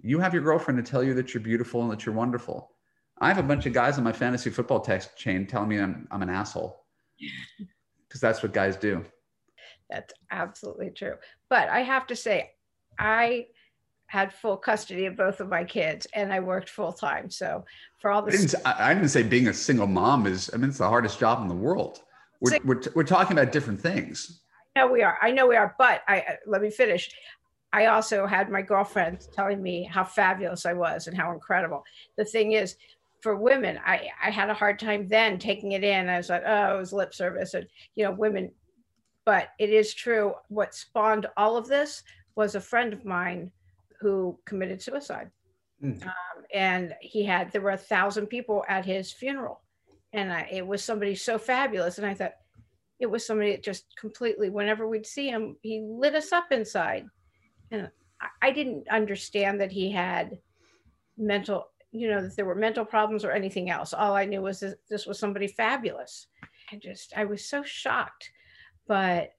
you 0.01 0.19
have 0.19 0.33
your 0.33 0.43
girlfriend 0.43 0.83
to 0.83 0.89
tell 0.89 1.03
you 1.03 1.13
that 1.15 1.33
you're 1.33 1.41
beautiful 1.41 1.81
and 1.81 1.91
that 1.91 2.05
you're 2.05 2.15
wonderful. 2.15 2.71
I 3.19 3.29
have 3.29 3.39
a 3.39 3.47
bunch 3.47 3.65
of 3.65 3.73
guys 3.73 3.97
on 3.97 4.03
my 4.03 4.11
fantasy 4.11 4.49
football 4.49 4.79
text 4.79 5.17
chain 5.17 5.47
telling 5.47 5.69
me 5.69 5.79
I'm, 5.79 6.07
I'm 6.11 6.21
an 6.21 6.29
asshole 6.29 6.85
because 8.07 8.21
that's 8.21 8.43
what 8.43 8.53
guys 8.53 8.75
do. 8.75 9.03
That's 9.89 10.13
absolutely 10.31 10.91
true. 10.91 11.15
But 11.49 11.69
I 11.69 11.81
have 11.81 12.05
to 12.07 12.15
say, 12.15 12.51
I 12.99 13.47
had 14.07 14.33
full 14.33 14.57
custody 14.57 15.05
of 15.05 15.17
both 15.17 15.39
of 15.39 15.49
my 15.49 15.63
kids 15.63 16.07
and 16.13 16.31
I 16.31 16.39
worked 16.39 16.69
full 16.69 16.93
time. 16.93 17.29
So 17.29 17.65
for 18.07 18.11
all 18.11 18.21
this, 18.21 18.35
I 18.35 18.37
didn't, 18.37 18.79
I 18.79 18.93
didn't 18.93 19.09
say 19.09 19.21
being 19.21 19.49
a 19.49 19.53
single 19.53 19.85
mom 19.85 20.27
is, 20.27 20.49
I 20.53 20.57
mean, 20.57 20.69
it's 20.69 20.77
the 20.77 20.87
hardest 20.87 21.19
job 21.19 21.41
in 21.41 21.49
the 21.49 21.53
world. 21.53 21.99
We're, 22.39 22.57
we're, 22.63 22.81
we're 22.95 23.03
talking 23.03 23.37
about 23.37 23.51
different 23.51 23.81
things. 23.81 24.43
No, 24.77 24.87
we 24.87 25.03
are. 25.03 25.17
I 25.21 25.31
know 25.31 25.45
we 25.45 25.57
are. 25.57 25.75
But 25.77 26.03
I, 26.07 26.37
let 26.45 26.61
me 26.61 26.69
finish. 26.69 27.11
I 27.73 27.87
also 27.87 28.25
had 28.25 28.49
my 28.49 28.61
girlfriend 28.61 29.27
telling 29.33 29.61
me 29.61 29.83
how 29.83 30.05
fabulous 30.05 30.65
I 30.65 30.71
was 30.71 31.07
and 31.07 31.17
how 31.17 31.33
incredible. 31.33 31.83
The 32.15 32.23
thing 32.23 32.53
is, 32.53 32.77
for 33.19 33.35
women, 33.35 33.77
I, 33.85 34.07
I 34.23 34.29
had 34.29 34.49
a 34.49 34.53
hard 34.53 34.79
time 34.79 35.09
then 35.09 35.37
taking 35.37 35.73
it 35.73 35.83
in. 35.83 36.07
I 36.07 36.15
was 36.15 36.29
like, 36.29 36.43
oh, 36.47 36.75
it 36.75 36.79
was 36.79 36.93
lip 36.93 37.13
service. 37.13 37.55
And, 37.55 37.67
you 37.95 38.05
know, 38.05 38.11
women, 38.11 38.51
but 39.25 39.49
it 39.59 39.69
is 39.69 39.93
true. 39.93 40.33
What 40.47 40.73
spawned 40.73 41.25
all 41.35 41.57
of 41.57 41.67
this 41.67 42.03
was 42.37 42.55
a 42.55 42.61
friend 42.61 42.93
of 42.93 43.03
mine 43.03 43.51
who 43.99 44.39
committed 44.45 44.81
suicide. 44.81 45.29
Mm. 45.83 46.03
Um, 46.03 46.43
and 46.53 46.95
he 47.01 47.23
had, 47.23 47.51
there 47.51 47.61
were 47.61 47.71
a 47.71 47.77
thousand 47.77 48.27
people 48.27 48.65
at 48.67 48.85
his 48.85 49.11
funeral. 49.11 49.61
And 50.13 50.31
I, 50.31 50.47
it 50.51 50.65
was 50.65 50.83
somebody 50.83 51.15
so 51.15 51.37
fabulous. 51.37 51.97
And 51.97 52.07
I 52.07 52.13
thought, 52.13 52.33
it 52.99 53.05
was 53.05 53.25
somebody 53.25 53.51
that 53.51 53.63
just 53.63 53.85
completely, 53.95 54.49
whenever 54.49 54.87
we'd 54.87 55.05
see 55.05 55.29
him, 55.29 55.55
he 55.61 55.81
lit 55.87 56.15
us 56.15 56.31
up 56.31 56.51
inside. 56.51 57.05
And 57.69 57.91
I, 58.19 58.47
I 58.47 58.51
didn't 58.51 58.87
understand 58.89 59.61
that 59.61 59.71
he 59.71 59.91
had 59.91 60.39
mental 61.17 61.69
you 61.91 62.09
know 62.09 62.21
that 62.21 62.35
there 62.35 62.45
were 62.45 62.55
mental 62.55 62.85
problems 62.85 63.23
or 63.23 63.31
anything 63.31 63.69
else 63.69 63.93
all 63.93 64.13
i 64.13 64.25
knew 64.25 64.41
was 64.41 64.59
that 64.59 64.75
this 64.89 65.05
was 65.05 65.17
somebody 65.17 65.47
fabulous 65.47 66.27
And 66.71 66.81
just 66.81 67.13
i 67.15 67.25
was 67.25 67.43
so 67.43 67.63
shocked 67.63 68.29
but 68.87 69.31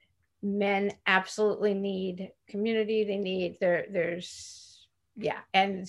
men 0.43 0.93
absolutely 1.07 1.75
need 1.75 2.33
community 2.49 3.05
they 3.05 3.17
need 3.17 3.59
there 3.61 3.87
there's 3.93 4.87
yeah 5.17 5.41
and 5.55 5.87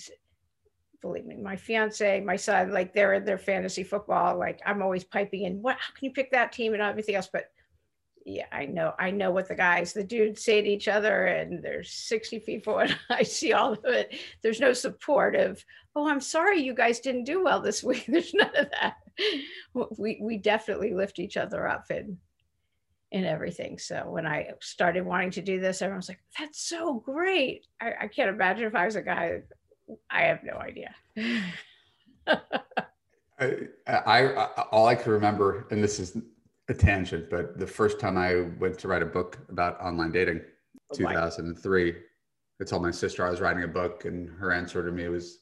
believe 1.01 1.25
me 1.25 1.37
my 1.37 1.55
fiance 1.55 2.19
my 2.21 2.35
son 2.35 2.71
like 2.71 2.93
they're 2.93 3.13
in 3.13 3.25
their 3.25 3.37
fantasy 3.37 3.83
football 3.83 4.37
like 4.37 4.59
i'm 4.65 4.81
always 4.81 5.03
piping 5.03 5.43
in 5.43 5.61
what 5.61 5.77
how 5.79 5.93
can 5.93 6.05
you 6.05 6.11
pick 6.11 6.31
that 6.31 6.51
team 6.51 6.73
and 6.73 6.81
everything 6.81 7.15
else 7.15 7.29
but 7.31 7.45
yeah, 8.25 8.45
I 8.51 8.65
know. 8.65 8.93
I 8.99 9.11
know 9.11 9.31
what 9.31 9.47
the 9.47 9.55
guys, 9.55 9.93
the 9.93 10.03
dudes 10.03 10.43
say 10.43 10.61
to 10.61 10.67
each 10.67 10.87
other, 10.87 11.25
and 11.25 11.63
they're 11.63 11.83
60 11.83 12.39
people, 12.39 12.77
and 12.79 12.95
I 13.09 13.23
see 13.23 13.53
all 13.53 13.73
of 13.73 13.85
it. 13.85 14.15
There's 14.41 14.59
no 14.59 14.73
support 14.73 15.35
of, 15.35 15.63
oh, 15.95 16.07
I'm 16.07 16.21
sorry 16.21 16.61
you 16.61 16.73
guys 16.73 16.99
didn't 16.99 17.23
do 17.23 17.43
well 17.43 17.61
this 17.61 17.83
week. 17.83 18.05
There's 18.07 18.33
none 18.33 18.55
of 18.55 18.69
that. 18.79 18.95
We 19.97 20.19
we 20.21 20.37
definitely 20.37 20.93
lift 20.93 21.19
each 21.19 21.35
other 21.35 21.67
up 21.67 21.85
and 21.89 22.17
and 23.11 23.25
everything. 23.25 23.79
So 23.79 24.05
when 24.07 24.25
I 24.25 24.51
started 24.61 25.05
wanting 25.05 25.31
to 25.31 25.41
do 25.41 25.59
this, 25.59 25.81
everyone 25.81 25.97
was 25.97 26.09
like, 26.09 26.21
that's 26.37 26.61
so 26.61 26.93
great. 26.99 27.65
I, 27.81 27.93
I 28.01 28.07
can't 28.07 28.29
imagine 28.29 28.67
if 28.67 28.75
I 28.75 28.85
was 28.85 28.95
a 28.95 29.01
guy. 29.01 29.41
I 30.09 30.23
have 30.23 30.43
no 30.43 30.53
idea. 30.53 30.95
I, 33.39 33.57
I, 33.87 34.47
all 34.71 34.87
I 34.87 34.95
can 34.95 35.11
remember, 35.11 35.67
and 35.71 35.83
this 35.83 35.99
is 35.99 36.17
a 36.67 36.73
tangent, 36.73 37.29
but 37.29 37.57
the 37.57 37.67
first 37.67 37.99
time 37.99 38.17
I 38.17 38.41
went 38.59 38.77
to 38.79 38.87
write 38.87 39.01
a 39.01 39.07
book 39.07 39.39
about 39.49 39.79
online 39.81 40.11
dating, 40.11 40.41
oh 40.91 40.95
2003, 40.95 41.95
I 42.61 42.63
told 42.65 42.83
my 42.83 42.91
sister 42.91 43.25
I 43.25 43.29
was 43.29 43.39
writing 43.39 43.63
a 43.63 43.67
book, 43.67 44.05
and 44.05 44.29
her 44.37 44.51
answer 44.51 44.85
to 44.85 44.91
me 44.91 45.07
was, 45.07 45.39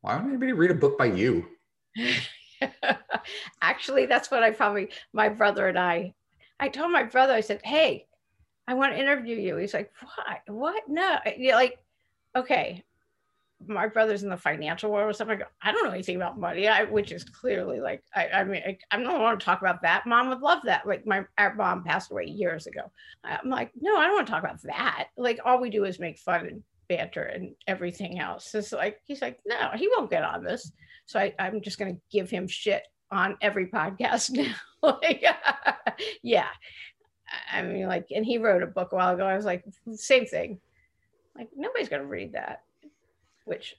"Why 0.00 0.16
don't 0.16 0.28
anybody 0.28 0.52
read 0.52 0.72
a 0.72 0.74
book 0.74 0.98
by 0.98 1.06
you?" 1.06 1.46
Actually, 3.62 4.06
that's 4.06 4.30
what 4.30 4.42
I 4.42 4.50
probably 4.50 4.90
my 5.12 5.28
brother 5.28 5.68
and 5.68 5.78
I. 5.78 6.14
I 6.58 6.68
told 6.68 6.92
my 6.92 7.04
brother, 7.04 7.32
I 7.32 7.40
said, 7.40 7.60
"Hey, 7.62 8.06
I 8.66 8.74
want 8.74 8.92
to 8.92 9.00
interview 9.00 9.36
you." 9.36 9.56
He's 9.56 9.72
like, 9.72 9.92
"What? 10.02 10.42
What? 10.48 10.88
No." 10.88 11.18
You're 11.36 11.54
like, 11.54 11.78
okay, 12.36 12.84
my 13.66 13.86
brother's 13.86 14.22
in 14.22 14.30
the 14.30 14.36
financial 14.36 14.90
world 14.90 15.10
or 15.10 15.12
something. 15.12 15.36
I, 15.36 15.40
go, 15.40 15.44
I 15.62 15.72
don't 15.72 15.84
know 15.84 15.90
anything 15.90 16.16
about 16.16 16.38
money, 16.38 16.66
I, 16.66 16.84
which 16.84 17.12
is 17.12 17.24
clearly 17.24 17.80
like, 17.80 18.02
I, 18.14 18.28
I 18.28 18.44
mean, 18.44 18.62
I, 18.90 18.96
don't 18.96 19.20
want 19.20 19.38
to 19.38 19.44
talk 19.44 19.60
about 19.60 19.82
that. 19.82 20.06
Mom 20.06 20.28
would 20.28 20.40
love 20.40 20.60
that. 20.64 20.86
Like 20.86 21.06
my 21.06 21.24
our 21.38 21.54
mom 21.54 21.84
passed 21.84 22.10
away 22.10 22.24
years 22.24 22.66
ago. 22.66 22.90
I'm 23.24 23.50
like, 23.50 23.72
no, 23.80 23.96
I 23.96 24.06
don't 24.06 24.14
want 24.14 24.26
to 24.26 24.32
talk 24.32 24.42
about 24.42 24.62
that. 24.62 25.08
Like 25.16 25.40
all 25.44 25.60
we 25.60 25.70
do 25.70 25.84
is 25.84 25.98
make 25.98 26.18
fun 26.18 26.46
and 26.46 26.62
banter 26.88 27.22
and 27.22 27.54
everything 27.66 28.18
else. 28.18 28.54
It's 28.54 28.72
like, 28.72 29.00
he's 29.04 29.22
like, 29.22 29.38
no, 29.46 29.70
he 29.74 29.88
won't 29.96 30.10
get 30.10 30.24
on 30.24 30.42
this. 30.42 30.72
So 31.06 31.20
I, 31.20 31.34
I'm 31.38 31.60
just 31.60 31.78
going 31.78 31.94
to 31.94 32.00
give 32.10 32.30
him 32.30 32.48
shit 32.48 32.82
on 33.10 33.36
every 33.40 33.66
podcast 33.66 34.30
now. 34.32 34.54
like, 34.82 35.24
yeah. 36.22 36.48
I 37.52 37.62
mean, 37.62 37.86
like, 37.86 38.06
and 38.10 38.24
he 38.24 38.38
wrote 38.38 38.62
a 38.62 38.66
book 38.66 38.92
a 38.92 38.96
while 38.96 39.14
ago. 39.14 39.26
I 39.26 39.36
was 39.36 39.44
like, 39.44 39.64
same 39.94 40.26
thing. 40.26 40.60
Like, 41.36 41.48
nobody's 41.54 41.88
going 41.88 42.02
to 42.02 42.08
read 42.08 42.32
that 42.32 42.62
which 43.50 43.76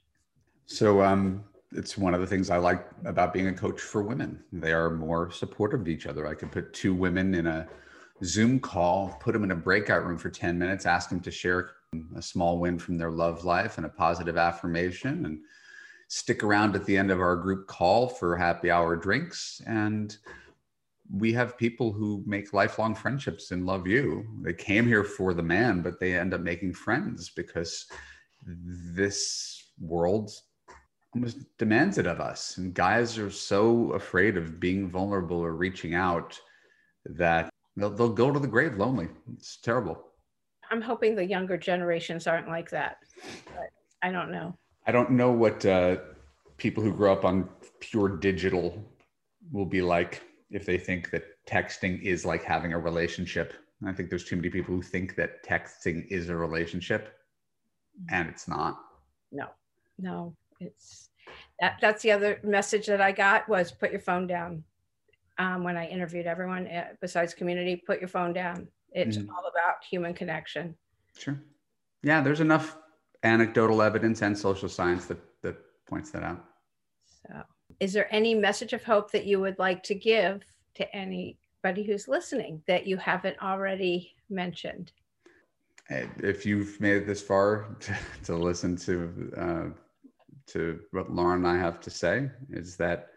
so 0.66 1.02
um 1.02 1.44
it's 1.74 1.96
one 1.96 2.14
of 2.14 2.20
the 2.20 2.26
things 2.26 2.50
I 2.50 2.58
like 2.58 2.86
about 3.04 3.32
being 3.32 3.48
a 3.48 3.52
coach 3.52 3.80
for 3.80 4.02
women. 4.02 4.42
They 4.52 4.72
are 4.72 4.90
more 4.90 5.30
supportive 5.30 5.80
of 5.80 5.88
each 5.88 6.06
other. 6.06 6.26
I 6.26 6.34
could 6.34 6.52
put 6.52 6.72
two 6.74 6.94
women 6.94 7.34
in 7.34 7.46
a 7.46 7.68
Zoom 8.24 8.60
call, 8.60 9.16
put 9.20 9.32
them 9.32 9.44
in 9.44 9.50
a 9.50 9.56
breakout 9.56 10.06
room 10.06 10.18
for 10.18 10.30
10 10.30 10.58
minutes, 10.58 10.86
ask 10.86 11.08
them 11.08 11.20
to 11.20 11.30
share 11.30 11.70
a 12.16 12.22
small 12.22 12.58
win 12.58 12.78
from 12.78 12.98
their 12.98 13.10
love 13.10 13.44
life 13.44 13.76
and 13.76 13.86
a 13.86 13.90
positive 13.90 14.36
affirmation, 14.36 15.26
and 15.26 15.40
stick 16.08 16.44
around 16.44 16.76
at 16.76 16.84
the 16.84 16.96
end 16.96 17.10
of 17.10 17.20
our 17.20 17.36
group 17.36 17.66
call 17.66 18.08
for 18.08 18.36
happy 18.36 18.70
hour 18.70 18.94
drinks. 18.96 19.60
And 19.66 20.16
we 21.10 21.32
have 21.32 21.58
people 21.58 21.92
who 21.92 22.22
make 22.26 22.52
lifelong 22.52 22.94
friendships 22.94 23.50
and 23.50 23.66
Love 23.66 23.86
U. 23.86 24.24
They 24.42 24.54
came 24.54 24.86
here 24.86 25.04
for 25.04 25.34
the 25.34 25.42
man, 25.42 25.82
but 25.82 25.98
they 25.98 26.18
end 26.18 26.32
up 26.32 26.40
making 26.40 26.74
friends 26.74 27.30
because 27.30 27.86
this 28.46 29.61
world 29.80 30.32
almost 31.14 31.38
demands 31.58 31.98
it 31.98 32.06
of 32.06 32.20
us. 32.20 32.56
And 32.56 32.74
guys 32.74 33.18
are 33.18 33.30
so 33.30 33.92
afraid 33.92 34.36
of 34.36 34.58
being 34.58 34.88
vulnerable 34.88 35.38
or 35.38 35.54
reaching 35.54 35.94
out 35.94 36.38
that 37.04 37.50
they'll, 37.76 37.90
they'll 37.90 38.08
go 38.08 38.32
to 38.32 38.38
the 38.38 38.48
grave 38.48 38.76
lonely. 38.76 39.08
It's 39.34 39.58
terrible. 39.58 40.02
I'm 40.70 40.80
hoping 40.80 41.14
the 41.14 41.24
younger 41.24 41.58
generations 41.58 42.26
aren't 42.26 42.48
like 42.48 42.70
that, 42.70 42.98
but 43.44 43.68
I 44.02 44.10
don't 44.10 44.30
know. 44.30 44.56
I 44.86 44.92
don't 44.92 45.10
know 45.10 45.30
what 45.30 45.64
uh, 45.66 45.98
people 46.56 46.82
who 46.82 46.94
grow 46.94 47.12
up 47.12 47.24
on 47.24 47.48
pure 47.80 48.08
digital 48.08 48.82
will 49.52 49.66
be 49.66 49.82
like 49.82 50.22
if 50.50 50.64
they 50.64 50.78
think 50.78 51.10
that 51.10 51.24
texting 51.46 52.00
is 52.00 52.24
like 52.24 52.42
having 52.42 52.72
a 52.72 52.78
relationship. 52.78 53.52
I 53.86 53.92
think 53.92 54.08
there's 54.08 54.24
too 54.24 54.36
many 54.36 54.48
people 54.48 54.74
who 54.74 54.80
think 54.80 55.14
that 55.16 55.44
texting 55.44 56.06
is 56.08 56.28
a 56.28 56.36
relationship 56.36 57.18
and 58.10 58.28
it's 58.28 58.48
not. 58.48 58.78
No 59.30 59.48
no, 60.02 60.34
it's 60.60 61.08
that. 61.60 61.78
That's 61.80 62.02
the 62.02 62.10
other 62.10 62.40
message 62.42 62.86
that 62.86 63.00
I 63.00 63.12
got 63.12 63.48
was 63.48 63.72
put 63.72 63.90
your 63.90 64.00
phone 64.00 64.26
down. 64.26 64.64
Um, 65.38 65.64
when 65.64 65.78
I 65.78 65.86
interviewed 65.86 66.26
everyone 66.26 66.66
at, 66.66 66.84
eh, 66.84 66.92
besides 67.00 67.32
community, 67.32 67.76
put 67.86 68.00
your 68.00 68.08
phone 68.08 68.34
down. 68.34 68.68
It's 68.92 69.16
mm-hmm. 69.16 69.30
all 69.30 69.50
about 69.50 69.82
human 69.88 70.12
connection. 70.12 70.74
Sure. 71.16 71.40
Yeah, 72.02 72.20
there's 72.20 72.40
enough 72.40 72.76
anecdotal 73.22 73.80
evidence 73.80 74.22
and 74.22 74.36
social 74.36 74.68
science 74.68 75.06
that 75.06 75.18
that 75.42 75.56
points 75.88 76.10
that 76.10 76.22
out. 76.22 76.44
So, 77.26 77.42
is 77.80 77.92
there 77.92 78.12
any 78.14 78.34
message 78.34 78.72
of 78.72 78.84
hope 78.84 79.10
that 79.12 79.24
you 79.24 79.40
would 79.40 79.58
like 79.58 79.82
to 79.84 79.94
give 79.94 80.42
to 80.74 80.94
anybody 80.94 81.84
who's 81.84 82.08
listening 82.08 82.62
that 82.66 82.86
you 82.86 82.96
haven't 82.96 83.40
already 83.40 84.14
mentioned? 84.28 84.92
If 85.88 86.46
you've 86.46 86.80
made 86.80 86.96
it 86.96 87.06
this 87.06 87.22
far 87.22 87.76
to, 87.80 87.98
to 88.24 88.36
listen 88.36 88.76
to 88.78 89.32
uh, 89.36 89.81
to 90.52 90.80
what 90.90 91.10
Lauren 91.10 91.44
and 91.44 91.48
I 91.48 91.58
have 91.58 91.80
to 91.80 91.90
say 91.90 92.30
is 92.50 92.76
that 92.76 93.08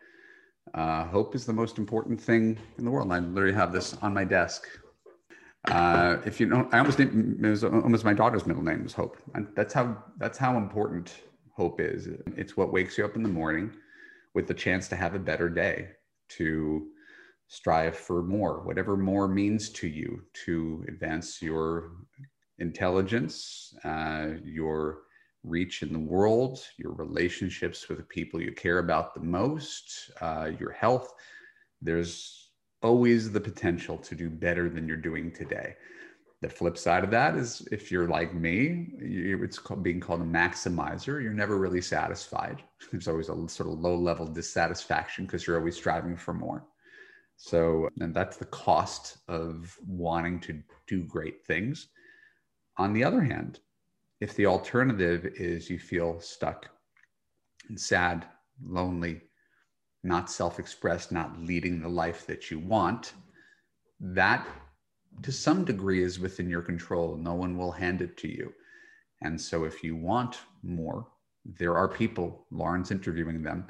uh, 0.74 1.06
hope 1.06 1.36
is 1.36 1.46
the 1.46 1.54
most 1.54 1.78
important 1.78 2.20
thing 2.20 2.58
in 2.78 2.86
the 2.86 2.92
world. 2.92 3.12
I 3.12 3.20
literally 3.20 3.56
have 3.56 3.72
this 3.72 3.96
on 4.02 4.14
my 4.14 4.24
desk. 4.24 4.68
Uh, 5.70 6.18
if 6.26 6.40
you 6.40 6.46
know, 6.46 6.68
I 6.72 6.80
almost 6.80 7.00
named, 7.00 7.44
it 7.44 7.50
was 7.50 7.64
almost 7.64 8.06
my 8.06 8.14
daughter's 8.14 8.46
middle 8.46 8.64
name 8.64 8.84
was 8.84 8.94
Hope, 8.94 9.18
and 9.34 9.48
that's 9.56 9.74
how 9.74 10.04
that's 10.18 10.38
how 10.38 10.58
important 10.58 11.24
hope 11.56 11.80
is. 11.82 12.08
It's 12.38 12.56
what 12.56 12.72
wakes 12.72 12.98
you 12.98 13.06
up 13.06 13.16
in 13.16 13.24
the 13.24 13.30
morning 13.30 13.72
with 14.34 14.48
the 14.48 14.54
chance 14.54 14.88
to 14.90 14.96
have 14.96 15.16
a 15.16 15.20
better 15.20 15.50
day, 15.50 15.90
to 16.38 16.88
strive 17.48 17.96
for 17.96 18.22
more, 18.22 18.62
whatever 18.64 18.98
more 18.98 19.28
means 19.28 19.70
to 19.70 19.88
you, 19.88 20.22
to 20.46 20.84
advance 20.88 21.42
your 21.42 21.92
intelligence, 22.60 23.74
uh, 23.84 24.28
your 24.44 25.00
reach 25.46 25.84
in 25.84 25.94
the 25.94 26.00
world, 26.00 26.60
your 26.78 26.94
relationships 26.94 27.88
with 27.88 27.98
the 27.98 28.04
people 28.04 28.42
you 28.42 28.52
care 28.52 28.80
about 28.80 29.14
the 29.14 29.22
most, 29.22 30.12
uh, 30.22 30.52
your 30.60 30.72
health. 30.72 31.14
There's 31.82 32.52
always 32.82 33.32
the 33.32 33.40
potential 33.40 33.98
to 33.98 34.16
do 34.16 34.30
better 34.30 34.70
than 34.70 34.88
you're 34.88 34.98
doing 34.98 35.32
today. 35.32 35.76
The 36.42 36.50
flip 36.50 36.78
side 36.78 37.04
of 37.04 37.12
that 37.12 37.36
is 37.36 37.68
if 37.72 37.92
you're 37.92 38.08
like 38.08 38.34
me, 38.36 38.90
it's 39.00 39.58
called 39.58 39.82
being 39.82 40.00
called 40.00 40.22
a 40.22 40.26
maximizer. 40.26 41.22
You're 41.22 41.34
never 41.34 41.58
really 41.58 41.82
satisfied. 41.82 42.64
There's 42.92 43.08
always 43.08 43.30
a 43.30 43.48
sort 43.48 43.70
of 43.70 43.80
low 43.80 43.96
level 43.96 44.28
dissatisfaction 44.28 45.26
because 45.26 45.48
you're 45.48 45.58
always 45.58 45.78
striving 45.78 46.16
for 46.16 46.34
more. 46.34 46.68
So, 47.38 47.90
and 48.00 48.14
that's 48.14 48.38
the 48.38 48.46
cost 48.46 49.18
of 49.28 49.78
wanting 49.86 50.40
to 50.42 50.62
do 50.88 51.04
great 51.04 51.46
things. 51.46 51.88
On 52.78 52.94
the 52.94 53.04
other 53.04 53.22
hand, 53.22 53.60
if 54.22 54.36
the 54.36 54.46
alternative 54.46 55.26
is 55.36 55.70
you 55.70 55.80
feel 55.80 56.20
stuck 56.20 56.68
and 57.70 57.80
sad, 57.80 58.26
lonely, 58.64 59.22
not 60.04 60.30
self 60.30 60.60
expressed, 60.60 61.12
not 61.12 61.40
leading 61.40 61.82
the 61.82 61.90
life 61.90 62.26
that 62.28 62.50
you 62.52 62.60
want, 62.60 63.14
that 64.00 64.48
to 65.24 65.32
some 65.32 65.66
degree 65.66 66.04
is 66.04 66.20
within 66.20 66.50
your 66.50 66.62
control. 66.62 67.16
No 67.16 67.34
one 67.34 67.58
will 67.58 67.72
hand 67.72 68.02
it 68.02 68.18
to 68.18 68.28
you. 68.28 68.54
And 69.22 69.40
so 69.40 69.64
if 69.64 69.84
you 69.84 69.96
want 69.96 70.40
more, 70.62 71.08
there 71.46 71.76
are 71.76 71.88
people, 71.88 72.46
Lauren's 72.52 72.92
interviewing 72.92 73.42
them, 73.42 73.68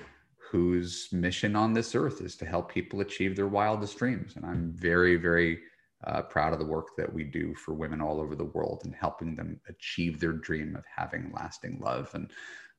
whose 0.52 1.10
mission 1.12 1.56
on 1.56 1.74
this 1.74 1.96
earth 1.96 2.22
is 2.22 2.36
to 2.38 2.46
help 2.46 2.72
people 2.72 3.02
achieve 3.02 3.36
their 3.36 3.48
wildest 3.48 3.98
dreams. 3.98 4.36
And 4.36 4.46
I'm 4.46 4.74
very, 4.76 5.16
very 5.16 5.60
uh, 6.06 6.22
proud 6.22 6.54
of 6.54 6.60
the 6.60 6.66
work 6.66 6.96
that 6.98 7.12
we 7.12 7.24
do 7.24 7.54
for 7.56 7.74
women 7.74 8.02
all 8.02 8.20
over 8.20 8.36
the 8.36 8.46
world 8.46 8.82
and 8.86 8.96
helping 8.96 9.36
them 9.36 9.60
achieve 9.68 10.20
their 10.20 10.34
dream 10.34 10.76
of 10.76 10.84
having 10.94 11.32
lasting 11.34 11.80
love. 11.80 12.10
And 12.14 12.32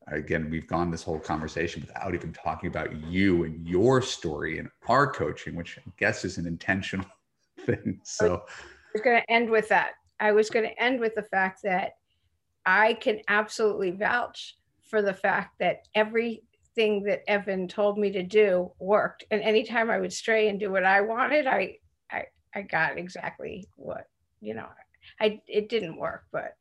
again, 0.08 0.48
we've 0.50 0.68
gone 0.68 0.90
this 0.90 1.02
whole 1.02 1.18
conversation 1.18 1.82
without 1.86 2.14
even 2.14 2.32
talking 2.32 2.68
about 2.68 2.94
you 3.04 3.44
and 3.44 3.66
your 3.66 4.00
story 4.00 4.58
and 4.58 4.68
our 4.88 5.10
coaching, 5.10 5.56
which 5.56 5.78
I 5.78 5.90
guess 5.98 6.24
is 6.24 6.38
an 6.38 6.46
intentional 6.46 7.06
thing. 7.66 8.00
So 8.04 8.44
I 8.46 8.92
was 8.94 9.02
going 9.02 9.20
to 9.20 9.32
end 9.32 9.50
with 9.50 9.68
that. 9.68 9.92
I 10.20 10.32
was 10.32 10.48
going 10.48 10.64
to 10.64 10.82
end 10.82 11.00
with 11.00 11.14
the 11.14 11.22
fact 11.22 11.60
that 11.64 11.92
I 12.64 12.94
can 12.94 13.20
absolutely 13.28 13.90
vouch 13.90 14.56
for 14.88 15.02
the 15.02 15.14
fact 15.14 15.58
that 15.58 15.88
everything 15.94 17.02
that 17.04 17.22
Evan 17.28 17.68
told 17.68 17.98
me 17.98 18.10
to 18.12 18.22
do 18.22 18.70
worked. 18.78 19.24
And 19.30 19.42
anytime 19.42 19.90
I 19.90 19.98
would 19.98 20.12
stray 20.12 20.48
and 20.48 20.58
do 20.60 20.70
what 20.70 20.84
I 20.84 21.00
wanted, 21.00 21.46
I 21.46 21.78
I, 22.10 22.24
I 22.56 22.62
got 22.62 22.96
exactly 22.96 23.68
what, 23.76 24.08
you 24.40 24.54
know, 24.54 24.66
I 25.20 25.40
it 25.46 25.68
didn't 25.68 25.98
work, 25.98 26.24
but 26.32 26.56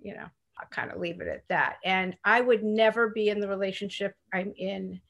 you 0.00 0.14
know, 0.14 0.26
I'll 0.58 0.68
kind 0.70 0.92
of 0.92 1.00
leave 1.00 1.20
it 1.20 1.26
at 1.26 1.42
that. 1.48 1.78
And 1.84 2.16
I 2.24 2.40
would 2.40 2.62
never 2.62 3.08
be 3.08 3.28
in 3.28 3.40
the 3.40 3.48
relationship 3.48 4.14
I'm 4.32 4.54
in 4.56 5.00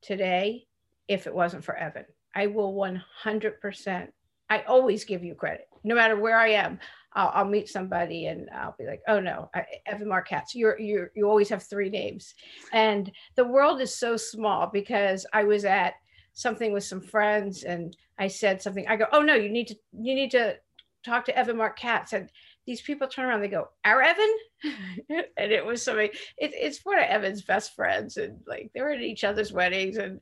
today 0.00 0.66
if 1.08 1.26
it 1.26 1.34
wasn't 1.34 1.64
for 1.64 1.74
Evan. 1.74 2.04
I 2.34 2.46
will 2.46 2.74
100%. 2.74 4.08
I 4.50 4.60
always 4.62 5.04
give 5.04 5.24
you 5.24 5.34
credit, 5.34 5.68
no 5.82 5.96
matter 5.96 6.16
where 6.16 6.38
I 6.38 6.50
am. 6.50 6.78
I'll, 7.14 7.30
I'll, 7.34 7.44
meet 7.44 7.68
somebody 7.68 8.26
and 8.26 8.48
I'll 8.54 8.76
be 8.78 8.86
like, 8.86 9.00
oh 9.08 9.18
no, 9.18 9.50
I, 9.54 9.64
Evan 9.86 10.08
Marc 10.08 10.28
Katz, 10.28 10.54
you're, 10.54 10.78
you're, 10.78 11.10
you 11.16 11.28
always 11.28 11.48
have 11.48 11.62
three 11.62 11.88
names. 11.88 12.34
And 12.72 13.10
the 13.34 13.46
world 13.46 13.80
is 13.80 13.94
so 13.94 14.16
small 14.16 14.68
because 14.72 15.26
I 15.32 15.44
was 15.44 15.64
at 15.64 15.94
something 16.38 16.72
with 16.72 16.84
some 16.84 17.00
friends 17.00 17.64
and 17.64 17.96
I 18.16 18.28
said 18.28 18.62
something, 18.62 18.86
I 18.86 18.94
go, 18.94 19.06
oh 19.10 19.22
no, 19.22 19.34
you 19.34 19.48
need 19.48 19.66
to, 19.68 19.74
you 19.92 20.14
need 20.14 20.30
to 20.30 20.56
talk 21.04 21.24
to 21.24 21.36
Evan 21.36 21.56
Marc 21.56 21.76
Katz. 21.76 22.12
And 22.12 22.30
these 22.64 22.80
people 22.80 23.08
turn 23.08 23.24
around, 23.24 23.40
they 23.40 23.48
go, 23.48 23.70
our 23.84 24.00
Evan? 24.02 24.36
and 25.10 25.50
it 25.50 25.66
was 25.66 25.82
something, 25.82 26.10
it, 26.36 26.52
it's 26.54 26.84
one 26.84 26.96
of 26.96 27.04
Evan's 27.06 27.42
best 27.42 27.74
friends. 27.74 28.18
And 28.18 28.38
like, 28.46 28.70
they 28.72 28.80
were 28.80 28.92
at 28.92 29.00
each 29.00 29.24
other's 29.24 29.52
weddings 29.52 29.96
and, 29.96 30.20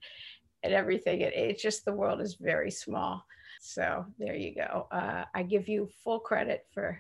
and 0.62 0.72
everything. 0.72 1.20
It, 1.20 1.34
it's 1.34 1.62
just, 1.62 1.84
the 1.84 1.92
world 1.92 2.22
is 2.22 2.38
very 2.40 2.70
small. 2.70 3.22
So 3.60 4.06
there 4.18 4.34
you 4.34 4.54
go. 4.54 4.88
Uh, 4.90 5.24
I 5.34 5.42
give 5.42 5.68
you 5.68 5.90
full 6.02 6.20
credit 6.20 6.64
for 6.72 6.98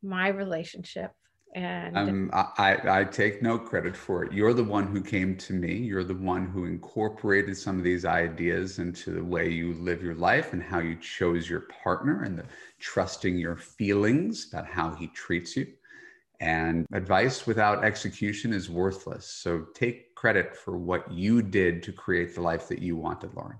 my 0.00 0.28
relationship. 0.28 1.10
And 1.54 1.96
um, 1.96 2.30
I, 2.32 3.00
I 3.00 3.04
take 3.04 3.42
no 3.42 3.58
credit 3.58 3.96
for 3.96 4.24
it. 4.24 4.32
You're 4.32 4.52
the 4.52 4.64
one 4.64 4.86
who 4.86 5.00
came 5.00 5.36
to 5.38 5.52
me. 5.52 5.74
You're 5.74 6.04
the 6.04 6.14
one 6.14 6.46
who 6.46 6.66
incorporated 6.66 7.56
some 7.56 7.78
of 7.78 7.84
these 7.84 8.04
ideas 8.04 8.78
into 8.78 9.10
the 9.12 9.24
way 9.24 9.48
you 9.48 9.72
live 9.74 10.02
your 10.02 10.14
life 10.14 10.52
and 10.52 10.62
how 10.62 10.80
you 10.80 10.96
chose 10.96 11.48
your 11.48 11.62
partner 11.82 12.24
and 12.24 12.38
the 12.38 12.44
trusting 12.78 13.38
your 13.38 13.56
feelings 13.56 14.48
about 14.52 14.66
how 14.66 14.94
he 14.94 15.08
treats 15.08 15.56
you. 15.56 15.66
And 16.40 16.86
advice 16.92 17.46
without 17.46 17.84
execution 17.84 18.52
is 18.52 18.70
worthless. 18.70 19.26
So 19.26 19.66
take 19.74 20.14
credit 20.14 20.56
for 20.56 20.76
what 20.76 21.10
you 21.10 21.42
did 21.42 21.82
to 21.84 21.92
create 21.92 22.34
the 22.34 22.42
life 22.42 22.68
that 22.68 22.80
you 22.80 22.96
wanted, 22.96 23.34
Lauren. 23.34 23.58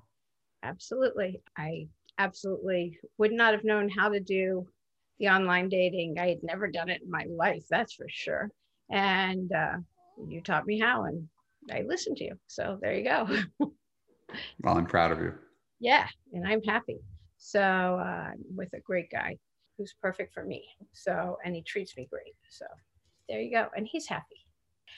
Absolutely. 0.63 1.41
I 1.57 1.89
absolutely 2.19 2.99
would 3.17 3.33
not 3.33 3.55
have 3.55 3.65
known 3.65 3.89
how 3.89 4.11
to 4.11 4.21
do 4.21 4.67
the 5.19 5.29
online 5.29 5.69
dating. 5.69 6.17
I 6.19 6.29
had 6.29 6.43
never 6.43 6.69
done 6.69 6.89
it 6.89 7.03
in 7.03 7.11
my 7.11 7.27
life, 7.29 7.65
that's 7.71 7.95
for 7.95 8.07
sure. 8.09 8.51
And 8.91 9.53
uh, 9.53 9.79
you 10.27 10.41
taught 10.41 10.67
me 10.67 10.79
how, 10.79 11.05
and 11.05 11.29
I 11.71 11.83
listened 11.87 12.17
to 12.19 12.25
you. 12.25 12.39
So 12.47 12.79
there 12.81 12.95
you 12.95 13.05
go. 13.05 13.29
well, 14.63 14.77
I'm 14.79 14.87
proud 14.87 15.13
of 15.13 15.21
you. 15.21 15.35
Yeah, 15.81 16.07
and 16.33 16.47
I'm 16.47 16.63
happy. 16.63 16.99
So 17.39 17.61
uh, 17.61 18.31
with 18.55 18.73
a 18.75 18.81
great 18.81 19.11
guy 19.11 19.39
who's 19.77 19.95
perfect 20.03 20.35
for 20.35 20.45
me. 20.45 20.65
So, 20.93 21.39
and 21.45 21.55
he 21.55 21.63
treats 21.63 21.97
me 21.97 22.09
great. 22.11 22.35
So 22.51 22.67
there 23.29 23.41
you 23.41 23.53
go. 23.53 23.69
And 23.77 23.87
he's 23.91 24.07
happy. 24.07 24.47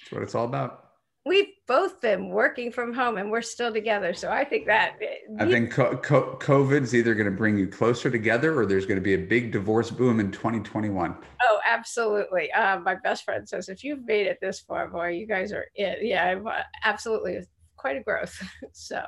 That's 0.02 0.12
what 0.12 0.22
it's 0.22 0.34
all 0.34 0.46
about 0.46 0.89
we've 1.26 1.48
both 1.66 2.00
been 2.00 2.28
working 2.30 2.72
from 2.72 2.94
home 2.94 3.18
and 3.18 3.30
we're 3.30 3.42
still 3.42 3.72
together. 3.72 4.14
So 4.14 4.30
I 4.30 4.44
think 4.44 4.66
that 4.66 4.98
I 5.38 5.46
think 5.46 5.70
co- 5.70 5.96
co- 5.98 6.36
COVID's 6.36 6.94
either 6.94 7.14
going 7.14 7.26
to 7.26 7.36
bring 7.36 7.58
you 7.58 7.66
closer 7.66 8.10
together 8.10 8.58
or 8.58 8.66
there's 8.66 8.86
going 8.86 8.96
to 8.96 9.02
be 9.02 9.14
a 9.14 9.18
big 9.18 9.52
divorce 9.52 9.90
boom 9.90 10.18
in 10.20 10.30
2021. 10.30 11.16
Oh, 11.42 11.60
absolutely. 11.66 12.50
Uh, 12.52 12.80
my 12.80 12.94
best 12.94 13.24
friend 13.24 13.48
says, 13.48 13.68
if 13.68 13.84
you've 13.84 14.04
made 14.06 14.26
it 14.26 14.38
this 14.40 14.60
far, 14.60 14.88
boy, 14.88 15.08
you 15.08 15.26
guys 15.26 15.52
are 15.52 15.66
it. 15.74 15.98
Yeah, 16.02 16.38
uh, 16.44 16.62
absolutely. 16.84 17.40
Quite 17.76 17.96
a 17.96 18.02
growth. 18.02 18.42
so, 18.72 19.02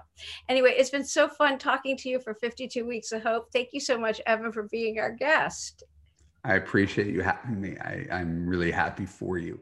anyway, 0.49 0.75
it's 0.77 0.91
been 0.91 1.05
so 1.05 1.29
fun 1.29 1.59
talking 1.59 1.97
to 1.99 2.09
you 2.09 2.21
for 2.21 2.35
52 2.35 2.87
weeks 2.87 3.13
of 3.13 3.23
hope. 3.23 3.47
Thank 3.53 3.69
you 3.73 3.81
so 3.81 3.99
much, 3.99 4.21
Evan, 4.27 4.53
for 4.53 4.69
being 4.71 4.99
our 4.99 5.13
guest. 5.13 5.83
I 6.45 6.55
appreciate 6.55 7.09
you 7.09 7.23
having 7.23 7.61
me. 7.61 7.77
I, 7.79 8.07
I'm 8.11 8.47
really 8.47 8.71
happy 8.71 9.07
for 9.07 9.39
you. 9.39 9.61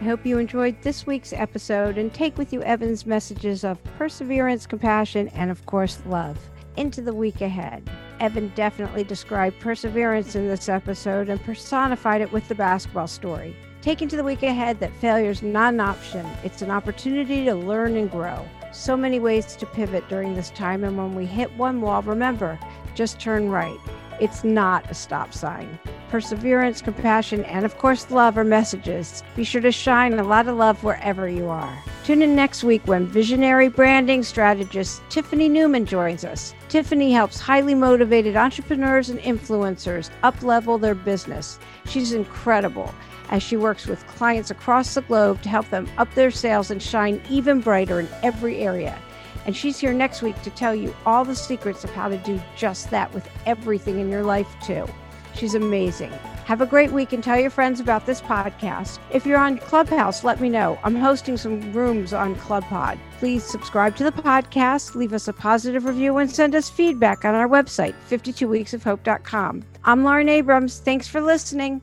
I 0.00 0.04
hope 0.04 0.24
you 0.24 0.38
enjoyed 0.38 0.80
this 0.82 1.06
week's 1.06 1.32
episode 1.32 1.98
and 1.98 2.12
take 2.12 2.38
with 2.38 2.52
you 2.52 2.62
Evan's 2.62 3.04
messages 3.04 3.64
of 3.64 3.82
perseverance, 3.98 4.66
compassion, 4.66 5.28
and 5.28 5.50
of 5.50 5.64
course, 5.66 6.00
love 6.06 6.38
into 6.76 7.02
the 7.02 7.12
week 7.12 7.40
ahead. 7.40 7.88
Evan 8.20 8.52
definitely 8.54 9.04
described 9.04 9.60
perseverance 9.60 10.34
in 10.34 10.48
this 10.48 10.68
episode 10.68 11.28
and 11.28 11.42
personified 11.42 12.20
it 12.20 12.32
with 12.32 12.46
the 12.48 12.54
basketball 12.54 13.06
story. 13.06 13.56
Take 13.82 14.02
into 14.02 14.16
the 14.16 14.24
week 14.24 14.42
ahead 14.42 14.78
that 14.80 14.92
failure 14.94 15.30
is 15.30 15.42
not 15.42 15.74
an 15.74 15.80
option, 15.80 16.26
it's 16.44 16.62
an 16.62 16.70
opportunity 16.70 17.44
to 17.46 17.54
learn 17.54 17.96
and 17.96 18.10
grow. 18.10 18.46
So 18.72 18.96
many 18.96 19.20
ways 19.20 19.56
to 19.56 19.66
pivot 19.66 20.08
during 20.08 20.34
this 20.34 20.50
time, 20.50 20.84
and 20.84 20.96
when 20.96 21.14
we 21.14 21.26
hit 21.26 21.50
one 21.56 21.80
wall, 21.80 22.02
remember 22.02 22.58
just 22.94 23.18
turn 23.18 23.48
right. 23.48 23.78
It's 24.20 24.44
not 24.44 24.90
a 24.90 24.94
stop 24.94 25.32
sign. 25.32 25.78
Perseverance, 26.10 26.82
compassion, 26.82 27.42
and 27.46 27.64
of 27.64 27.78
course, 27.78 28.10
love 28.10 28.36
are 28.36 28.44
messages. 28.44 29.22
Be 29.34 29.44
sure 29.44 29.62
to 29.62 29.72
shine 29.72 30.12
a 30.12 30.22
lot 30.22 30.46
of 30.46 30.56
love 30.56 30.84
wherever 30.84 31.26
you 31.26 31.48
are. 31.48 31.82
Tune 32.04 32.20
in 32.20 32.36
next 32.36 32.62
week 32.62 32.86
when 32.86 33.06
visionary 33.06 33.68
branding 33.68 34.22
strategist 34.22 35.00
Tiffany 35.08 35.48
Newman 35.48 35.86
joins 35.86 36.24
us. 36.24 36.54
Tiffany 36.68 37.12
helps 37.12 37.40
highly 37.40 37.74
motivated 37.74 38.36
entrepreneurs 38.36 39.08
and 39.08 39.20
influencers 39.20 40.10
uplevel 40.22 40.78
their 40.78 40.94
business. 40.94 41.58
She's 41.86 42.12
incredible 42.12 42.94
as 43.30 43.42
she 43.42 43.56
works 43.56 43.86
with 43.86 44.06
clients 44.08 44.50
across 44.50 44.94
the 44.94 45.02
globe 45.02 45.40
to 45.42 45.48
help 45.48 45.70
them 45.70 45.88
up 45.96 46.12
their 46.14 46.30
sales 46.30 46.70
and 46.70 46.82
shine 46.82 47.22
even 47.30 47.60
brighter 47.60 48.00
in 48.00 48.08
every 48.22 48.58
area. 48.58 48.98
And 49.46 49.56
she's 49.56 49.78
here 49.78 49.92
next 49.92 50.22
week 50.22 50.40
to 50.42 50.50
tell 50.50 50.74
you 50.74 50.94
all 51.06 51.24
the 51.24 51.34
secrets 51.34 51.84
of 51.84 51.90
how 51.90 52.08
to 52.08 52.18
do 52.18 52.40
just 52.56 52.90
that 52.90 53.12
with 53.14 53.28
everything 53.46 54.00
in 54.00 54.10
your 54.10 54.22
life, 54.22 54.48
too. 54.62 54.86
She's 55.34 55.54
amazing. 55.54 56.12
Have 56.44 56.60
a 56.60 56.66
great 56.66 56.90
week 56.90 57.12
and 57.12 57.22
tell 57.22 57.38
your 57.38 57.50
friends 57.50 57.78
about 57.78 58.06
this 58.06 58.20
podcast. 58.20 58.98
If 59.12 59.24
you're 59.24 59.38
on 59.38 59.58
Clubhouse, 59.58 60.24
let 60.24 60.40
me 60.40 60.48
know. 60.48 60.78
I'm 60.82 60.96
hosting 60.96 61.36
some 61.36 61.72
rooms 61.72 62.12
on 62.12 62.34
ClubPod. 62.34 62.98
Please 63.18 63.44
subscribe 63.44 63.94
to 63.96 64.04
the 64.04 64.10
podcast, 64.10 64.96
leave 64.96 65.12
us 65.12 65.28
a 65.28 65.32
positive 65.32 65.84
review, 65.84 66.16
and 66.16 66.28
send 66.28 66.56
us 66.56 66.68
feedback 66.68 67.24
on 67.24 67.36
our 67.36 67.48
website, 67.48 67.94
52weeksofhope.com. 68.08 69.62
I'm 69.84 70.02
Lauren 70.02 70.28
Abrams. 70.28 70.80
Thanks 70.80 71.06
for 71.06 71.20
listening. 71.20 71.82